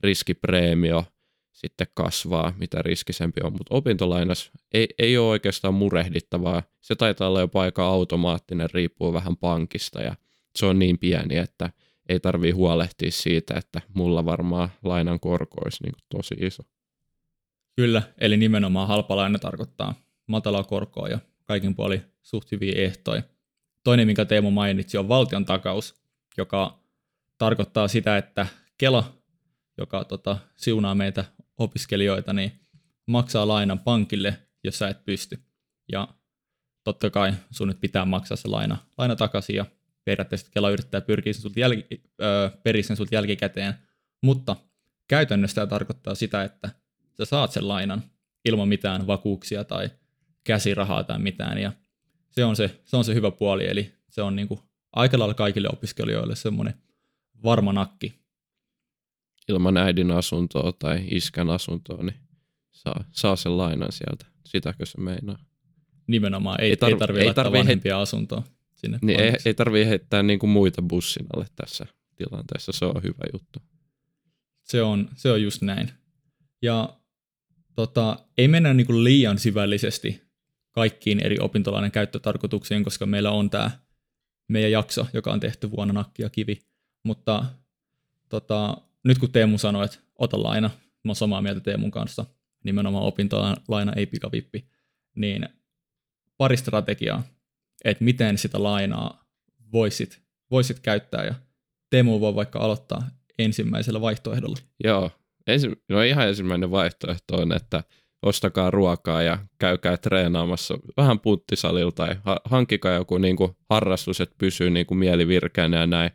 riskipreemio 0.00 1.04
sitten 1.52 1.86
kasvaa, 1.94 2.52
mitä 2.58 2.82
riskisempi 2.82 3.40
on, 3.44 3.52
mutta 3.52 3.74
opintolainas 3.74 4.50
ei, 4.74 4.88
ei 4.98 5.18
ole 5.18 5.28
oikeastaan 5.28 5.74
murehdittavaa. 5.74 6.62
Se 6.80 6.96
taitaa 6.96 7.28
olla 7.28 7.40
jopa 7.40 7.62
aika 7.62 7.84
automaattinen, 7.84 8.68
riippuu 8.74 9.12
vähän 9.12 9.36
pankista 9.36 10.02
ja 10.02 10.14
se 10.56 10.66
on 10.66 10.78
niin 10.78 10.98
pieni, 10.98 11.36
että 11.36 11.70
ei 12.08 12.20
tarvii 12.20 12.50
huolehtia 12.50 13.10
siitä, 13.10 13.54
että 13.54 13.80
mulla 13.94 14.24
varmaan 14.24 14.68
lainan 14.84 15.20
korko 15.20 15.60
olisi 15.64 15.82
niin 15.82 15.94
tosi 16.08 16.34
iso. 16.40 16.62
Kyllä, 17.76 18.02
eli 18.18 18.36
nimenomaan 18.36 18.88
halpa 18.88 19.16
laina 19.16 19.38
tarkoittaa 19.38 19.94
matalaa 20.26 20.64
korkoa 20.64 21.08
ja 21.08 21.18
kaikin 21.44 21.74
puoli 21.74 22.02
suht 22.22 22.52
hyviä 22.52 22.72
ehtoja. 22.76 23.22
Toinen, 23.84 24.06
minkä 24.06 24.24
Teemu 24.24 24.50
mainitsi, 24.50 24.98
on 24.98 25.08
valtion 25.08 25.44
takaus, 25.44 25.99
joka 26.36 26.80
tarkoittaa 27.38 27.88
sitä, 27.88 28.16
että 28.16 28.46
Kela, 28.78 29.14
joka 29.78 30.04
tota, 30.04 30.38
siunaa 30.56 30.94
meitä 30.94 31.24
opiskelijoita, 31.58 32.32
niin 32.32 32.52
maksaa 33.06 33.48
lainan 33.48 33.78
pankille, 33.78 34.36
jos 34.64 34.78
sä 34.78 34.88
et 34.88 35.04
pysty. 35.04 35.38
Ja 35.92 36.08
totta 36.84 37.10
kai 37.10 37.32
sun 37.50 37.68
nyt 37.68 37.80
pitää 37.80 38.04
maksaa 38.04 38.36
se 38.36 38.48
laina, 38.48 38.76
laina 38.98 39.16
takaisin 39.16 39.56
ja 39.56 39.66
periaatteessa 40.04 40.50
Kela 40.50 40.70
yrittää 40.70 41.00
pyrkiä 41.00 41.32
sen 41.32 41.42
sulta 41.42 41.60
jälki, 41.60 42.02
öö, 42.22 42.50
sulta 42.94 43.14
jälkikäteen, 43.14 43.74
mutta 44.22 44.56
käytännössä 45.08 45.54
tämä 45.54 45.66
tarkoittaa 45.66 46.14
sitä, 46.14 46.44
että 46.44 46.70
sä 47.12 47.24
saat 47.24 47.52
sen 47.52 47.68
lainan 47.68 48.02
ilman 48.44 48.68
mitään 48.68 49.06
vakuuksia 49.06 49.64
tai 49.64 49.90
käsirahaa 50.44 51.04
tai 51.04 51.18
mitään, 51.18 51.58
ja 51.58 51.72
se 52.30 52.44
on 52.44 52.56
se, 52.56 52.80
se, 52.84 52.96
on 52.96 53.04
se 53.04 53.14
hyvä 53.14 53.30
puoli, 53.30 53.68
eli 53.68 53.94
se 54.08 54.22
on 54.22 54.36
niinku 54.36 54.69
aika 54.92 55.18
lailla 55.18 55.34
kaikille 55.34 55.68
opiskelijoille 55.72 56.36
semmoinen 56.36 56.74
varma 57.44 57.72
nakki. 57.72 58.20
Ilman 59.48 59.76
äidin 59.76 60.10
asuntoa 60.10 60.72
tai 60.72 61.04
iskän 61.10 61.50
asuntoa, 61.50 62.02
niin 62.02 62.16
saa, 62.72 63.04
saa 63.12 63.36
sen 63.36 63.58
lainan 63.58 63.92
sieltä. 63.92 64.26
Sitäkö 64.44 64.86
se 64.86 65.00
meinaa? 65.00 65.38
Nimenomaan, 66.06 66.60
ei, 66.60 66.70
ei, 66.70 66.76
tarvi, 66.76 66.92
ei 66.92 66.98
tarvitse 66.98 67.24
laittaa 67.24 67.44
tarvi 67.44 67.58
vanhempia 67.58 67.96
he... 67.96 68.02
asuntoa 68.02 68.42
sinne. 68.74 68.98
Niin 69.02 69.20
ei, 69.20 69.32
ei 69.44 69.54
tarvitse 69.54 69.88
heittää 69.88 70.22
niinku 70.22 70.46
muita 70.46 70.82
bussin 70.82 71.26
alle 71.34 71.46
tässä 71.56 71.86
tilanteessa, 72.16 72.72
se 72.72 72.84
on 72.84 73.02
hyvä 73.02 73.24
juttu. 73.32 73.62
Se 74.62 74.82
on, 74.82 75.08
se 75.16 75.30
on 75.30 75.42
just 75.42 75.62
näin. 75.62 75.90
Ja 76.62 76.98
tota, 77.74 78.18
ei 78.38 78.48
mennä 78.48 78.74
niinku 78.74 79.04
liian 79.04 79.38
syvällisesti 79.38 80.22
kaikkiin 80.70 81.20
eri 81.20 81.36
opintolainan 81.40 81.90
käyttötarkoituksiin, 81.90 82.84
koska 82.84 83.06
meillä 83.06 83.30
on 83.30 83.50
tämä 83.50 83.70
meidän 84.50 84.70
jakso, 84.70 85.06
joka 85.12 85.32
on 85.32 85.40
tehty 85.40 85.70
vuonna 85.70 85.94
Nakki 85.94 86.22
ja 86.22 86.30
Kivi. 86.30 86.58
Mutta 87.04 87.44
tota, 88.28 88.76
nyt 89.04 89.18
kun 89.18 89.32
Teemu 89.32 89.58
sanoi, 89.58 89.84
että 89.84 89.98
ota 90.18 90.42
laina, 90.42 90.70
mä 91.04 91.10
oon 91.10 91.16
samaa 91.16 91.42
mieltä 91.42 91.60
Teemun 91.60 91.90
kanssa, 91.90 92.26
nimenomaan 92.64 93.04
opintolaina 93.04 93.92
ei 93.96 94.06
pikavippi, 94.06 94.68
niin 95.16 95.48
pari 96.36 96.56
strategiaa, 96.56 97.22
että 97.84 98.04
miten 98.04 98.38
sitä 98.38 98.62
lainaa 98.62 99.24
voisit, 99.72 100.22
voisit 100.50 100.80
käyttää 100.80 101.24
ja 101.24 101.34
Teemu 101.90 102.20
voi 102.20 102.34
vaikka 102.34 102.58
aloittaa 102.58 103.08
ensimmäisellä 103.38 104.00
vaihtoehdolla. 104.00 104.56
Joo, 104.84 105.10
Ensi, 105.46 105.70
no 105.88 106.02
ihan 106.02 106.28
ensimmäinen 106.28 106.70
vaihtoehto 106.70 107.36
on, 107.36 107.52
että 107.52 107.84
ostakaa 108.22 108.70
ruokaa 108.70 109.22
ja 109.22 109.38
käykää 109.58 109.96
treenaamassa 109.96 110.78
vähän 110.96 111.20
punttisalilla 111.20 111.92
tai 111.92 112.16
hankkikaa 112.44 112.94
joku 112.94 113.18
niin 113.18 113.36
kuin 113.36 113.56
harrastus, 113.70 114.20
että 114.20 114.34
pysyy 114.38 114.70
niin 114.70 114.86
kuin 114.86 114.98
mieli 114.98 115.28
virkeänä 115.28 115.80
ja 115.80 115.86
näin. 115.86 116.10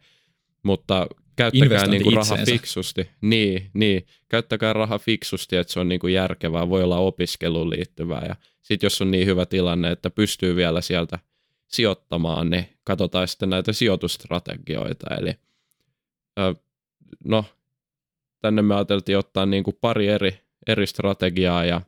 Mutta 0.64 1.08
käyttäkää 1.36 1.88
niin 1.88 2.04
kuin 2.04 2.16
raha 2.16 2.38
fiksusti. 2.46 3.10
Niin, 3.22 3.70
niin, 3.74 4.06
käyttäkää 4.30 4.74
raha 4.74 5.00
fiksusti, 5.00 5.56
että 5.56 5.74
se 5.74 5.80
on 5.80 5.90
niin 5.90 6.00
kuin 6.00 6.14
järkevää, 6.14 6.70
voi 6.70 6.84
olla 6.84 6.98
opiskeluun 6.98 7.70
liittyvää. 7.70 8.26
Ja 8.28 8.36
sitten 8.62 8.86
jos 8.86 9.02
on 9.02 9.12
niin 9.12 9.28
hyvä 9.28 9.46
tilanne, 9.46 9.92
että 9.92 10.10
pystyy 10.10 10.56
vielä 10.56 10.82
sieltä 10.82 11.20
sijoittamaan, 11.68 12.50
niin 12.50 12.66
katsotaan 12.84 13.28
sitten 13.28 13.50
näitä 13.50 13.74
sijoitustrategioita. 13.74 15.16
Eli 15.16 15.34
no, 17.24 17.46
tänne 18.42 18.62
me 18.62 18.76
ajateltiin 18.76 19.18
ottaa 19.18 19.46
niin 19.46 19.64
kuin 19.64 19.78
pari 19.82 20.08
eri, 20.08 20.40
eri 20.68 20.88
strategiaa 20.88 21.66
ja 21.66 21.82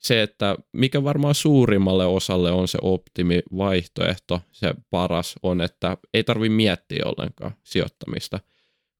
se, 0.00 0.22
että 0.22 0.56
mikä 0.72 1.04
varmaan 1.04 1.34
suurimmalle 1.34 2.06
osalle 2.06 2.50
on 2.50 2.68
se 2.68 2.78
optimivaihtoehto, 2.82 4.40
se 4.52 4.74
paras 4.90 5.34
on, 5.42 5.60
että 5.60 5.96
ei 6.14 6.24
tarvi 6.24 6.48
miettiä 6.48 7.02
ollenkaan 7.04 7.54
sijoittamista, 7.64 8.40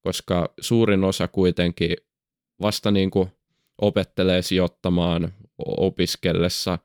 koska 0.01 0.55
suurin 0.61 1.05
osa 1.05 1.29
kuitenkin 1.29 1.97
vasta 2.63 2.91
niin 2.91 3.11
kuin 3.11 3.29
opettelee 3.81 4.43
sijoittamaan 4.43 5.33
opiskellessa. 5.59 6.79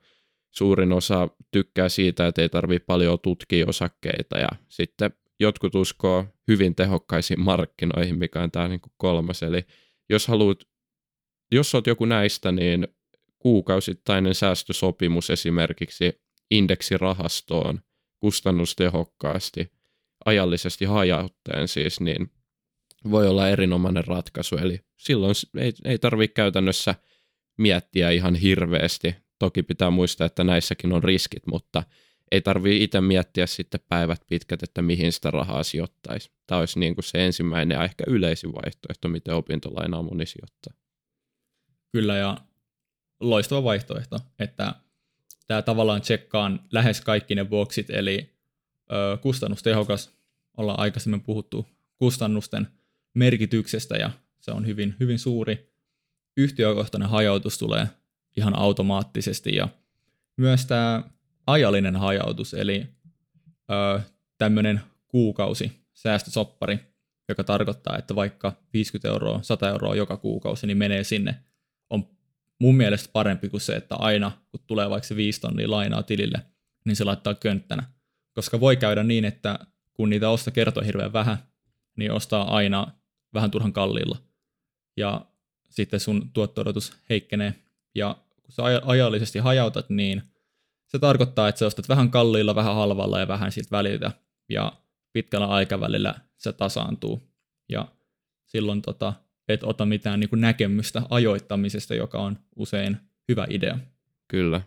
Suurin 0.50 0.92
osa 0.92 1.28
tykkää 1.50 1.88
siitä, 1.88 2.26
että 2.26 2.42
ei 2.42 2.48
tarvitse 2.48 2.86
paljon 2.86 3.18
tutkia 3.22 3.66
osakkeita 3.68 4.38
ja 4.38 4.48
sitten 4.68 5.10
jotkut 5.40 5.74
uskoo 5.74 6.24
hyvin 6.48 6.74
tehokkaisiin 6.74 7.40
markkinoihin, 7.40 8.18
mikä 8.18 8.42
on 8.42 8.50
tämä 8.50 8.68
niin 8.68 8.80
kuin 8.80 8.92
kolmas. 8.96 9.42
Eli 9.42 9.62
jos 10.08 10.28
haluat, 10.28 10.64
jos 11.52 11.74
olet 11.74 11.86
joku 11.86 12.04
näistä, 12.04 12.52
niin 12.52 12.88
kuukausittainen 13.46 14.34
säästösopimus 14.34 15.30
esimerkiksi 15.30 16.20
indeksirahastoon 16.50 17.80
kustannustehokkaasti, 18.20 19.72
ajallisesti 20.24 20.84
hajautteen 20.84 21.68
siis, 21.68 22.00
niin 22.00 22.30
voi 23.10 23.28
olla 23.28 23.48
erinomainen 23.48 24.04
ratkaisu. 24.04 24.56
Eli 24.56 24.80
silloin 24.96 25.34
ei, 25.58 25.72
ei 25.84 25.98
tarvitse 25.98 26.34
käytännössä 26.34 26.94
miettiä 27.58 28.10
ihan 28.10 28.34
hirveästi. 28.34 29.14
Toki 29.38 29.62
pitää 29.62 29.90
muistaa, 29.90 30.26
että 30.26 30.44
näissäkin 30.44 30.92
on 30.92 31.04
riskit, 31.04 31.46
mutta 31.46 31.82
ei 32.32 32.40
tarvitse 32.40 32.84
itse 32.84 33.00
miettiä 33.00 33.46
sitten 33.46 33.80
päivät 33.88 34.20
pitkät, 34.28 34.62
että 34.62 34.82
mihin 34.82 35.12
sitä 35.12 35.30
rahaa 35.30 35.62
sijoittaisi. 35.62 36.30
Tämä 36.46 36.58
olisi 36.58 36.78
niin 36.78 36.94
kuin 36.94 37.04
se 37.04 37.26
ensimmäinen 37.26 37.76
ja 37.76 37.84
ehkä 37.84 38.04
yleisin 38.06 38.52
vaihtoehto, 38.52 39.08
miten 39.08 39.34
opintolainaa 39.34 40.02
moni 40.02 40.26
sijoittaa. 40.26 40.74
Kyllä, 41.92 42.16
ja 42.16 42.36
loistava 43.20 43.64
vaihtoehto, 43.64 44.20
että 44.38 44.74
tämä 45.46 45.62
tavallaan 45.62 46.00
tsekkaan 46.00 46.60
lähes 46.72 47.00
kaikki 47.00 47.34
ne 47.34 47.44
boksit, 47.44 47.90
eli 47.90 48.30
ö, 48.92 49.16
kustannustehokas, 49.16 50.10
ollaan 50.56 50.80
aikaisemmin 50.80 51.20
puhuttu 51.20 51.66
kustannusten 51.96 52.68
merkityksestä, 53.14 53.96
ja 53.96 54.10
se 54.40 54.50
on 54.50 54.66
hyvin, 54.66 54.94
hyvin 55.00 55.18
suuri. 55.18 55.72
Yhtiökohtainen 56.36 57.08
hajautus 57.08 57.58
tulee 57.58 57.88
ihan 58.36 58.58
automaattisesti, 58.58 59.56
ja 59.56 59.68
myös 60.36 60.66
tämä 60.66 61.02
ajallinen 61.46 61.96
hajautus, 61.96 62.54
eli 62.54 62.86
ö, 63.70 64.00
tämmöinen 64.38 64.80
kuukausi 65.08 65.72
säästösoppari, 65.94 66.78
joka 67.28 67.44
tarkoittaa, 67.44 67.98
että 67.98 68.14
vaikka 68.14 68.52
50 68.72 69.08
euroa, 69.08 69.42
100 69.42 69.68
euroa 69.68 69.94
joka 69.94 70.16
kuukausi, 70.16 70.66
niin 70.66 70.78
menee 70.78 71.04
sinne, 71.04 71.34
mun 72.58 72.76
mielestä 72.76 73.08
parempi 73.12 73.48
kuin 73.48 73.60
se, 73.60 73.76
että 73.76 73.94
aina 73.94 74.32
kun 74.50 74.60
tulee 74.66 74.90
vaikka 74.90 75.06
se 75.06 75.16
5 75.16 75.40
tonnia 75.40 75.70
lainaa 75.70 76.02
tilille, 76.02 76.42
niin 76.84 76.96
se 76.96 77.04
laittaa 77.04 77.34
könttänä. 77.34 77.82
Koska 78.34 78.60
voi 78.60 78.76
käydä 78.76 79.02
niin, 79.02 79.24
että 79.24 79.58
kun 79.92 80.10
niitä 80.10 80.30
osta 80.30 80.50
kertoo 80.50 80.82
hirveän 80.82 81.12
vähän, 81.12 81.38
niin 81.96 82.12
ostaa 82.12 82.56
aina 82.56 82.92
vähän 83.34 83.50
turhan 83.50 83.72
kalliilla. 83.72 84.18
Ja 84.96 85.26
sitten 85.70 86.00
sun 86.00 86.30
tuotto 86.32 86.64
heikkenee. 87.10 87.54
Ja 87.94 88.16
kun 88.42 88.52
sä 88.52 88.62
ajallisesti 88.84 89.38
hajautat, 89.38 89.90
niin– 89.90 90.22
se 90.86 90.98
tarkoittaa, 90.98 91.48
että 91.48 91.58
sä 91.58 91.66
ostat 91.66 91.88
vähän 91.88 92.10
kalliilla, 92.10 92.54
vähän 92.54 92.74
halvalla 92.74 93.20
ja 93.20 93.28
vähän 93.28 93.52
siitä 93.52 93.68
väliltä, 93.70 94.12
ja 94.48 94.72
pitkällä 95.12 95.46
aikavälillä 95.46 96.14
se 96.36 96.52
tasaantuu. 96.52 97.22
Ja 97.68 97.88
silloin 98.44 98.82
tota, 98.82 99.12
et 99.48 99.62
ota 99.62 99.86
mitään 99.86 100.20
niin 100.20 100.30
kuin 100.30 100.40
näkemystä 100.40 101.02
ajoittamisesta, 101.10 101.94
joka 101.94 102.18
on 102.18 102.38
usein 102.56 102.96
hyvä 103.28 103.46
idea. 103.50 103.78
Kyllä. 104.28 104.60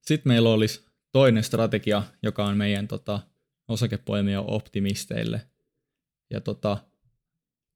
Sitten 0.00 0.30
meillä 0.30 0.50
olisi 0.50 0.86
toinen 1.12 1.42
strategia, 1.42 2.02
joka 2.22 2.44
on 2.44 2.56
meidän 2.56 2.88
tota, 2.88 3.20
osakepoimia 3.68 4.40
optimisteille. 4.40 5.40
Ja 6.30 6.40
tota, 6.40 6.78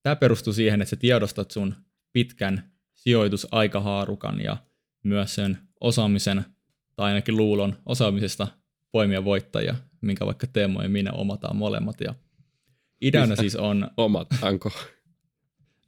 tämä 0.02 0.16
perustuu 0.16 0.52
siihen, 0.52 0.82
että 0.82 0.90
sä 0.90 0.96
tiedostat 0.96 1.50
sun 1.50 1.74
pitkän 2.12 2.72
sijoitusaikahaarukan 2.94 4.40
ja 4.40 4.56
myös 5.04 5.34
sen 5.34 5.58
osaamisen, 5.80 6.44
tai 6.96 7.08
ainakin 7.08 7.36
luulon 7.36 7.76
osaamisesta 7.86 8.48
poimia 8.92 9.24
voittajia, 9.24 9.74
minkä 10.00 10.26
vaikka 10.26 10.46
Teemo 10.46 10.82
ja 10.82 10.88
minä 10.88 11.12
omataan 11.12 11.56
molemmat. 11.56 12.00
Ja 12.00 12.14
ideana 13.00 13.36
siis 13.36 13.56
on... 13.56 13.90
Omataanko? 13.96 14.72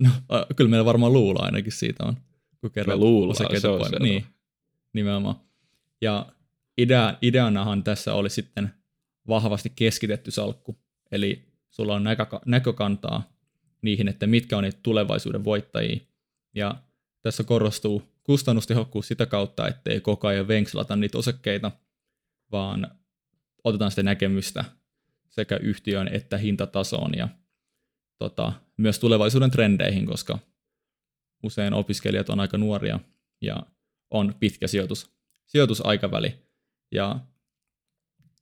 No, 0.01 0.11
kyllä 0.57 0.71
meillä 0.71 0.85
varmaan 0.85 1.13
luulo 1.13 1.43
ainakin 1.43 1.73
siitä 1.73 2.05
on. 2.05 2.17
Kun 2.61 2.71
kerran 2.71 2.99
Me 2.99 3.05
luullaan, 3.05 3.61
se 3.61 3.69
on 3.69 3.81
Niin, 4.01 4.25
nimenomaan. 4.93 5.37
Ja 6.01 6.27
idea, 6.79 7.15
ideanahan 7.23 7.85
tässä 7.85 8.15
oli 8.15 8.31
sitten 8.31 8.75
vahvasti 9.29 9.73
keskitetty 9.77 10.31
salkku. 10.31 10.79
Eli 11.13 11.45
sulla 11.71 11.95
on 11.95 12.05
näkö, 12.05 12.27
näkökantaa 12.47 13.33
niihin, 13.83 14.09
että 14.09 14.27
mitkä 14.27 14.57
on 14.57 14.65
niitä 14.65 14.79
tulevaisuuden 14.83 15.45
voittajia. 15.45 16.01
Ja 16.55 16.75
tässä 17.23 17.45
korostuu 17.45 18.03
kustannustehokkuus 18.23 19.09
sitä 19.09 19.27
kautta, 19.27 19.69
ettei 19.69 20.01
koko 20.01 20.29
ajan 20.29 20.49
venkselata 20.49 20.97
niitä 20.97 21.19
osakkeita, 21.19 21.73
vaan 22.53 22.91
otetaan 23.65 23.91
sitä 23.91 24.03
näkemystä 24.03 24.65
sekä 25.29 25.57
yhtiön 25.57 26.09
että 26.09 26.39
hintatasoon 26.39 27.13
ja 27.17 27.29
tota, 28.21 28.53
myös 28.77 28.99
tulevaisuuden 28.99 29.51
trendeihin, 29.51 30.07
koska 30.07 30.39
usein 31.43 31.75
opiskelijat 31.75 32.29
on 32.29 32.41
aika 32.41 32.59
nuoria 32.59 33.01
ja 33.41 33.57
on 34.11 34.35
pitkä 34.41 34.67
sijoitus, 34.67 35.11
sijoitusaikaväli. 35.47 36.35
Ja 36.93 37.21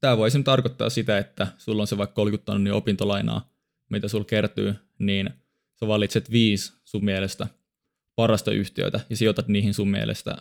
tämä 0.01 0.17
voisi 0.17 0.43
tarkoittaa 0.43 0.91
sitä, 0.91 1.19
että 1.19 1.47
sulla 1.59 1.83
on 1.83 1.87
se 1.87 1.99
vaikka 1.99 2.15
30 2.15 2.47
tonnia 2.47 2.75
opintolainaa, 2.75 3.51
mitä 3.91 4.09
sulla 4.09 4.25
kertyy, 4.25 4.75
niin 4.99 5.31
sä 5.81 5.89
valitset 5.89 6.31
viisi 6.31 6.73
sun 6.85 7.05
mielestä 7.05 7.47
parasta 8.17 8.51
yhtiötä 8.51 9.01
ja 9.11 9.17
sijoitat 9.17 9.49
niihin 9.49 9.75
sun 9.75 9.89
mielestä 9.89 10.37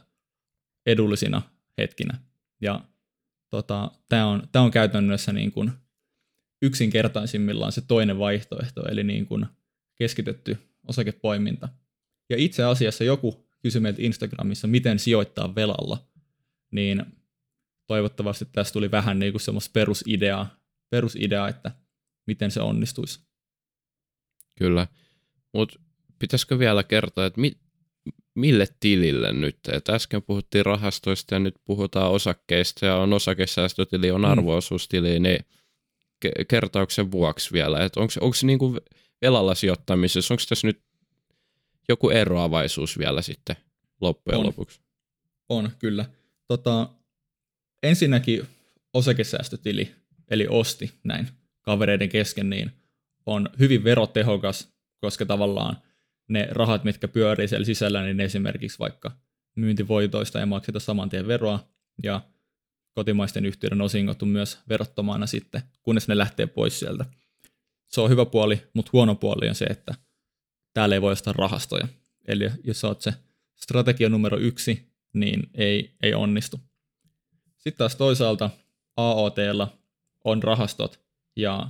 edullisina 0.85 1.41
hetkinä. 1.77 2.17
Ja 2.61 2.81
tota, 3.49 3.91
tämä 4.09 4.25
on, 4.25 4.47
tää 4.51 4.61
on 4.61 4.71
käytännössä 4.71 5.33
niin 5.33 5.51
kuin 5.51 5.71
yksinkertaisimmillaan 6.61 7.71
se 7.71 7.81
toinen 7.81 8.19
vaihtoehto, 8.19 8.87
eli 8.87 9.03
niin 9.03 9.25
kuin 9.25 9.45
keskitetty 9.95 10.57
osakepoiminta. 10.87 11.69
Ja 12.29 12.37
itse 12.37 12.63
asiassa 12.63 13.03
joku 13.03 13.47
kysyi 13.59 13.81
meiltä 13.81 14.01
Instagramissa, 14.01 14.67
miten 14.67 14.99
sijoittaa 14.99 15.55
velalla, 15.55 16.07
niin 16.71 17.05
toivottavasti 17.87 18.45
tässä 18.51 18.73
tuli 18.73 18.91
vähän 18.91 19.19
niin 19.19 19.33
kuin 19.33 19.41
semmoista 19.41 19.71
perusideaa, 19.73 20.59
perusidea, 20.89 21.47
että 21.47 21.71
miten 22.27 22.51
se 22.51 22.61
onnistuisi. 22.61 23.19
Kyllä, 24.57 24.87
mutta 25.53 25.79
pitäisikö 26.19 26.59
vielä 26.59 26.83
kertoa, 26.83 27.25
että 27.25 27.41
mi- 27.41 27.57
mille 28.35 28.67
tilille 28.79 29.33
nyt? 29.33 29.57
Et 29.71 29.89
äsken 29.89 30.23
puhuttiin 30.23 30.65
rahastoista 30.65 31.35
ja 31.35 31.39
nyt 31.39 31.55
puhutaan 31.65 32.11
osakkeista 32.11 32.85
ja 32.85 32.95
on 32.95 33.13
osakesäästötili, 33.13 34.11
on 34.11 34.21
mm. 34.21 34.25
arvoosuustili, 34.25 35.19
niin 35.19 35.45
kertauksen 36.47 37.11
vuoksi 37.11 37.53
vielä, 37.53 37.85
että 37.85 37.99
onko 37.99 38.33
se 38.33 38.45
niinku 38.45 38.77
velalla 39.21 39.55
sijoittamisessa, 39.55 40.33
onko 40.33 40.43
tässä 40.49 40.67
nyt 40.67 40.81
joku 41.89 42.09
eroavaisuus 42.09 42.97
vielä 42.97 43.21
sitten 43.21 43.55
loppujen 44.01 44.39
on. 44.39 44.45
lopuksi? 44.45 44.81
On, 45.49 45.71
kyllä. 45.79 46.05
Tota, 46.47 46.89
ensinnäkin 47.83 48.47
osakesäästötili, 48.93 49.95
eli 50.29 50.47
osti 50.49 50.91
näin 51.03 51.27
kavereiden 51.61 52.09
kesken, 52.09 52.49
niin 52.49 52.71
on 53.25 53.49
hyvin 53.59 53.83
verotehokas, 53.83 54.73
koska 55.01 55.25
tavallaan 55.25 55.77
ne 56.27 56.47
rahat, 56.51 56.83
mitkä 56.83 57.07
pyörii 57.07 57.47
siellä 57.47 57.65
sisällä, 57.65 58.03
niin 58.03 58.19
esimerkiksi 58.19 58.79
vaikka 58.79 59.11
myyntivoitoista 59.55 60.39
ei 60.39 60.45
makseta 60.45 60.79
saman 60.79 61.09
tien 61.09 61.27
veroa, 61.27 61.67
ja 62.03 62.21
kotimaisten 62.97 63.45
yhtiöiden 63.45 63.81
osingot 63.81 64.21
on 64.21 64.27
myös 64.27 64.59
verottomana 64.69 65.27
sitten, 65.27 65.61
kunnes 65.83 66.07
ne 66.07 66.17
lähtee 66.17 66.47
pois 66.47 66.79
sieltä. 66.79 67.05
Se 67.87 68.01
on 68.01 68.09
hyvä 68.09 68.25
puoli, 68.25 68.63
mutta 68.73 68.89
huono 68.93 69.15
puoli 69.15 69.49
on 69.49 69.55
se, 69.55 69.65
että 69.65 69.95
täällä 70.73 70.95
ei 70.95 71.01
voi 71.01 71.11
ostaa 71.11 71.33
rahastoja. 71.33 71.87
Eli 72.27 72.49
jos 72.63 72.83
olet 72.83 73.01
se 73.01 73.13
strategia 73.55 74.09
numero 74.09 74.37
yksi, 74.37 74.91
niin 75.13 75.49
ei, 75.53 75.95
ei 76.03 76.13
onnistu. 76.13 76.59
Sitten 77.57 77.77
taas 77.77 77.95
toisaalta 77.95 78.49
AOTlla 78.95 79.77
on 80.23 80.43
rahastot, 80.43 80.99
ja 81.35 81.69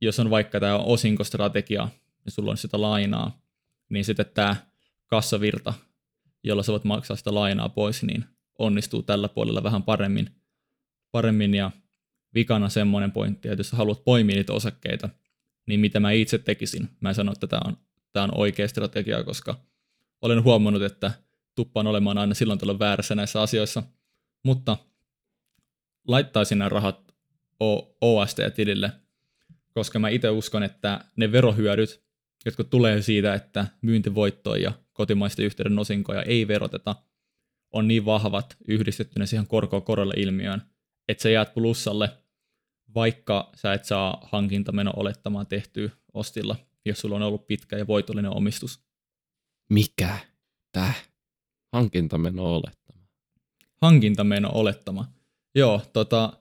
jos 0.00 0.20
on 0.20 0.30
vaikka 0.30 0.60
tämä 0.60 0.76
osinkostrategia, 0.76 1.88
niin 2.24 2.32
sulla 2.32 2.50
on 2.50 2.56
sitä 2.56 2.80
lainaa, 2.80 3.40
niin 3.88 4.04
sitten 4.04 4.26
tämä 4.34 4.56
kassavirta, 5.06 5.74
jolla 6.44 6.62
sä 6.62 6.72
voit 6.72 6.84
maksaa 6.84 7.16
sitä 7.16 7.34
lainaa 7.34 7.68
pois, 7.68 8.02
niin 8.02 8.24
onnistuu 8.58 9.02
tällä 9.02 9.28
puolella 9.28 9.62
vähän 9.62 9.82
paremmin. 9.82 10.30
paremmin 11.10 11.54
ja 11.54 11.70
vikana 12.34 12.68
semmoinen 12.68 13.12
pointti, 13.12 13.48
että 13.48 13.60
jos 13.60 13.72
haluat 13.72 14.04
poimia 14.04 14.36
niitä 14.36 14.52
osakkeita, 14.52 15.08
niin 15.66 15.80
mitä 15.80 16.00
mä 16.00 16.10
itse 16.10 16.38
tekisin. 16.38 16.88
Mä 17.00 17.08
en 17.08 17.14
sano, 17.14 17.32
että 17.32 17.46
tämä 17.46 17.60
on, 17.64 17.76
tämä 18.12 18.24
on 18.24 18.38
oikea 18.38 18.68
strategia, 18.68 19.24
koska 19.24 19.60
olen 20.22 20.44
huomannut, 20.44 20.82
että 20.82 21.12
tuppaan 21.54 21.86
olemaan 21.86 22.18
aina 22.18 22.34
silloin 22.34 22.58
tällöin 22.58 22.78
väärässä 22.78 23.14
näissä 23.14 23.42
asioissa, 23.42 23.82
mutta 24.42 24.76
laittaisin 26.08 26.58
nämä 26.58 26.68
rahat 26.68 27.14
OST-tilille, 28.00 28.92
koska 29.74 29.98
mä 29.98 30.08
itse 30.08 30.30
uskon, 30.30 30.62
että 30.62 31.04
ne 31.16 31.32
verohyödyt, 31.32 32.02
jotka 32.44 32.64
tulee 32.64 33.02
siitä, 33.02 33.34
että 33.34 33.66
myyntivoittoja 33.82 34.62
ja 34.62 34.72
kotimaisten 34.92 35.44
yhteyden 35.44 35.78
osinkoja 35.78 36.22
ei 36.22 36.48
veroteta, 36.48 36.96
on 37.72 37.88
niin 37.88 38.04
vahvat 38.04 38.56
yhdistettynä 38.68 39.26
siihen 39.26 39.46
korkoa 39.46 39.80
korolle 39.80 40.14
ilmiöön, 40.16 40.62
että 41.08 41.22
sä 41.22 41.30
jäät 41.30 41.54
plussalle, 41.54 42.10
vaikka 42.94 43.50
sä 43.54 43.72
et 43.72 43.84
saa 43.84 44.28
hankintameno 44.32 44.92
olettamaan 44.96 45.46
tehtyä 45.46 45.90
ostilla, 46.14 46.56
jos 46.84 47.00
sulla 47.00 47.16
on 47.16 47.22
ollut 47.22 47.46
pitkä 47.46 47.76
ja 47.76 47.86
voitollinen 47.86 48.36
omistus. 48.36 48.80
Mikä? 49.70 50.18
Tää? 50.72 50.92
Hankintameno 51.72 52.54
olettama. 52.54 53.06
Hankintameno 53.82 54.50
olettama. 54.52 55.12
Joo, 55.54 55.82
tota, 55.92 56.32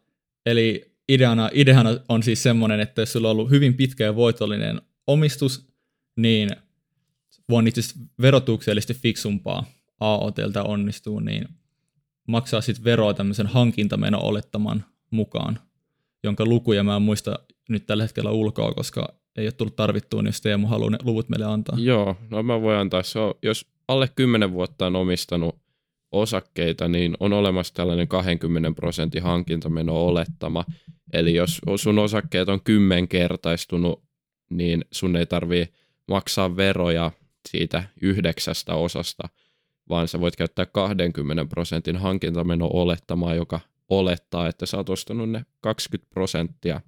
eli 0.46 0.96
ideana, 1.10 1.50
ideana 1.54 1.90
on 2.10 2.24
siis 2.24 2.44
semmoinen, 2.44 2.80
että 2.80 3.02
jos 3.02 3.14
sulla 3.14 3.28
on 3.28 3.32
ollut 3.32 3.50
hyvin 3.50 3.74
pitkä 3.74 4.04
ja 4.04 4.16
voitollinen 4.16 4.82
omistus, 5.08 5.68
niin 6.18 6.50
voin 7.50 7.68
itse 7.68 7.82
verotuksellisesti 8.22 8.94
fiksumpaa 8.94 9.66
AOTltä 10.00 10.64
onnistuu, 10.64 11.20
niin 11.20 11.48
maksaa 12.28 12.62
sitten 12.62 12.84
veroa 12.84 13.14
tämmöisen 13.14 13.48
hankintameno 13.48 14.20
olettaman 14.22 14.86
mukaan, 15.12 15.60
jonka 16.24 16.46
lukuja 16.46 16.84
mä 16.84 16.96
en 16.96 17.02
muista 17.02 17.40
nyt 17.70 17.86
tällä 17.86 18.04
hetkellä 18.04 18.32
ulkoa, 18.32 18.74
koska 18.74 19.14
ei 19.36 19.46
ole 19.46 19.52
tullut 19.52 19.76
tarvittua, 19.76 20.22
niin 20.22 20.30
jos 20.30 20.42
Teemu 20.42 20.68
haluaa 20.68 20.90
ne 20.90 20.98
luvut 21.04 21.30
meille 21.30 21.46
antaa. 21.46 21.78
Joo, 21.80 22.16
no 22.30 22.44
mä 22.44 22.62
voin 22.62 22.78
antaa. 22.78 23.04
Se 23.04 23.20
on, 23.20 23.34
jos 23.44 23.66
alle 23.88 24.10
10 24.16 24.52
vuotta 24.52 24.88
on 24.88 24.96
omistanut 24.96 25.56
osakkeita, 26.12 26.88
niin 26.88 27.18
on 27.20 27.34
olemassa 27.34 27.74
tällainen 27.74 28.08
20 28.08 28.72
prosentin 28.72 29.24
hankintameno 29.24 30.06
olettama. 30.06 30.66
Eli 31.14 31.36
jos 31.36 31.62
sun 31.76 32.00
osakkeet 32.00 32.50
on 32.50 32.62
kymmenkertaistunut, 32.64 34.04
niin 34.50 34.86
sun 34.92 35.16
ei 35.16 35.26
tarvii 35.26 35.68
maksaa 36.08 36.56
veroja 36.56 37.12
siitä 37.50 37.84
yhdeksästä 38.02 38.76
osasta, 38.76 39.30
vaan 39.90 40.08
sä 40.08 40.20
voit 40.20 40.36
käyttää 40.36 40.66
20 40.66 41.46
prosentin 41.46 41.98
hankintameno 41.98 42.70
olettamaa, 42.74 43.36
joka 43.36 43.60
olettaa, 43.90 44.48
että 44.48 44.66
sä 44.66 44.78
oot 44.78 44.90
ostanut 44.90 45.30
ne 45.30 45.46
20 45.62 46.10
prosenttia 46.14 46.82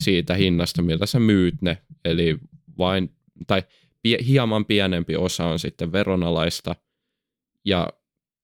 siitä 0.00 0.34
hinnasta, 0.34 0.82
millä 0.82 1.06
sä 1.06 1.20
myyt 1.20 1.54
ne. 1.62 1.78
Eli 2.04 2.38
vain, 2.78 3.14
tai 3.46 3.62
pie, 4.02 4.18
hieman 4.26 4.64
pienempi 4.64 5.16
osa 5.16 5.46
on 5.46 5.58
sitten 5.58 5.92
veronalaista. 5.92 6.76
Ja 7.64 7.88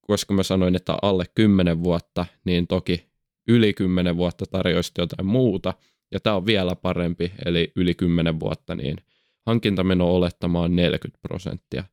koska 0.00 0.34
mä 0.34 0.42
sanoin, 0.42 0.76
että 0.76 0.96
alle 1.02 1.24
10 1.34 1.82
vuotta, 1.82 2.26
niin 2.44 2.66
toki 2.66 3.06
yli 3.48 3.72
10 3.72 4.16
vuotta 4.16 4.44
tarjoisi 4.46 4.92
jotain 4.98 5.26
muuta. 5.26 5.74
Ja 6.12 6.20
tämä 6.20 6.36
on 6.36 6.46
vielä 6.46 6.76
parempi, 6.76 7.32
eli 7.44 7.72
yli 7.76 7.94
10 7.94 8.40
vuotta, 8.40 8.74
niin 8.74 8.96
hankintameno 9.46 10.14
olettamaan 10.14 10.76
40 10.76 11.18
prosenttia. 11.22 11.84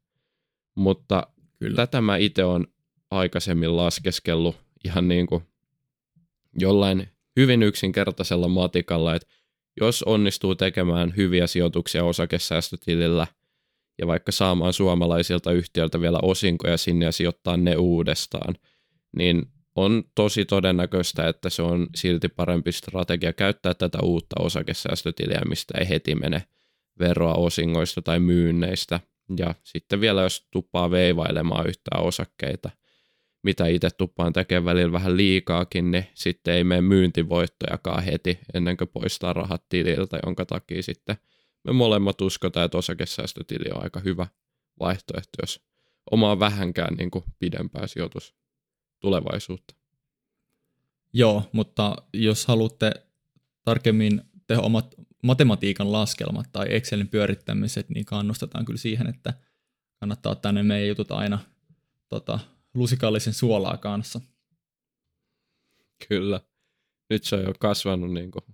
Mutta 0.75 1.27
Kyllä. 1.62 1.76
tätä 1.76 2.01
mä 2.01 2.18
itse 2.18 2.43
on 2.43 2.68
aikaisemmin 3.12 3.78
laskeskellut 3.78 4.55
ihan 4.86 5.07
niin 5.07 5.28
kuin 5.28 5.43
jollain 6.59 7.07
hyvin 7.36 7.64
yksinkertaisella 7.64 8.47
matikalla, 8.47 9.16
että 9.16 9.28
jos 9.82 10.03
onnistuu 10.03 10.55
tekemään 10.55 11.14
hyviä 11.18 11.47
sijoituksia 11.47 12.03
osakesäästötilillä 12.03 13.28
ja 13.97 14.07
vaikka 14.07 14.32
saamaan 14.32 14.74
suomalaisilta 14.74 15.51
yhtiöiltä 15.51 16.01
vielä 16.01 16.20
osinkoja 16.22 16.78
sinne 16.78 17.05
ja 17.05 17.12
sijoittaa 17.12 17.57
ne 17.57 17.76
uudestaan, 17.76 18.55
niin 19.18 19.45
on 19.76 20.03
tosi 20.16 20.45
todennäköistä, 20.45 21.28
että 21.28 21.49
se 21.49 21.62
on 21.62 21.88
silti 21.95 22.30
parempi 22.30 22.72
strategia 22.72 23.34
käyttää 23.34 23.74
tätä 23.74 23.97
uutta 24.03 24.36
osakesäästötiliä, 24.39 25.41
mistä 25.49 25.74
ei 25.80 25.89
heti 25.89 26.16
mene 26.16 26.43
veroa 26.99 27.34
osingoista 27.34 28.01
tai 28.01 28.20
myynneistä. 28.20 28.99
Ja 29.38 29.55
sitten 29.63 30.01
vielä 30.01 30.21
jos 30.21 30.47
tuppaa 30.51 30.91
veivailemaan 30.91 31.67
yhtään 31.67 32.03
osakkeita, 32.03 32.69
mitä 33.43 33.67
itse 33.67 33.89
tuppaan 33.89 34.34
tekemään 34.34 34.65
välillä 34.65 34.91
vähän 34.91 35.17
liikaakin, 35.17 35.91
niin 35.91 36.05
sitten 36.13 36.53
ei 36.53 36.63
mene 36.63 36.82
myyntivoittojakaan 36.82 38.03
heti 38.03 38.39
ennen 38.53 38.77
kuin 38.77 38.88
poistaa 38.88 39.34
rahat 39.34 39.63
tililtä, 39.69 40.19
jonka 40.25 40.45
takia 40.45 40.84
sitten 40.84 41.17
me 41.63 41.73
molemmat 41.73 42.21
uskotaan, 42.21 42.65
että 42.65 42.77
osakesäästötili 42.77 43.71
on 43.75 43.84
aika 43.84 43.99
hyvä 43.99 44.27
vaihtoehto, 44.79 45.38
jos 45.41 45.61
omaa 46.11 46.39
vähänkään 46.39 46.95
niin 46.95 47.11
kuin 47.11 47.25
pidempää 47.39 47.88
sijoitus 47.88 48.36
tulevaisuutta. 48.99 49.75
Joo, 51.13 51.43
mutta 51.51 51.95
jos 52.13 52.45
haluatte 52.45 52.91
tarkemmin 53.65 54.21
tehdä 54.47 54.61
omat 54.61 54.95
matematiikan 55.24 55.91
laskelmat 55.91 56.49
tai 56.51 56.67
Excelin 56.69 57.07
pyörittämiset, 57.07 57.89
niin 57.89 58.05
kannustetaan 58.05 58.65
kyllä 58.65 58.78
siihen, 58.78 59.07
että 59.07 59.34
kannattaa 59.99 60.32
ottaa 60.32 60.51
ne 60.51 60.63
meidän 60.63 60.88
jutut 60.88 61.11
aina 61.11 61.39
tota, 62.09 62.39
lusikallisen 62.74 63.34
suolaa 63.34 63.78
kanssa. 63.78 64.22
Kyllä. 66.07 66.41
Nyt 67.09 67.24
se 67.24 67.36
on 67.36 67.43
jo 67.43 67.53
kasvanut 67.59 68.13
niin 68.13 68.32
kuin 68.32 68.45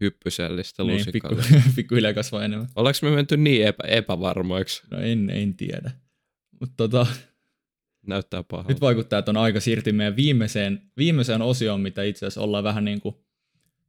hyppysellistä 0.00 0.82
niin, 0.82 0.98
lusikalla. 0.98 1.42
Pikku, 1.76 1.94
kasvaa 2.14 2.44
enemmän. 2.44 2.68
Ollaanko 2.76 2.98
me 3.02 3.10
menty 3.10 3.36
niin 3.36 3.66
epä, 3.66 3.84
epävarmoiksi? 3.86 4.82
No 4.90 4.98
en, 4.98 5.30
en 5.30 5.54
tiedä. 5.54 5.90
Mutta 6.60 6.74
tota, 6.76 7.06
Näyttää 8.06 8.42
pahalta. 8.42 8.72
Nyt 8.72 8.80
vaikuttaa, 8.80 9.18
että 9.18 9.30
on 9.30 9.36
aika 9.36 9.60
siirtyä 9.60 9.92
meidän 9.92 10.16
viimeiseen, 10.16 10.82
viimeiseen 10.96 11.42
osioon, 11.42 11.80
mitä 11.80 12.02
itse 12.02 12.26
asiassa 12.26 12.40
ollaan 12.40 12.64
vähän 12.64 12.84
niin 12.84 13.00
kuin 13.00 13.14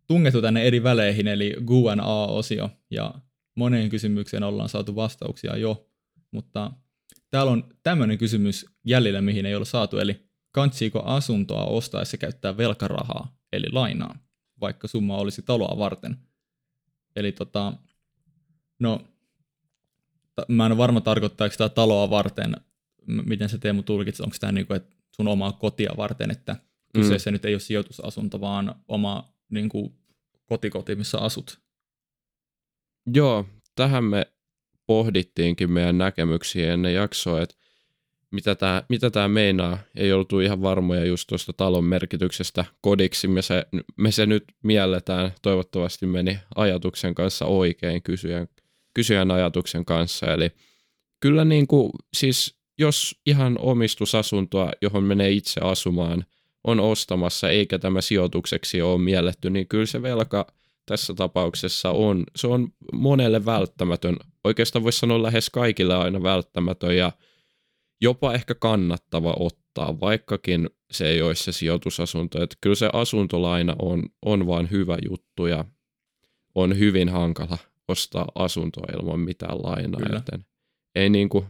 tungettu 0.08 0.42
tänne 0.42 0.64
eri 0.64 0.84
väleihin, 0.84 1.28
eli 1.28 1.56
Q&A-osio, 1.66 2.70
ja 2.92 3.14
moneen 3.56 3.90
kysymykseen 3.90 4.44
ollaan 4.44 4.70
saatu 4.70 4.96
vastauksia 4.96 5.58
jo, 5.58 5.88
mutta 6.32 6.72
täällä 7.32 7.52
on 7.52 7.64
tämmöinen 7.84 8.18
kysymys 8.18 8.66
jäljellä, 8.86 9.22
mihin 9.22 9.46
ei 9.46 9.56
ole 9.56 9.66
saatu, 9.66 10.00
eli 10.00 10.26
kantsiiko 10.52 11.04
asuntoa 11.04 11.66
ostaessa 11.66 12.18
käyttää 12.18 12.58
velkarahaa, 12.58 13.38
eli 13.54 13.68
lainaa, 13.72 14.18
vaikka 14.62 14.88
summa 14.88 15.18
olisi 15.18 15.42
taloa 15.42 15.78
varten. 15.78 16.18
Eli 17.16 17.32
tota, 17.32 17.74
no, 18.80 19.02
mä 20.48 20.66
en 20.66 20.72
ole 20.72 20.78
varma 20.78 21.02
tarkoittaako 21.02 21.56
tämä 21.58 21.70
taloa 21.70 22.10
varten 22.10 22.56
miten 23.06 23.50
se 23.50 23.58
Teemu 23.58 23.84
tulkitsi, 23.84 24.24
onko 24.24 24.36
tämä 24.40 24.52
niinku, 24.52 24.74
että 24.74 24.96
sun 25.16 25.28
omaa 25.28 25.52
kotia 25.52 25.92
varten, 25.98 26.32
että 26.32 26.56
kyseessä 26.94 27.30
mm. 27.30 27.34
nyt 27.34 27.46
ei 27.46 27.54
ole 27.54 27.60
sijoitusasunto, 27.60 28.42
vaan 28.42 28.76
oma 28.88 29.34
niinku, 29.52 29.96
kotikoti, 30.46 30.96
missä 30.96 31.18
asut? 31.18 31.60
Joo, 33.14 33.46
tähän 33.76 34.04
me 34.04 34.26
pohdittiinkin 34.86 35.72
meidän 35.72 35.98
näkemyksiä 35.98 36.74
ennen 36.74 36.94
jaksoa, 36.94 37.42
että 37.42 37.56
mitä 38.32 38.56
tämä 38.56 38.84
mitä 38.90 39.10
tää 39.10 39.28
meinaa. 39.28 39.78
Ei 39.96 40.14
oltu 40.14 40.40
ihan 40.40 40.62
varmoja 40.62 41.06
just 41.06 41.28
tuosta 41.28 41.54
talon 41.54 41.84
merkityksestä 41.84 42.66
kodiksi. 42.82 43.28
Me 43.28 43.42
se, 43.42 43.66
me 43.98 44.12
se 44.12 44.26
nyt 44.26 44.44
mielletään. 44.64 45.32
Toivottavasti 45.42 46.06
meni 46.06 46.40
ajatuksen 46.56 47.16
kanssa 47.16 47.46
oikein 47.46 48.04
kysyjän, 48.04 48.48
kysyjän 48.94 49.32
ajatuksen 49.32 49.86
kanssa. 49.86 50.34
Eli 50.34 50.52
kyllä 51.20 51.46
niin 51.46 51.68
kuin, 51.68 51.92
siis 52.14 52.60
jos 52.78 53.22
ihan 53.26 53.58
omistusasuntoa, 53.60 54.72
johon 54.82 55.04
menee 55.04 55.32
itse 55.32 55.62
asumaan, 55.64 56.26
on 56.64 56.80
ostamassa 56.80 57.50
eikä 57.50 57.80
tämä 57.80 58.02
sijoitukseksi 58.02 58.82
ole 58.82 59.02
mielletty, 59.02 59.50
niin 59.50 59.68
kyllä 59.68 59.86
se 59.86 60.02
velka 60.02 60.48
tässä 60.86 61.14
tapauksessa 61.14 61.90
on, 61.90 62.24
se 62.36 62.48
on 62.48 62.68
monelle 62.94 63.46
välttämätön. 63.46 64.18
Oikeastaan 64.44 64.84
voisi 64.84 65.00
sanoa 65.00 65.24
lähes 65.24 65.50
kaikille 65.50 65.96
aina 65.96 66.24
välttämätön 66.24 66.98
ja 66.98 67.12
jopa 68.02 68.34
ehkä 68.34 68.56
kannattava 68.56 69.36
ottaa, 69.40 70.00
vaikkakin 70.00 70.70
se 70.92 71.10
ei 71.10 71.22
olisi 71.22 71.44
se 71.44 71.52
sijoitusasunto. 71.52 72.44
Että 72.44 72.58
kyllä 72.62 72.76
se 72.76 72.90
asuntolaina 72.94 73.76
on, 73.80 74.04
on 74.26 74.48
vaan 74.48 74.72
hyvä 74.72 74.98
juttu 75.10 75.46
ja 75.46 75.66
on 76.56 76.80
hyvin 76.80 77.10
hankala 77.10 77.58
ostaa 77.88 78.28
asuntoa 78.36 78.86
ilman 78.94 79.20
mitään 79.20 79.58
lainaa, 79.64 80.02
kyllä. 80.02 80.16
joten 80.16 80.46
ei 80.96 81.10
niin 81.10 81.30
kuin, 81.30 81.46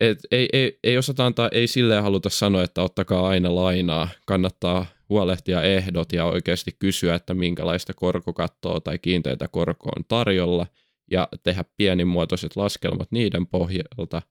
et 0.00 0.18
ei, 0.30 0.48
ei, 0.52 0.78
ei 0.84 0.98
osata 0.98 1.26
antaa, 1.26 1.48
ei 1.52 1.66
silleen 1.66 2.02
haluta 2.02 2.28
sanoa, 2.28 2.62
että 2.62 2.82
ottakaa 2.82 3.28
aina 3.28 3.54
lainaa. 3.54 4.08
Kannattaa 4.26 4.86
huolehtia 5.08 5.62
ehdot 5.62 6.12
ja 6.12 6.24
oikeasti 6.24 6.76
kysyä, 6.78 7.14
että 7.14 7.34
minkälaista 7.34 7.94
korkokattoa 7.94 8.80
tai 8.80 8.98
kiinteitä 8.98 9.48
korkoa 9.48 9.92
on 9.96 10.04
tarjolla. 10.08 10.66
Ja 11.10 11.28
tehdä 11.42 11.64
pienimuotoiset 11.76 12.56
laskelmat 12.56 13.12
niiden 13.12 13.46
pohjalta, 13.46 14.22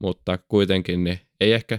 mutta 0.00 0.38
kuitenkin 0.38 1.04
niin 1.04 1.20
ei 1.40 1.52
ehkä 1.52 1.78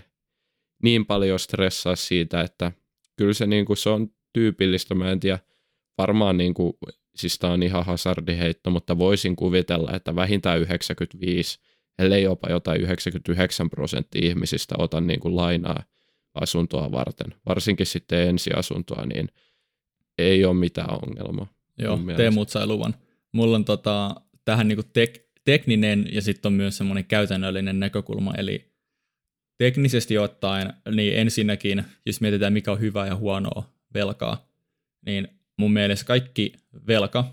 niin 0.84 1.06
paljon 1.06 1.40
stressaa 1.40 1.96
siitä, 1.96 2.42
että 2.42 2.72
kyllä 3.16 3.34
se, 3.34 3.48
niin 3.48 3.66
kuin, 3.66 3.78
se 3.78 3.90
on 3.90 4.10
tyypillistä, 4.34 4.96
mä 4.96 5.12
en 5.12 5.20
tiedä, 5.20 5.40
varmaan 5.98 6.38
niin 6.38 6.54
kuin, 6.54 6.74
siis 7.16 7.40
tämä 7.40 7.54
on 7.54 7.64
ihan 7.64 7.86
hazardiheitto, 7.86 8.70
mutta 8.70 8.98
voisin 8.98 9.36
kuvitella, 9.36 9.92
että 9.94 10.16
vähintään 10.16 10.60
95 10.60 11.60
ellei 12.00 12.24
jopa 12.24 12.50
jotain 12.50 12.82
99 12.82 13.70
prosenttia 13.70 14.28
ihmisistä 14.28 14.76
ota 14.78 15.02
niin 15.02 15.20
kuin 15.20 15.36
lainaa 15.36 15.84
asuntoa 16.34 16.92
varten. 16.92 17.36
Varsinkin 17.46 17.86
sitten 17.86 18.30
ensiasuntoa, 18.30 19.06
niin 19.06 19.30
ei 20.18 20.46
ole 20.46 20.54
mitään 20.54 20.98
ongelmaa. 21.08 21.48
Joo, 21.78 22.00
Teemut 22.18 22.50
sai 22.50 22.68
luvan. 22.68 22.96
Mulla 23.32 23.56
on 23.56 23.66
tota, 23.66 24.16
tähän 24.46 24.68
niin 24.68 24.78
kuin 24.78 24.88
tek- 24.88 25.26
tekninen 25.46 26.06
ja 26.12 26.22
sitten 26.22 26.50
on 26.50 26.54
myös 26.54 26.78
semmoinen 26.78 27.06
käytännöllinen 27.06 27.80
näkökulma, 27.80 28.34
eli 28.38 28.72
teknisesti 29.58 30.18
ottaen, 30.18 30.74
niin 30.96 31.16
ensinnäkin, 31.16 31.84
jos 32.06 32.22
mietitään 32.22 32.54
mikä 32.54 32.72
on 32.72 32.80
hyvää 32.80 33.08
ja 33.08 33.16
huonoa 33.16 33.74
velkaa, 33.94 34.48
niin 35.06 35.28
mun 35.58 35.74
mielestä 35.74 36.06
kaikki 36.06 36.54
velka, 36.88 37.26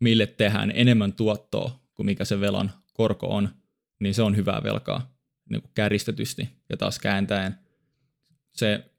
mille 0.00 0.26
tehdään 0.26 0.72
enemmän 0.74 1.12
tuottoa 1.12 1.80
kuin 1.94 2.06
mikä 2.06 2.24
se 2.24 2.40
velan 2.40 2.72
korko 2.92 3.26
on, 3.26 3.48
niin 4.00 4.14
se 4.14 4.22
on 4.22 4.36
hyvää 4.36 4.62
velkaa 4.62 5.14
niin 5.50 5.62
kuin 5.62 5.70
kärjistetysti. 5.74 6.48
Ja 6.70 6.76
taas 6.76 6.98
kääntäen 6.98 7.58
se, 8.52 8.90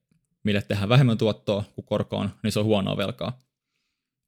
mille 0.43 0.61
tehdään 0.61 0.89
vähemmän 0.89 1.17
tuottoa 1.17 1.63
kuin 1.75 1.85
korkoon, 1.85 2.29
niin 2.43 2.51
se 2.51 2.59
on 2.59 2.65
huonoa 2.65 2.97
velkaa. 2.97 3.39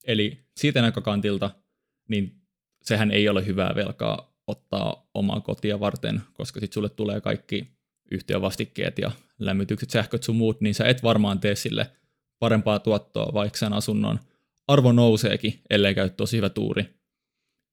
Eli 0.07 0.45
siitä 0.57 0.81
näkökantilta, 0.81 1.51
niin 2.09 2.41
sehän 2.81 3.11
ei 3.11 3.29
ole 3.29 3.45
hyvää 3.45 3.75
velkaa 3.75 4.37
ottaa 4.47 5.09
omaa 5.13 5.41
kotia 5.41 5.79
varten, 5.79 6.21
koska 6.33 6.59
sitten 6.59 6.73
sulle 6.73 6.89
tulee 6.89 7.21
kaikki 7.21 7.77
yhtiövastikkeet 8.11 8.99
ja 8.99 9.11
lämmitykset, 9.39 9.89
sähköt 9.89 10.23
sun 10.23 10.35
muut, 10.35 10.61
niin 10.61 10.75
sä 10.75 10.85
et 10.85 11.03
varmaan 11.03 11.39
tee 11.39 11.55
sille 11.55 11.91
parempaa 12.39 12.79
tuottoa, 12.79 13.33
vaikka 13.33 13.57
sen 13.57 13.73
asunnon 13.73 14.19
arvo 14.67 14.91
nouseekin, 14.91 15.61
ellei 15.69 15.95
käy 15.95 16.09
tosi 16.09 16.37
hyvä 16.37 16.49
tuuri. 16.49 16.99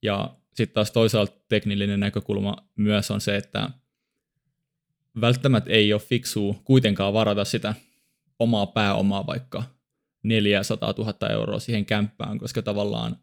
Ja 0.02 0.36
sitten 0.54 0.74
taas 0.74 0.90
toisaalta 0.90 1.32
teknillinen 1.48 2.00
näkökulma 2.00 2.56
myös 2.76 3.10
on 3.10 3.20
se, 3.20 3.36
että 3.36 3.70
välttämättä 5.20 5.70
ei 5.70 5.92
ole 5.92 6.00
fiksua 6.00 6.54
kuitenkaan 6.64 7.14
varata 7.14 7.44
sitä 7.44 7.74
omaa 8.38 8.66
pääomaa 8.66 9.26
vaikka 9.26 9.62
400 10.22 10.94
000 10.98 11.28
euroa 11.28 11.58
siihen 11.58 11.86
kämppään, 11.86 12.38
koska 12.38 12.62
tavallaan 12.62 13.16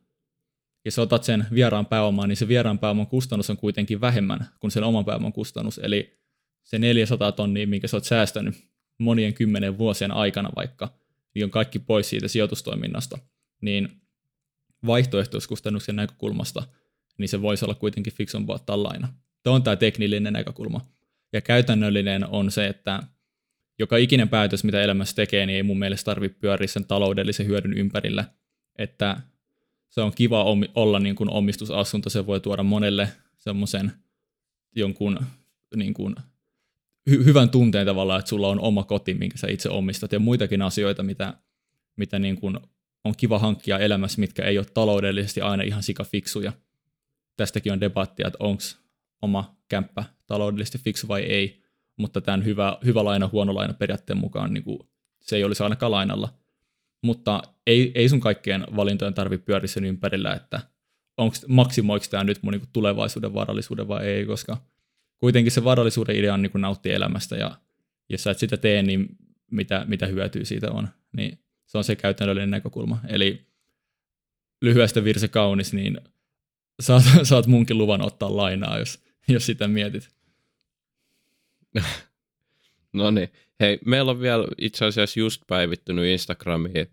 jos 0.86 0.99
otat 0.99 1.23
sen 1.23 1.45
vieraan 1.53 1.86
pääomaan, 1.86 2.29
niin 2.29 2.38
se 2.38 2.47
vieraan 2.47 2.79
pääoman 2.79 3.07
kustannus 3.07 3.49
on 3.49 3.57
kuitenkin 3.57 4.01
vähemmän 4.01 4.47
kuin 4.59 4.71
sen 4.71 4.84
oman 4.84 5.05
pääoman 5.05 5.34
kustannus. 5.34 5.79
Eli 5.84 6.19
se 6.63 6.79
400 6.79 7.32
tonnia, 7.32 7.67
minkä 7.67 7.88
sä 7.88 7.97
oot 7.97 8.03
säästänyt 8.03 8.55
monien 8.97 9.34
kymmenen 9.34 9.77
vuosien 9.77 10.11
aikana 10.11 10.49
vaikka, 10.55 10.93
niin 11.36 11.43
on 11.43 11.51
kaikki 11.51 11.79
pois 11.79 12.09
siitä 12.09 12.27
sijoitustoiminnasta. 12.27 13.17
Niin 13.61 14.01
vaihtoehtoiskustannuksen 14.86 15.95
näkökulmasta– 15.95 16.63
niin 17.22 17.30
se 17.30 17.41
voisi 17.41 17.65
olla 17.65 17.76
kuitenkin 17.76 18.13
fiksumpaa 18.13 18.55
ottaa 18.55 18.84
laina. 18.84 19.07
Tämä 19.43 19.55
on 19.55 19.63
tämä 19.63 19.76
teknillinen 19.76 20.34
näkökulma. 20.34 20.82
Ja 21.34 21.41
käytännöllinen 21.41 22.28
on 22.28 22.51
se, 22.51 22.67
että 22.67 23.03
joka 23.80 23.97
ikinen 23.97 24.30
päätös, 24.30 24.63
mitä 24.63 24.82
elämässä 24.82 25.15
tekee, 25.15 25.45
niin 25.45 25.55
ei 25.55 25.63
mun 25.63 25.80
mielestä 25.80 26.05
tarvitse 26.05 26.39
pyöriä 26.39 26.67
sen 26.67 26.86
taloudellisen 26.86 27.45
hyödyn 27.45 27.74
ympärillä. 27.74 28.26
Että 28.78 29.22
se 29.89 30.01
on 30.01 30.11
kiva 30.15 30.45
olla 30.76 30.99
niin 30.99 31.15
kuin 31.15 31.30
omistusasunto, 31.30 32.09
se 32.09 32.26
voi 32.26 32.39
tuoda 32.39 32.63
monelle 32.63 33.09
semmoisen 33.38 33.91
jonkun 34.76 35.19
niin 35.76 35.93
kuin 35.93 36.15
hy- 37.09 37.26
hyvän 37.26 37.49
tunteen 37.49 37.86
tavallaan, 37.86 38.19
että 38.19 38.30
sulla 38.30 38.47
on 38.47 38.59
oma 38.59 38.84
koti, 38.84 39.13
minkä 39.13 39.38
sä 39.38 39.47
itse 39.47 39.69
omistat, 39.69 40.11
ja 40.11 40.19
muitakin 40.19 40.61
asioita, 40.61 41.03
mitä, 41.03 41.34
mitä 41.97 42.19
niin 42.19 42.38
kuin 42.38 42.59
on 43.03 43.13
kiva 43.17 43.39
hankkia 43.39 43.80
elämässä, 43.80 44.19
mitkä 44.19 44.45
ei 44.45 44.57
ole 44.57 44.65
taloudellisesti 44.74 45.41
aina 45.41 45.63
ihan 45.63 45.84
sikafiksuja 45.84 46.53
tästäkin 47.42 47.74
on 47.74 47.82
debattia, 47.82 48.28
että 48.28 48.38
onko 48.39 48.64
oma 49.22 49.56
kämppä 49.68 50.04
taloudellisesti 50.28 50.78
fiksu 50.78 51.08
vai 51.08 51.22
ei, 51.22 51.64
mutta 51.98 52.22
tämän 52.22 52.46
hyvä, 52.46 52.78
hyvä 52.86 53.06
laina, 53.06 53.30
huono 53.32 53.56
laina 53.56 53.74
periaatteen 53.74 54.18
mukaan 54.18 54.54
niin 54.54 54.64
kuin, 54.64 54.80
se 55.22 55.36
ei 55.36 55.44
olisi 55.44 55.64
ainakaan 55.64 55.92
lainalla. 55.92 56.34
Mutta 57.04 57.42
ei, 57.68 57.92
ei 57.96 58.10
sun 58.10 58.20
kaikkien 58.20 58.66
valintojen 58.76 59.14
tarvitse 59.14 59.46
pyöriä 59.46 59.68
sen 59.68 59.86
ympärillä, 59.86 60.34
että 60.34 60.62
onko 61.18 61.36
maksimoiko 61.48 62.06
tämä 62.10 62.24
nyt 62.24 62.44
mun 62.44 62.52
niin 62.52 62.62
kuin, 62.62 62.70
tulevaisuuden 62.74 63.34
varallisuuden 63.34 63.88
vai 63.88 64.06
ei, 64.06 64.26
koska 64.26 64.58
kuitenkin 65.18 65.52
se 65.52 65.64
varallisuuden 65.64 66.16
idea 66.16 66.34
on 66.34 66.42
niin 66.42 66.52
kuin, 66.52 66.62
nauttia 66.62 66.96
elämästä 66.96 67.36
ja 67.36 67.58
jos 68.10 68.24
sä 68.24 68.32
et 68.32 68.39
sitä 68.39 68.58
tee, 68.58 68.84
niin 68.84 69.08
mitä, 69.52 69.86
mitä 69.88 70.06
hyötyä 70.08 70.44
siitä 70.44 70.72
on. 70.72 70.88
Niin 71.18 71.39
se 71.66 71.78
on 71.78 71.84
se 71.84 71.96
käytännöllinen 71.96 72.50
näkökulma. 72.50 73.00
Eli 73.08 73.48
lyhyestä 74.62 75.04
virse 75.04 75.28
kaunis, 75.28 75.74
niin 75.74 75.98
saat, 76.82 77.03
saat 77.23 77.47
munkin 77.47 77.77
luvan 77.77 78.01
ottaa 78.01 78.38
lainaa, 78.38 78.79
jos, 78.79 78.99
jos 79.27 79.45
sitä 79.45 79.67
mietit. 79.67 80.09
no 82.93 83.11
niin. 83.11 83.29
Hei, 83.59 83.79
meillä 83.86 84.11
on 84.11 84.19
vielä 84.19 84.47
itse 84.57 84.86
asiassa 84.86 85.19
just 85.19 85.41
päivittynyt 85.47 86.05
Instagramiin 86.05 86.88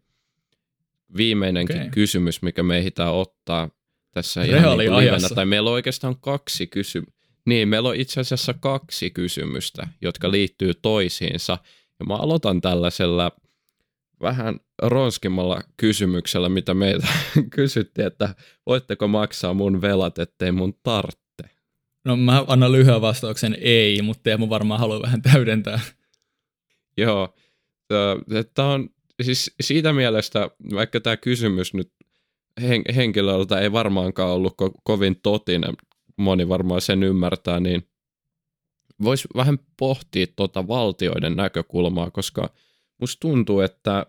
viimeinenkin 1.17 1.77
okay. 1.77 1.91
kysymys, 1.91 2.43
mikä 2.43 2.63
me 2.63 2.79
ehditään 2.79 3.13
ottaa 3.15 3.71
tässä 4.11 4.45
ihan 4.45 4.79
niin 4.79 4.97
livenä. 4.97 5.29
Tai 5.35 5.47
meillä 5.47 5.71
on 5.71 5.75
oikeastaan 5.75 6.17
kaksi 6.21 6.67
kysymystä. 6.67 7.19
Niin, 7.47 7.69
meillä 7.69 7.89
on 7.89 7.97
itse 7.97 8.21
asiassa 8.21 8.55
kaksi 8.55 9.11
kysymystä, 9.11 9.89
jotka 10.01 10.31
liittyy 10.31 10.75
toisiinsa. 10.75 11.59
Ja 11.99 12.07
mä 12.07 12.15
aloitan 12.15 12.61
tällaisella 12.61 13.33
vähän 14.21 14.61
ronskimmalla 14.83 15.61
kysymyksellä, 15.77 16.49
mitä 16.49 16.75
meitä 16.75 17.07
kysyttiin, 17.57 18.07
että 18.07 18.35
voitteko 18.67 19.09
maksaa 19.09 19.55
mun 19.55 19.81
velat, 19.81 20.19
ettei 20.19 20.53
mun 20.53 20.75
tarvitse. 20.83 21.19
No 22.05 22.17
mä 22.17 22.45
annan 22.47 22.73
lyhyen 22.73 23.01
vastauksen 23.01 23.57
ei, 23.61 24.03
mutta 24.03 24.23
Teemu 24.23 24.49
varmaan 24.49 24.81
haluaa 24.81 25.03
vähän 25.03 25.23
täydentää. 25.23 25.81
Joo, 26.97 27.35
tämä 28.55 28.69
on 28.69 28.91
siis 29.23 29.55
siitä 29.61 29.93
mielestä, 29.93 30.51
vaikka 30.75 31.01
tämä 31.01 31.17
kysymys 31.17 31.75
nyt 31.75 31.93
hen- 32.61 32.95
henkilöltä 32.95 33.61
ei 33.61 33.73
varmaankaan 33.73 34.31
ollut 34.31 34.53
ko- 34.63 34.81
kovin 34.85 35.21
totinen, 35.23 35.75
moni 36.17 36.49
varmaan 36.49 36.81
sen 36.81 37.03
ymmärtää, 37.03 37.61
niin 37.61 37.89
voisi 39.03 39.29
vähän 39.37 39.59
pohtia 39.79 40.27
tuota 40.37 40.69
valtioiden 40.69 41.37
näkökulmaa, 41.37 42.11
koska 42.11 42.55
musta 43.01 43.21
tuntuu, 43.21 43.61
että 43.61 44.07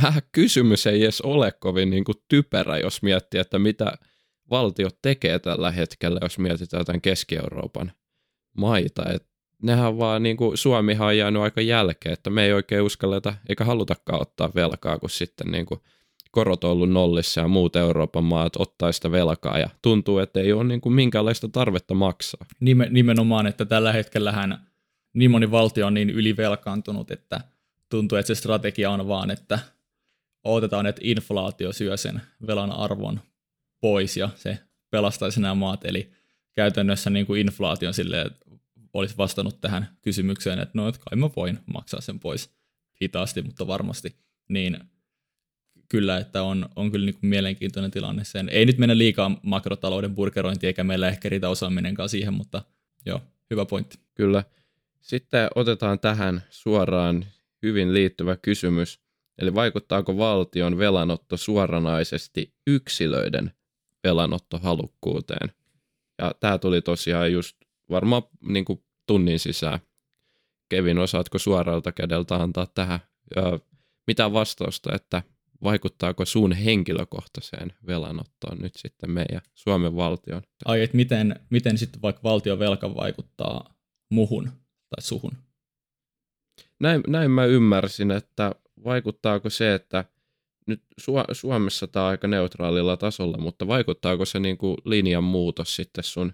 tämä 0.00 0.12
kysymys 0.32 0.86
ei 0.86 1.02
edes 1.02 1.20
ole 1.20 1.52
kovin 1.52 1.90
niin 1.90 2.04
kuin 2.04 2.16
typerä, 2.28 2.78
jos 2.78 3.02
miettii, 3.02 3.40
että 3.40 3.58
mitä 3.58 3.92
valtiot 4.50 4.98
tekee 5.02 5.38
tällä 5.38 5.70
hetkellä, 5.70 6.18
jos 6.22 6.38
mietitään 6.38 6.80
jotain 6.80 7.00
Keski-Euroopan 7.00 7.92
maita. 8.56 9.02
Et 9.12 9.26
nehän 9.62 9.98
vaan, 9.98 10.22
niin 10.22 10.36
kuin, 10.36 10.56
Suomihan 10.56 11.06
on 11.06 11.16
jäänyt 11.16 11.42
aika 11.42 11.60
jälkeen, 11.60 12.12
että 12.12 12.30
me 12.30 12.44
ei 12.44 12.52
oikein 12.52 12.82
uskalleta 12.82 13.34
eikä 13.48 13.64
halutakaan 13.64 14.22
ottaa 14.22 14.50
velkaa, 14.54 14.98
kun 14.98 15.10
sitten 15.10 15.46
niin 15.46 15.66
kuin, 15.66 15.80
korot 16.30 16.64
on 16.64 16.70
ollut 16.70 16.90
nollissa 16.90 17.40
ja 17.40 17.48
muut 17.48 17.76
Euroopan 17.76 18.24
maat 18.24 18.52
ottaa 18.56 18.92
sitä 18.92 19.10
velkaa 19.10 19.58
ja 19.58 19.70
tuntuu, 19.82 20.18
että 20.18 20.40
ei 20.40 20.52
ole 20.52 20.64
niin 20.64 20.80
kuin 20.80 20.92
minkäänlaista 20.92 21.48
tarvetta 21.48 21.94
maksaa. 21.94 22.46
Nimenomaan, 22.90 23.46
että 23.46 23.64
tällä 23.64 23.92
hetkellähän 23.92 24.66
niin 25.12 25.30
moni 25.30 25.50
valtio 25.50 25.86
on 25.86 25.94
niin 25.94 26.10
ylivelkaantunut, 26.10 27.10
että 27.10 27.40
tuntuu, 27.88 28.18
että 28.18 28.34
se 28.34 28.34
strategia 28.34 28.90
on 28.90 29.08
vaan, 29.08 29.30
että 29.30 29.58
odotetaan, 30.44 30.86
että 30.86 31.00
inflaatio 31.04 31.72
syö 31.72 31.96
sen 31.96 32.20
velan 32.46 32.72
arvon 32.72 33.20
pois 33.80 34.16
ja 34.16 34.28
se 34.34 34.58
pelastaisi 34.90 35.40
nämä 35.40 35.54
maat. 35.54 35.84
Eli 35.84 36.10
käytännössä 36.52 37.10
niin 37.10 37.26
kuin 37.26 37.40
inflaation 37.40 37.94
sille 37.94 38.30
olisi 38.92 39.16
vastannut 39.18 39.60
tähän 39.60 39.88
kysymykseen, 40.02 40.58
että 40.58 40.72
no, 40.74 40.88
että 40.88 41.00
kai 41.10 41.18
mä 41.18 41.30
voin 41.36 41.58
maksaa 41.72 42.00
sen 42.00 42.20
pois 42.20 42.50
hitaasti, 43.02 43.42
mutta 43.42 43.66
varmasti. 43.66 44.16
Niin 44.48 44.78
kyllä, 45.88 46.18
että 46.18 46.42
on, 46.42 46.68
on 46.76 46.92
kyllä 46.92 47.06
niin 47.06 47.14
kuin 47.14 47.30
mielenkiintoinen 47.30 47.90
tilanne 47.90 48.24
sen. 48.24 48.48
Ei 48.48 48.66
nyt 48.66 48.78
mennä 48.78 48.98
liikaa 48.98 49.40
makrotalouden 49.42 50.14
burgerointiin, 50.14 50.68
eikä 50.68 50.84
meillä 50.84 51.08
ehkä 51.08 51.28
riitä 51.28 51.48
osaaminenkaan 51.48 52.08
siihen, 52.08 52.34
mutta 52.34 52.62
joo, 53.06 53.20
hyvä 53.50 53.64
pointti. 53.64 53.98
Kyllä. 54.14 54.44
Sitten 55.00 55.48
otetaan 55.54 55.98
tähän 55.98 56.42
suoraan 56.50 57.24
hyvin 57.62 57.94
liittyvä 57.94 58.36
kysymys. 58.36 59.01
Eli 59.38 59.54
vaikuttaako 59.54 60.16
valtion 60.16 60.78
velanotto 60.78 61.36
suoranaisesti 61.36 62.54
yksilöiden 62.66 63.52
velanottohalukkuuteen? 64.04 65.52
Ja 66.18 66.34
tämä 66.40 66.58
tuli 66.58 66.82
tosiaan 66.82 67.32
just 67.32 67.56
varmaan 67.90 68.22
niin 68.40 68.64
kuin 68.64 68.84
tunnin 69.06 69.38
sisään. 69.38 69.78
Kevin, 70.68 70.98
osaatko 70.98 71.38
suoralta 71.38 71.92
kädeltä 71.92 72.36
antaa 72.36 72.66
tähän 72.66 73.00
ja 73.36 73.58
mitä 74.06 74.32
vastausta, 74.32 74.94
että 74.94 75.22
vaikuttaako 75.62 76.24
sun 76.24 76.52
henkilökohtaiseen 76.52 77.72
velanottoon 77.86 78.58
nyt 78.58 78.72
sitten 78.76 79.10
meidän 79.10 79.40
Suomen 79.54 79.96
valtion? 79.96 80.42
Ai, 80.64 80.82
että 80.82 80.96
miten, 80.96 81.40
miten 81.50 81.78
sitten 81.78 82.02
vaikka 82.02 82.22
valtion 82.22 82.58
velka 82.58 82.94
vaikuttaa 82.94 83.74
muhun 84.10 84.44
tai 84.88 85.02
suhun? 85.02 85.32
Näin, 86.80 87.02
näin 87.06 87.30
mä 87.30 87.44
ymmärsin, 87.44 88.10
että 88.10 88.54
vaikuttaako 88.84 89.50
se, 89.50 89.74
että 89.74 90.04
nyt 90.66 90.82
Su- 91.00 91.34
Suomessa 91.34 91.86
tämä 91.86 92.04
on 92.04 92.10
aika 92.10 92.28
neutraalilla 92.28 92.96
tasolla, 92.96 93.38
mutta 93.38 93.66
vaikuttaako 93.66 94.24
se 94.24 94.40
niin 94.40 94.58
kuin 94.58 94.76
linjan 94.84 95.24
muutos 95.24 95.76
sitten 95.76 96.04
sun 96.04 96.32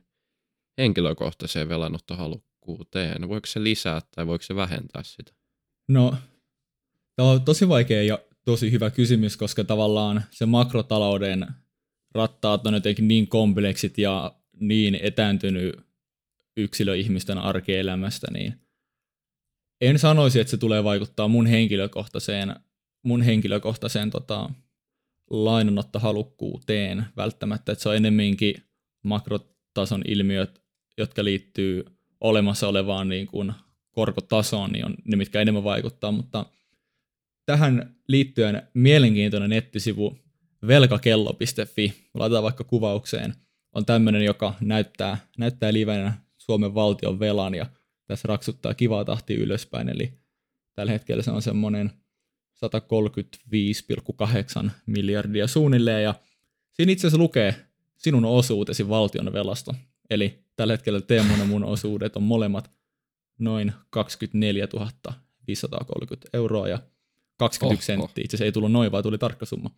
henkilökohtaiseen 0.78 1.68
velanottohalukkuuteen? 1.68 3.28
Voiko 3.28 3.46
se 3.46 3.62
lisää 3.62 4.01
tai 4.14 4.26
voiko 4.26 4.42
se 4.42 4.57
vähentää 4.57 5.03
sitä? 5.03 5.32
No, 5.88 6.16
tämä 7.16 7.30
on 7.30 7.42
tosi 7.42 7.68
vaikea 7.68 8.03
ja 8.03 8.18
tosi 8.44 8.72
hyvä 8.72 8.90
kysymys, 8.90 9.36
koska 9.36 9.64
tavallaan 9.64 10.24
se 10.30 10.46
makrotalouden 10.46 11.46
rattaat 12.14 12.66
on 12.66 12.74
jotenkin 12.74 13.09
niin 13.09 13.28
kompleksit 13.28 13.99
ja 13.99 14.34
niin 14.61 14.99
etääntynyt 15.03 15.80
yksilöihmisten 16.57 17.38
arkielämästä, 17.38 18.26
niin 18.32 18.55
en 19.81 19.99
sanoisi, 19.99 20.41
että 20.41 20.51
se 20.51 20.57
tulee 20.57 20.85
vaikuttaa 20.85 21.29
mun 21.29 21.47
henkilökohtaiseen, 21.47 22.57
mun 23.03 23.22
henkilökohtaiseen 23.22 24.11
tota, 24.11 24.51
lainanottohalukkuuteen 25.31 27.05
välttämättä, 27.16 27.72
että 27.72 27.83
se 27.83 27.89
on 27.89 27.97
enemmänkin 27.97 28.55
makrotason 29.03 30.03
ilmiöt, 30.09 30.62
jotka 30.99 31.24
liittyy 31.24 31.85
olemassa 32.20 32.68
olevaan 32.68 33.09
niin 33.09 33.26
kuin 33.26 33.53
korkotasoon, 33.91 34.70
niin 34.70 34.87
on 34.87 34.95
ne, 35.05 35.16
mitkä 35.16 35.41
enemmän 35.41 35.64
vaikuttaa, 35.64 36.12
mutta 36.12 36.47
tähän 37.47 37.97
liittyen 38.09 38.62
mielenkiintoinen 38.74 39.51
nettisivu 39.51 40.18
velkakello.fi, 40.66 41.95
laitetaan 42.14 42.43
vaikka 42.43 42.64
kuvaukseen, 42.64 43.35
on 43.72 43.87
tämmöinen, 43.87 44.24
joka 44.24 44.55
näyttää, 44.61 45.18
näyttää 45.39 45.72
livenä 45.72 46.12
Suomen 46.39 46.74
valtion 46.74 47.18
velan 47.18 47.55
ja 47.55 47.66
tässä 48.09 48.29
raksuttaa 48.29 48.75
kivaa 48.75 49.05
tahti 49.05 49.35
ylöspäin, 49.35 49.89
eli 49.89 50.13
tällä 50.75 50.93
hetkellä 50.93 51.23
se 51.23 51.31
on 51.31 51.43
semmoinen 51.43 51.93
135,8 54.65 54.71
miljardia 54.87 55.47
suunnilleen, 55.47 56.05
ja 56.05 56.15
siinä 56.73 56.93
itse 56.93 57.07
asiassa 57.07 57.23
lukee 57.23 57.55
sinun 57.97 58.25
osuutesi 58.25 58.89
valtion 58.89 59.33
velasta. 59.33 59.75
Eli 60.11 60.45
tällä 60.57 60.73
hetkellä 60.73 61.01
Teemun 61.01 61.39
ja 61.39 61.45
mun 61.45 61.65
osuudet 61.65 62.17
on 62.17 62.23
molemmat 62.23 62.71
noin 63.39 63.73
24 63.91 64.69
530 65.47 66.29
euroa 66.33 66.69
ja 66.69 66.79
21 67.37 67.93
Oho. 67.93 68.07
senttiä. 68.07 68.25
Itse 68.25 68.37
asiassa 68.37 68.45
ei 68.45 68.53
tullut 68.53 68.73
noin, 68.73 68.93
vaan 68.93 69.03
tuli 69.03 69.19
tarkka 69.19 69.47
summa. 69.47 69.71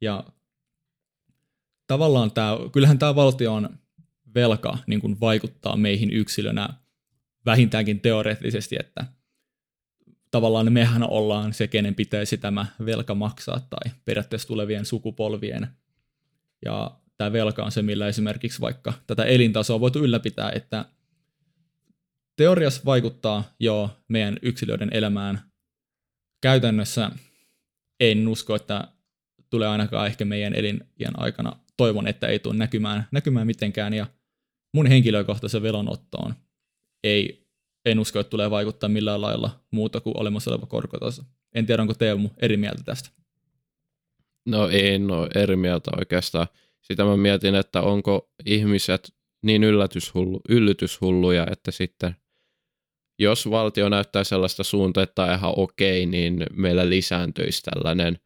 Ja 0.00 0.24
tavallaan 1.86 2.30
tämä, 2.30 2.56
kyllähän 2.72 2.98
tämä 2.98 3.14
valtion 3.14 3.78
velka 4.34 4.78
niin 4.86 5.00
kuin 5.00 5.20
vaikuttaa 5.20 5.76
meihin 5.76 6.10
yksilönä 6.10 6.81
vähintäänkin 7.46 8.00
teoreettisesti, 8.00 8.76
että 8.80 9.06
tavallaan 10.30 10.72
mehän 10.72 11.02
ollaan 11.02 11.52
se, 11.54 11.68
kenen 11.68 11.94
pitäisi 11.94 12.38
tämä 12.38 12.66
velka 12.84 13.14
maksaa 13.14 13.60
tai 13.70 13.92
periaatteessa 14.04 14.48
tulevien 14.48 14.84
sukupolvien. 14.84 15.68
Ja 16.64 17.00
tämä 17.16 17.32
velka 17.32 17.64
on 17.64 17.72
se, 17.72 17.82
millä 17.82 18.08
esimerkiksi 18.08 18.60
vaikka 18.60 18.92
tätä 19.06 19.24
elintasoa 19.24 19.74
on 19.74 19.80
voitu 19.80 19.98
ylläpitää, 19.98 20.52
että 20.54 20.84
teoriassa 22.36 22.82
vaikuttaa 22.84 23.54
jo 23.60 23.98
meidän 24.08 24.38
yksilöiden 24.42 24.88
elämään. 24.92 25.40
Käytännössä 26.42 27.10
en 28.00 28.28
usko, 28.28 28.54
että 28.54 28.88
tulee 29.50 29.68
ainakaan 29.68 30.06
ehkä 30.06 30.24
meidän 30.24 30.54
elinjän 30.54 31.14
aikana. 31.16 31.56
Toivon, 31.76 32.06
että 32.06 32.26
ei 32.26 32.38
tule 32.38 32.54
näkymään, 32.54 33.08
näkymään 33.10 33.46
mitenkään 33.46 33.94
ja 33.94 34.06
mun 34.74 34.86
henkilökohtaisen 34.86 35.62
velonottoon 35.62 36.34
ei, 37.04 37.46
en 37.84 37.98
usko, 37.98 38.20
että 38.20 38.30
tulee 38.30 38.50
vaikuttaa 38.50 38.88
millään 38.88 39.20
lailla 39.20 39.60
muuta 39.70 40.00
kuin 40.00 40.20
olemassa 40.20 40.50
oleva 40.50 40.66
korkotaso. 40.66 41.22
En 41.54 41.66
tiedä, 41.66 41.82
onko 41.82 41.94
Teemu 41.94 42.30
eri 42.38 42.56
mieltä 42.56 42.82
tästä. 42.84 43.10
No 44.46 44.68
en 44.68 45.10
ole 45.10 45.28
eri 45.34 45.56
mieltä 45.56 45.90
oikeastaan. 45.98 46.46
Sitä 46.82 47.04
mä 47.04 47.16
mietin, 47.16 47.54
että 47.54 47.82
onko 47.82 48.30
ihmiset 48.46 49.14
niin 49.42 49.64
yllätyshullu, 49.64 50.40
yllytyshulluja, 50.48 51.46
että 51.50 51.70
sitten 51.70 52.16
jos 53.18 53.50
valtio 53.50 53.88
näyttää 53.88 54.24
sellaista 54.24 54.62
suuntaa, 54.62 55.02
että 55.02 55.22
on 55.22 55.34
ihan 55.34 55.52
okei, 55.56 56.06
niin 56.06 56.46
meillä 56.52 56.88
lisääntyisi 56.88 57.62
tällainen, 57.62 58.18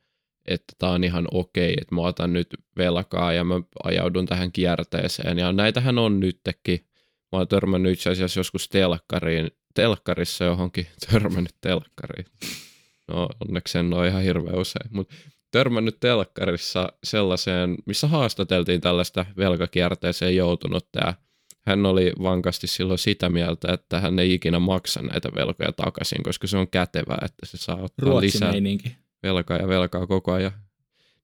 että 0.46 0.74
tämä 0.78 0.92
on 0.92 1.04
ihan 1.04 1.28
okei, 1.32 1.74
että 1.80 1.94
mä 1.94 2.00
otan 2.00 2.32
nyt 2.32 2.48
velkaa 2.76 3.32
ja 3.32 3.44
mä 3.44 3.54
ajaudun 3.84 4.26
tähän 4.26 4.52
kierteeseen. 4.52 5.38
Ja 5.38 5.52
näitähän 5.52 5.98
on 5.98 6.20
nytkin. 6.20 6.86
Mä 7.36 7.40
oon 7.40 7.48
törmännyt 7.48 7.92
itse 7.92 8.10
asiassa 8.10 8.40
joskus 8.40 8.68
telkkariin, 8.68 9.50
telkkarissa 9.74 10.44
johonkin, 10.44 10.86
törmännyt 11.10 11.54
telkkariin. 11.60 12.26
No 13.08 13.28
onneksi 13.40 13.78
en 13.78 13.94
ole 13.94 14.08
ihan 14.08 14.22
hirveän 14.22 14.58
usein, 14.58 14.90
mutta 14.90 15.14
törmännyt 15.50 16.00
telkkarissa 16.00 16.88
sellaiseen, 17.04 17.76
missä 17.86 18.06
haastateltiin 18.06 18.80
tällaista 18.80 19.26
velkakierteeseen 19.36 20.36
joutunutta 20.36 21.00
ja 21.06 21.14
hän 21.66 21.86
oli 21.86 22.12
vankasti 22.22 22.66
silloin 22.66 22.98
sitä 22.98 23.28
mieltä, 23.28 23.72
että 23.72 24.00
hän 24.00 24.18
ei 24.18 24.34
ikinä 24.34 24.58
maksa 24.58 25.02
näitä 25.02 25.28
velkoja 25.34 25.72
takaisin, 25.72 26.22
koska 26.22 26.46
se 26.46 26.56
on 26.58 26.68
kätevää, 26.68 27.18
että 27.24 27.46
se 27.46 27.56
saa 27.56 27.82
ottaa 27.82 28.20
lisää 28.20 28.50
meininki. 28.50 28.96
velkaa 29.22 29.56
ja 29.56 29.68
velkaa 29.68 30.06
koko 30.06 30.32
ajan. 30.32 30.52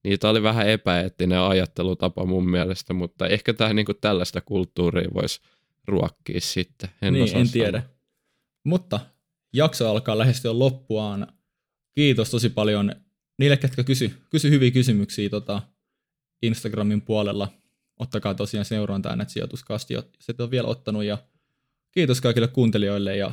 Niitä 0.04 0.28
oli 0.28 0.42
vähän 0.42 0.68
epäeettinen 0.68 1.40
ajattelutapa 1.40 2.24
mun 2.24 2.50
mielestä, 2.50 2.92
mutta 2.92 3.26
ehkä 3.26 3.52
tämä 3.52 3.72
niinku 3.72 3.94
tällaista 3.94 4.40
kulttuuria 4.40 5.08
voisi 5.14 5.40
ruokkia 5.86 6.40
sitten. 6.40 6.90
En, 7.02 7.12
niin, 7.12 7.36
en 7.36 7.50
tiedä. 7.50 7.80
Sanoa. 7.80 7.96
Mutta 8.64 9.00
jakso 9.52 9.90
alkaa 9.90 10.18
lähestyä 10.18 10.58
loppuaan. 10.58 11.26
Kiitos 11.94 12.30
tosi 12.30 12.48
paljon 12.48 12.94
niille, 13.38 13.56
ketkä 13.56 13.84
kysy, 13.84 14.10
kysy 14.30 14.50
hyviä 14.50 14.70
kysymyksiä 14.70 15.28
tota 15.28 15.62
Instagramin 16.42 17.02
puolella 17.02 17.48
ottakaa 17.98 18.34
tosiaan 18.34 18.64
seurantaa 18.64 19.16
näitä 19.16 19.32
sijoituskasti, 19.32 19.94
jos 19.94 20.28
et 20.28 20.40
ole 20.40 20.50
vielä 20.50 20.68
ottanut. 20.68 21.04
Ja 21.04 21.18
kiitos 21.92 22.20
kaikille 22.20 22.48
kuuntelijoille 22.48 23.16
ja 23.16 23.32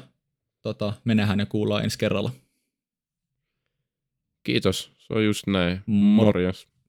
tota, 0.61 0.93
me 1.03 1.15
nähdään 1.15 1.39
ja 1.39 1.45
kuullaan 1.45 1.83
ensi 1.83 1.97
kerralla. 1.97 2.31
Kiitos, 4.43 4.91
se 4.97 5.13
on 5.13 5.25
just 5.25 5.47
näin. 5.47 5.81
Morjens. 5.85 6.67